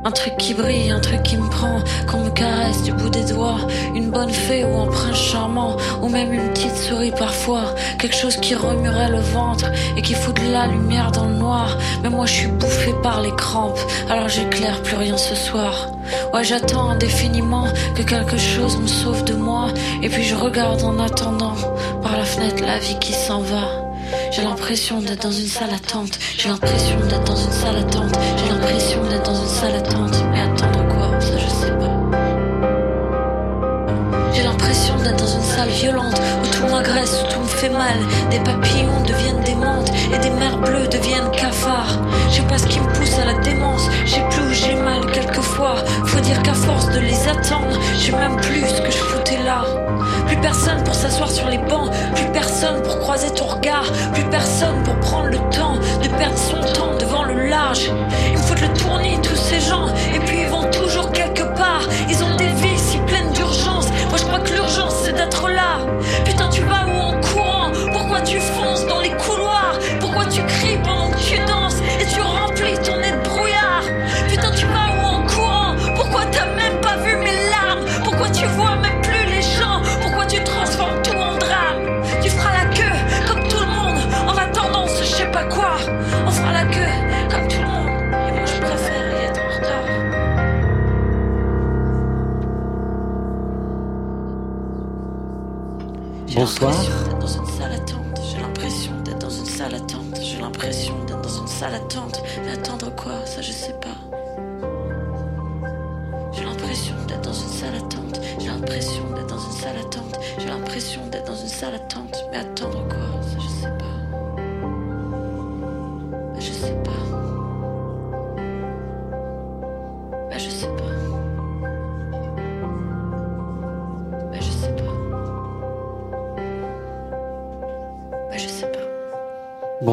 [0.03, 1.79] Un truc qui brille, un truc qui me prend,
[2.09, 3.59] qu'on me caresse du bout des doigts.
[3.93, 7.75] Une bonne fée ou un prince charmant, ou même une petite souris parfois.
[7.99, 11.77] Quelque chose qui remuerait le ventre et qui fout de la lumière dans le noir.
[12.01, 13.79] Mais moi je suis bouffé par les crampes,
[14.09, 15.89] alors j'éclaire plus rien ce soir.
[16.33, 19.67] Ouais, j'attends indéfiniment que quelque chose me sauve de moi.
[20.01, 21.55] Et puis je regarde en attendant
[22.01, 23.80] par la fenêtre la vie qui s'en va.
[24.31, 26.17] J'ai l'impression d'être dans une salle attente.
[26.37, 28.17] J'ai l'impression d'être dans une salle attente.
[28.37, 30.23] J'ai l'impression d'être dans une salle attente.
[30.31, 31.19] Mais attendre quoi?
[34.71, 37.99] D'être dans une salle violente où tout m'agresse, où tout me fait mal.
[38.29, 41.99] Des papillons deviennent des menthes et des mers bleues deviennent cafards.
[42.29, 43.89] Je sais pas ce qui me pousse à la démence.
[44.05, 45.75] Je sais plus où j'ai mal quelquefois.
[46.05, 49.65] Faut dire qu'à force de les attendre, j'ai même plus ce que je foutais là.
[50.27, 53.83] Plus personne pour s'asseoir sur les bancs, plus personne pour croiser ton regard,
[54.13, 57.91] plus personne pour prendre le temps de perdre son temps devant le large.
[58.27, 61.81] Il me faut le tourner tous ces gens, et puis ils vont toujours quelque part.
[62.09, 62.35] Ils ont
[65.31, 65.79] d'être là.
[96.41, 96.73] Bonsoir.
[97.19, 98.19] dans une salle attente.
[98.31, 100.19] J'ai l'impression d'être dans une salle attente.
[100.19, 102.23] J'ai l'impression d'être dans une salle attente.
[102.43, 103.23] Mais attendre quoi?
[103.27, 103.95] Ça, je sais pas.
[106.33, 108.19] J'ai l'impression d'être dans une salle attente.
[108.39, 110.19] J'ai l'impression d'être dans une salle attente.
[110.39, 112.25] J'ai l'impression d'être dans une salle attente.
[112.31, 112.50] Mais attendre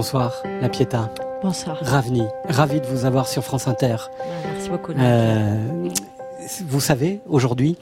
[0.02, 1.12] Bonsoir, la Pietà.
[1.42, 1.76] Bonsoir.
[1.82, 3.96] Ravni, ravi de vous avoir sur France Inter.
[4.52, 4.92] Merci beaucoup.
[4.92, 5.88] Euh,
[6.68, 7.76] vous savez aujourd'hui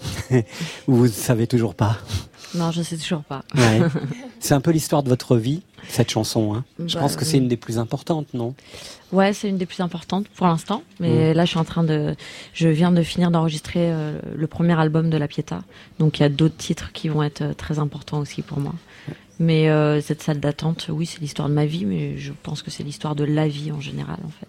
[0.89, 1.99] ou vous ne savez toujours pas
[2.55, 3.43] Non, je sais toujours pas.
[3.55, 3.81] Ouais.
[4.41, 5.61] C'est un peu l'histoire de votre vie,
[5.91, 6.55] cette chanson.
[6.55, 6.65] Hein.
[6.87, 8.55] Je Bah, pense que c'est une des plus importantes, non?
[9.13, 10.83] Ouais, c'est une des plus importantes pour l'instant.
[11.01, 11.37] Mais Mm.
[11.37, 12.15] là, je suis en train de,
[12.55, 15.61] je viens de finir d'enregistrer euh, le premier album de La Pietà.
[15.99, 18.73] Donc, il y a d'autres titres qui vont être euh, très importants aussi pour moi.
[19.39, 22.71] Mais euh, cette salle d'attente, oui, c'est l'histoire de ma vie, mais je pense que
[22.71, 24.49] c'est l'histoire de la vie en général, en fait.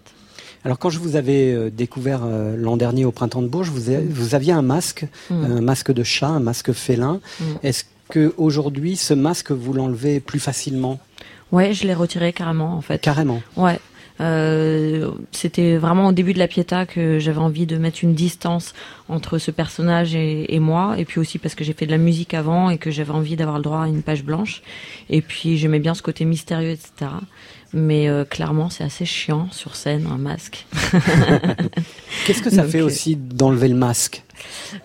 [0.64, 3.90] Alors quand je vous avais euh, découvert euh, l'an dernier au printemps de Bourges, vous,
[3.90, 5.34] a- vous aviez un masque, Mm.
[5.44, 7.20] un masque de chat, un masque félin.
[7.40, 7.44] Mm.
[7.62, 10.98] Est-ce que aujourd'hui ce masque vous l'enlevez plus facilement?
[11.52, 12.98] Ouais, je l'ai retiré carrément, en fait.
[13.00, 13.40] Carrément.
[13.56, 13.78] Ouais.
[14.20, 18.74] Euh, c'était vraiment au début de la Pietà que j'avais envie de mettre une distance
[19.08, 21.98] entre ce personnage et, et moi, et puis aussi parce que j'ai fait de la
[21.98, 24.62] musique avant et que j'avais envie d'avoir le droit à une page blanche.
[25.08, 27.10] Et puis j'aimais bien ce côté mystérieux, etc.
[27.72, 30.66] Mais euh, clairement, c'est assez chiant sur scène, un masque.
[32.26, 34.22] Qu'est-ce que ça Donc, fait euh, aussi d'enlever le masque?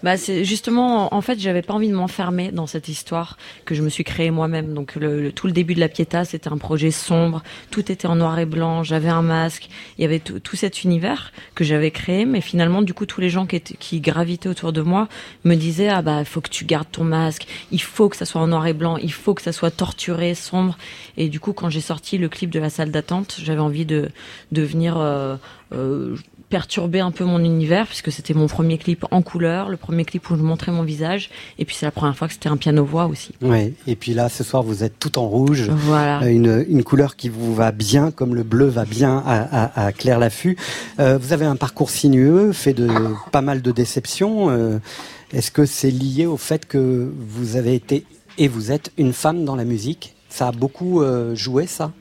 [0.03, 3.81] Bah c'est justement en fait j'avais pas envie de m'enfermer dans cette histoire que je
[3.81, 4.73] me suis créée moi-même.
[4.73, 7.43] Donc le, le- tout le début de la Pietà c'était un projet sombre.
[7.71, 8.83] Tout était en noir et blanc.
[8.83, 9.69] J'avais un masque.
[9.97, 12.25] Il y avait tout, cet univers que j'avais créé.
[12.25, 15.07] Mais finalement du coup tous les gens qui qui gravitaient autour de moi
[15.43, 17.47] me disaient ah bah il faut que tu gardes ton masque.
[17.71, 18.97] Il faut que ça soit en noir et blanc.
[18.97, 20.77] Il faut que ça soit torturé sombre.
[21.17, 24.09] Et du coup quand j'ai sorti le clip de la salle d'attente j'avais envie de
[24.51, 25.35] de venir euh,
[25.73, 26.15] euh,
[26.57, 30.29] perturber un peu mon univers puisque c'était mon premier clip en couleur, le premier clip
[30.29, 32.85] où je montrais mon visage et puis c'est la première fois que c'était un piano
[32.85, 33.31] voix aussi.
[33.41, 33.73] Ouais.
[33.87, 35.71] Et puis là, ce soir, vous êtes tout en rouge.
[35.71, 36.21] Voilà.
[36.21, 39.85] Euh, Une, une couleur qui vous va bien, comme le bleu va bien à, à,
[39.87, 40.55] à Claire Laffut.
[40.99, 42.87] Euh, vous avez un parcours sinueux, fait de
[43.31, 44.51] pas mal de déceptions.
[44.51, 44.77] Euh,
[45.33, 48.05] Est-ce que c'est lié au fait que vous avez été
[48.37, 50.13] et vous êtes une femme dans la musique?
[50.29, 51.91] Ça a beaucoup euh, joué, ça?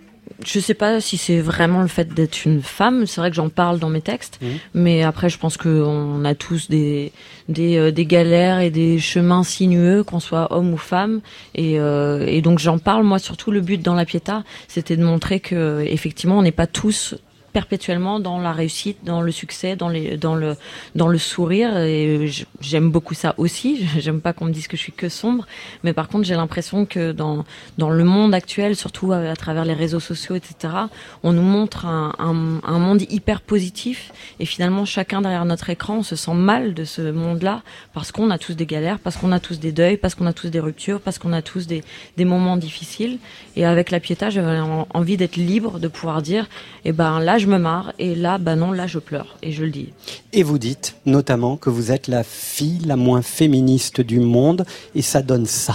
[0.44, 3.48] Je sais pas si c'est vraiment le fait d'être une femme, c'est vrai que j'en
[3.48, 4.40] parle dans mes textes,
[4.74, 7.12] mais après je pense qu'on a tous des
[7.48, 11.20] des, euh, des galères et des chemins sinueux, qu'on soit homme ou femme,
[11.54, 13.04] et, euh, et donc j'en parle.
[13.04, 16.66] Moi surtout le but dans la Pietà, c'était de montrer que effectivement on n'est pas
[16.68, 17.16] tous
[17.52, 20.56] perpétuellement dans la réussite, dans le succès, dans les, dans le,
[20.94, 21.76] dans le sourire.
[21.78, 23.86] Et j- j'aime beaucoup ça aussi.
[23.98, 25.46] J'aime pas qu'on me dise que je suis que sombre,
[25.84, 27.44] mais par contre j'ai l'impression que dans
[27.78, 30.74] dans le monde actuel, surtout à, travers les réseaux sociaux, etc.,
[31.22, 34.12] on nous montre un, un, monde hyper positif.
[34.40, 37.62] Et finalement, chacun derrière notre écran, on se sent mal de ce monde-là
[37.94, 40.32] parce qu'on a tous des galères, parce qu'on a tous des deuils, parce qu'on a
[40.32, 41.82] tous des ruptures, parce qu'on a tous des,
[42.16, 43.18] des moments difficiles.
[43.56, 46.46] Et avec la Pietà, j'avais en- envie d'être libre, de pouvoir dire,
[46.84, 47.92] eh ben là, je me marre.
[47.98, 49.36] Et là, bah non, là, je pleure.
[49.42, 49.92] Et je le dis.
[50.32, 54.64] Et vous dites notamment que vous êtes la fille la moins féministe du monde,
[54.94, 55.74] et ça donne ça.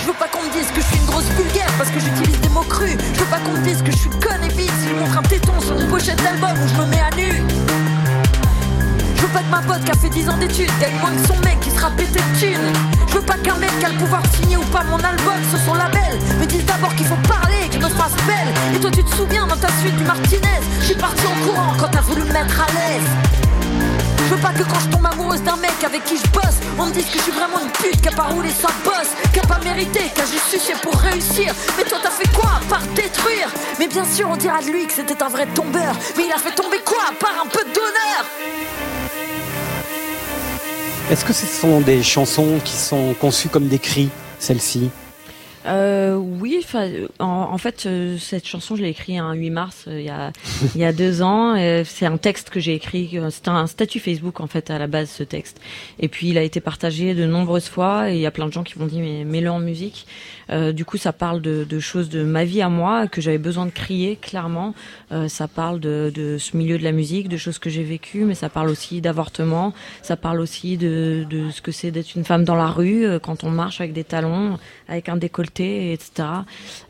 [0.00, 2.40] Je veux pas qu'on me dise que je suis une grosse vulgaire parce que j'utilise
[2.40, 2.96] des mots crus.
[3.14, 5.18] Je veux pas qu'on me dise que je suis conne et vite si je montre
[5.18, 7.49] un téton sur une pochette d'album où je me mets à nu.
[9.30, 11.38] Veux pas que ma pote qui a fait 10 ans d'études gagne moins que son
[11.44, 12.72] mec qui sera pété de thunes.
[13.06, 15.38] Je veux pas qu'un mec qui a le pouvoir de signer ou pas mon album
[15.48, 18.52] sur son label me dise d'abord qu'il faut parler, que je me fasse belle.
[18.74, 21.74] Et toi tu te souviens dans ta suite du Martinez, je suis parti en courant
[21.78, 23.08] quand t'as voulu me mettre à l'aise.
[24.18, 26.86] Je veux pas que quand je tombe amoureuse d'un mec avec qui je bosse, on
[26.86, 29.38] me dise que je suis vraiment une pute qui a pas roulé sa bosse, qui
[29.38, 31.54] a pas mérité, qui a juste sucé pour réussir.
[31.78, 33.48] Mais toi t'as fait quoi à part détruire?
[33.78, 36.38] Mais bien sûr on dira de lui que c'était un vrai tombeur, mais il a
[36.38, 38.99] fait tomber quoi à part un peu d'honneur
[41.10, 44.90] Est-ce que ce sont des chansons qui sont conçues comme des cris, celles-ci?
[45.66, 46.64] Euh, oui,
[47.18, 50.00] en, fait, euh, cette chanson, je l'ai écrite un 8 mars, euh,
[50.74, 51.56] il y a deux ans.
[51.84, 53.18] C'est un texte que j'ai écrit.
[53.30, 55.60] C'est un statut Facebook en fait à la base ce texte.
[55.98, 58.52] Et puis il a été partagé de nombreuses fois et il y a plein de
[58.52, 60.06] gens qui m'ont dit mais mets-le en musique.
[60.50, 63.66] Euh, du coup, ça parle de, choses de ma vie à moi que j'avais besoin
[63.66, 64.74] de crier clairement.
[65.12, 68.34] Euh, ça parle de, ce milieu de la musique, de choses que j'ai vécues, mais
[68.34, 69.72] ça parle aussi d'avortement.
[70.02, 73.44] Ça parle aussi de, ce que c'est d'être une femme dans la rue euh, quand
[73.44, 74.58] on marche avec des talons,
[74.88, 76.28] avec un décolleté, etc.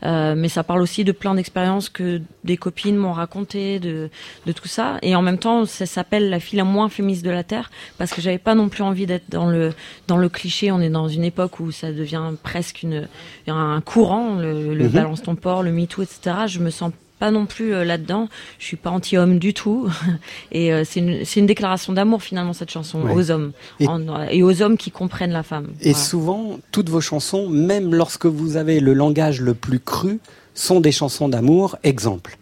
[0.03, 4.09] Mais ça parle aussi de plein d'expériences que des copines m'ont racontées, de,
[4.45, 4.97] de tout ça.
[5.01, 8.11] Et en même temps, ça s'appelle la fille la moins féministe de la terre parce
[8.11, 9.73] que j'avais pas non plus envie d'être dans le
[10.07, 10.71] dans le cliché.
[10.71, 13.07] On est dans une époque où ça devient presque une
[13.55, 14.89] un courant, le, le Mhm.
[14.91, 16.35] balance ton port, le MeToo, etc.
[16.47, 18.29] Je me sens pas non plus euh, là-dedans.
[18.57, 19.87] Je suis pas anti-homme du tout.
[20.51, 20.99] Et euh, c'est
[21.39, 23.13] une, déclaration d'amour finalement cette chanson Ouais.
[23.13, 25.67] aux hommes Et- En- et aux hommes qui comprennent la femme.
[25.81, 25.97] Et Voilà.
[26.05, 30.19] souvent, toutes vos chansons, même lorsque vous avez le langage le plus cru,
[30.55, 31.77] sont des chansons d'amour.
[31.83, 32.37] Exemple.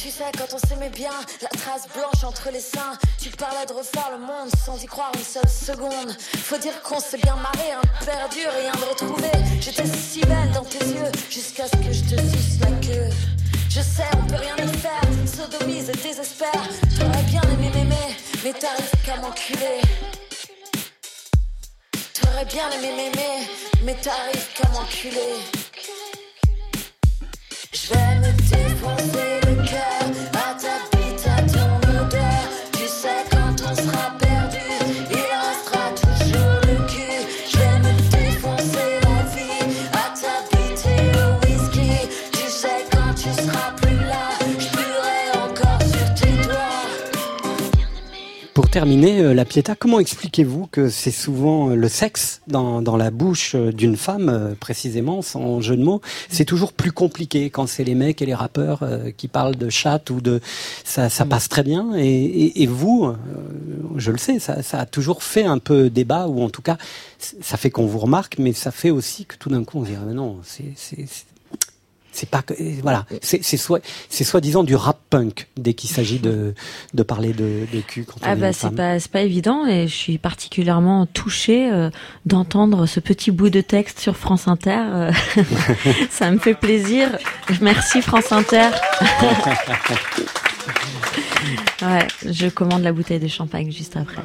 [0.00, 1.10] Tu sais, quand on s'aimait bien,
[1.42, 5.10] la trace blanche entre les seins, tu parlais de refaire le monde sans y croire
[5.14, 6.16] une seule seconde.
[6.44, 9.28] Faut dire qu'on s'est bien marré, un perdu, rien de retrouvé.
[9.60, 13.10] J'étais si belle dans tes yeux, jusqu'à ce que je te suce la queue.
[13.68, 16.68] Je sais, on peut rien y faire, sodomise et désespère.
[16.96, 19.80] T'aurais bien aimé m'aimer, mais t'arrives qu'à m'enculer.
[22.14, 23.48] T'aurais bien aimé m'aimer,
[23.82, 25.34] mais t'arrives qu'à m'enculer.
[27.72, 28.07] Je
[28.80, 29.97] me défoncer le cœur à
[48.58, 52.96] Pour terminer, euh, la Pietà, comment expliquez-vous que c'est souvent euh, le sexe dans, dans
[52.96, 57.50] la bouche euh, d'une femme, euh, précisément, sans jeu de mots, c'est toujours plus compliqué
[57.50, 60.40] quand c'est les mecs et les rappeurs euh, qui parlent de chatte ou de...
[60.82, 61.94] Ça, ça passe très bien.
[61.94, 63.14] Et, et- et vous, euh,
[63.94, 66.78] je le sais, ça, ça a toujours fait un peu débat, ou en tout cas,
[67.40, 69.90] ça fait qu'on vous remarque, mais ça fait aussi que tout d'un coup, on se
[69.90, 70.74] dit, ah, mais non, c'est...
[72.20, 75.90] c'est- pas que et voilà, c'est c'est soit c'est soi-disant du rap punk dès qu'il
[75.90, 76.54] s'agit de
[76.94, 79.66] de parler de, de cul quand on Ah est bah c'est pas c'est pas évident
[79.66, 81.90] et je suis particulièrement touchée euh,
[82.26, 84.78] d'entendre ce petit bout de texte sur France Inter.
[84.92, 85.12] euh,
[86.10, 87.08] ça me fait plaisir.
[87.60, 88.68] Merci France Inter.
[91.82, 94.22] Ouais, je commande la bouteille de champagne juste après.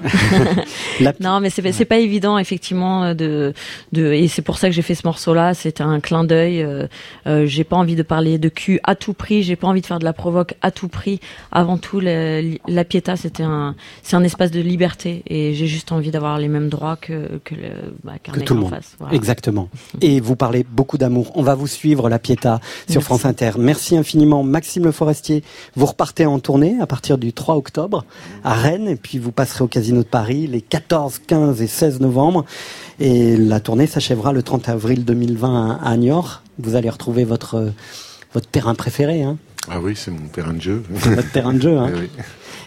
[1.19, 3.53] non, mais c'est pas- c'est pas évident effectivement euh, de
[3.91, 5.53] de et c'est pour ça que j'ai fait ce morceau-là.
[5.53, 6.61] C'était un clin d'œil.
[6.63, 6.87] euh,
[7.27, 9.43] euh, j'ai pas envie de parler de cul à tout prix.
[9.43, 11.19] J'ai pas envie de faire de la provoque à tout prix.
[11.51, 15.91] Avant tout, la, la Pietà, c'était un c'est un espace de liberté et j'ai juste
[15.91, 17.69] envie d'avoir les mêmes droits que que le
[18.03, 18.69] bah, que tout le monde.
[18.71, 18.95] face.
[18.99, 19.13] Voilà.
[19.15, 19.69] Exactement.
[20.01, 21.31] Et vous parlez beaucoup d'amour.
[21.35, 22.59] On va vous suivre, la Pietà,
[22.89, 23.05] sur Merci.
[23.05, 23.51] France Inter.
[23.59, 25.43] Merci infiniment, Maxime Le Forestier.
[25.75, 28.05] Vous repartez en tournée à partir du 3 octobre
[28.43, 31.99] à Rennes, et puis vous passerez au Casino de Paris les 14, 15 et 16
[31.99, 32.45] novembre.
[32.99, 36.41] Et la tournée s'achèvera le 30 avril 2020 à, à Niort.
[36.59, 37.71] Vous allez retrouver votre,
[38.33, 39.37] votre terrain préféré, hein.
[39.69, 40.83] Ah oui, c'est mon terrain de jeu.
[40.99, 41.89] C'est votre terrain de jeu, hein.
[41.93, 42.23] Oui, oui.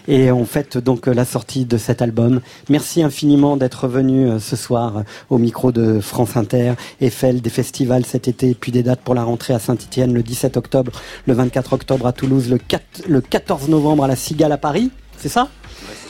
[0.07, 2.39] Et on fête donc euh, la sortie de cet album.
[2.69, 7.49] Merci infiniment d'être venu euh, ce soir euh, au micro de France Inter, Eiffel, des
[7.49, 10.93] festivals cet été, puis des dates pour la rentrée à Saint-Etienne le 17 octobre,
[11.25, 14.91] le 24 octobre à Toulouse, le, 4 le 14 novembre à la Cigale à Paris,
[15.17, 15.49] c'est ça?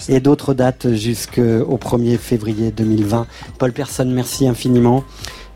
[0.10, 3.26] Et d'autres dates jusqu'au 1er février 2020.
[3.58, 5.04] Paul Personne, merci infiniment.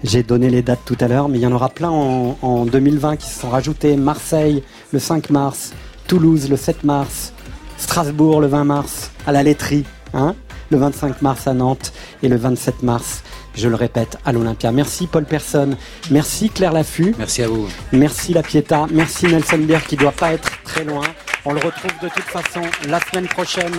[0.04, 2.66] J'ai donné les dates tout à l'heure, mais il y en aura plein en, en
[2.66, 3.96] 2020 qui se sont rajoutés.
[3.96, 5.74] Marseille le 5 mars,
[6.08, 7.34] Toulouse le 7 mars,
[7.82, 10.36] Strasbourg le 20 mars, à la laiterie, hein,
[10.70, 11.92] le 25 mars à Nantes
[12.24, 13.24] et le 27 mars,
[13.56, 14.72] je le répète, à l'Olympia.
[14.72, 15.76] Merci Paul Personne,
[16.12, 17.68] merci Claire Laffut, Merci à vous.
[17.92, 21.04] merci La Pietà, merci Nelson Bière qui doit pas être très loin.
[21.44, 23.74] On le retrouve de toute façon la semaine prochaine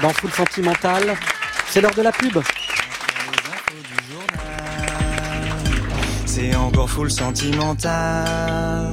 [0.00, 1.14] dans Full Sentimental.
[1.68, 2.38] C'est l'heure de la pub.
[6.26, 8.88] C'est encore full sentimental.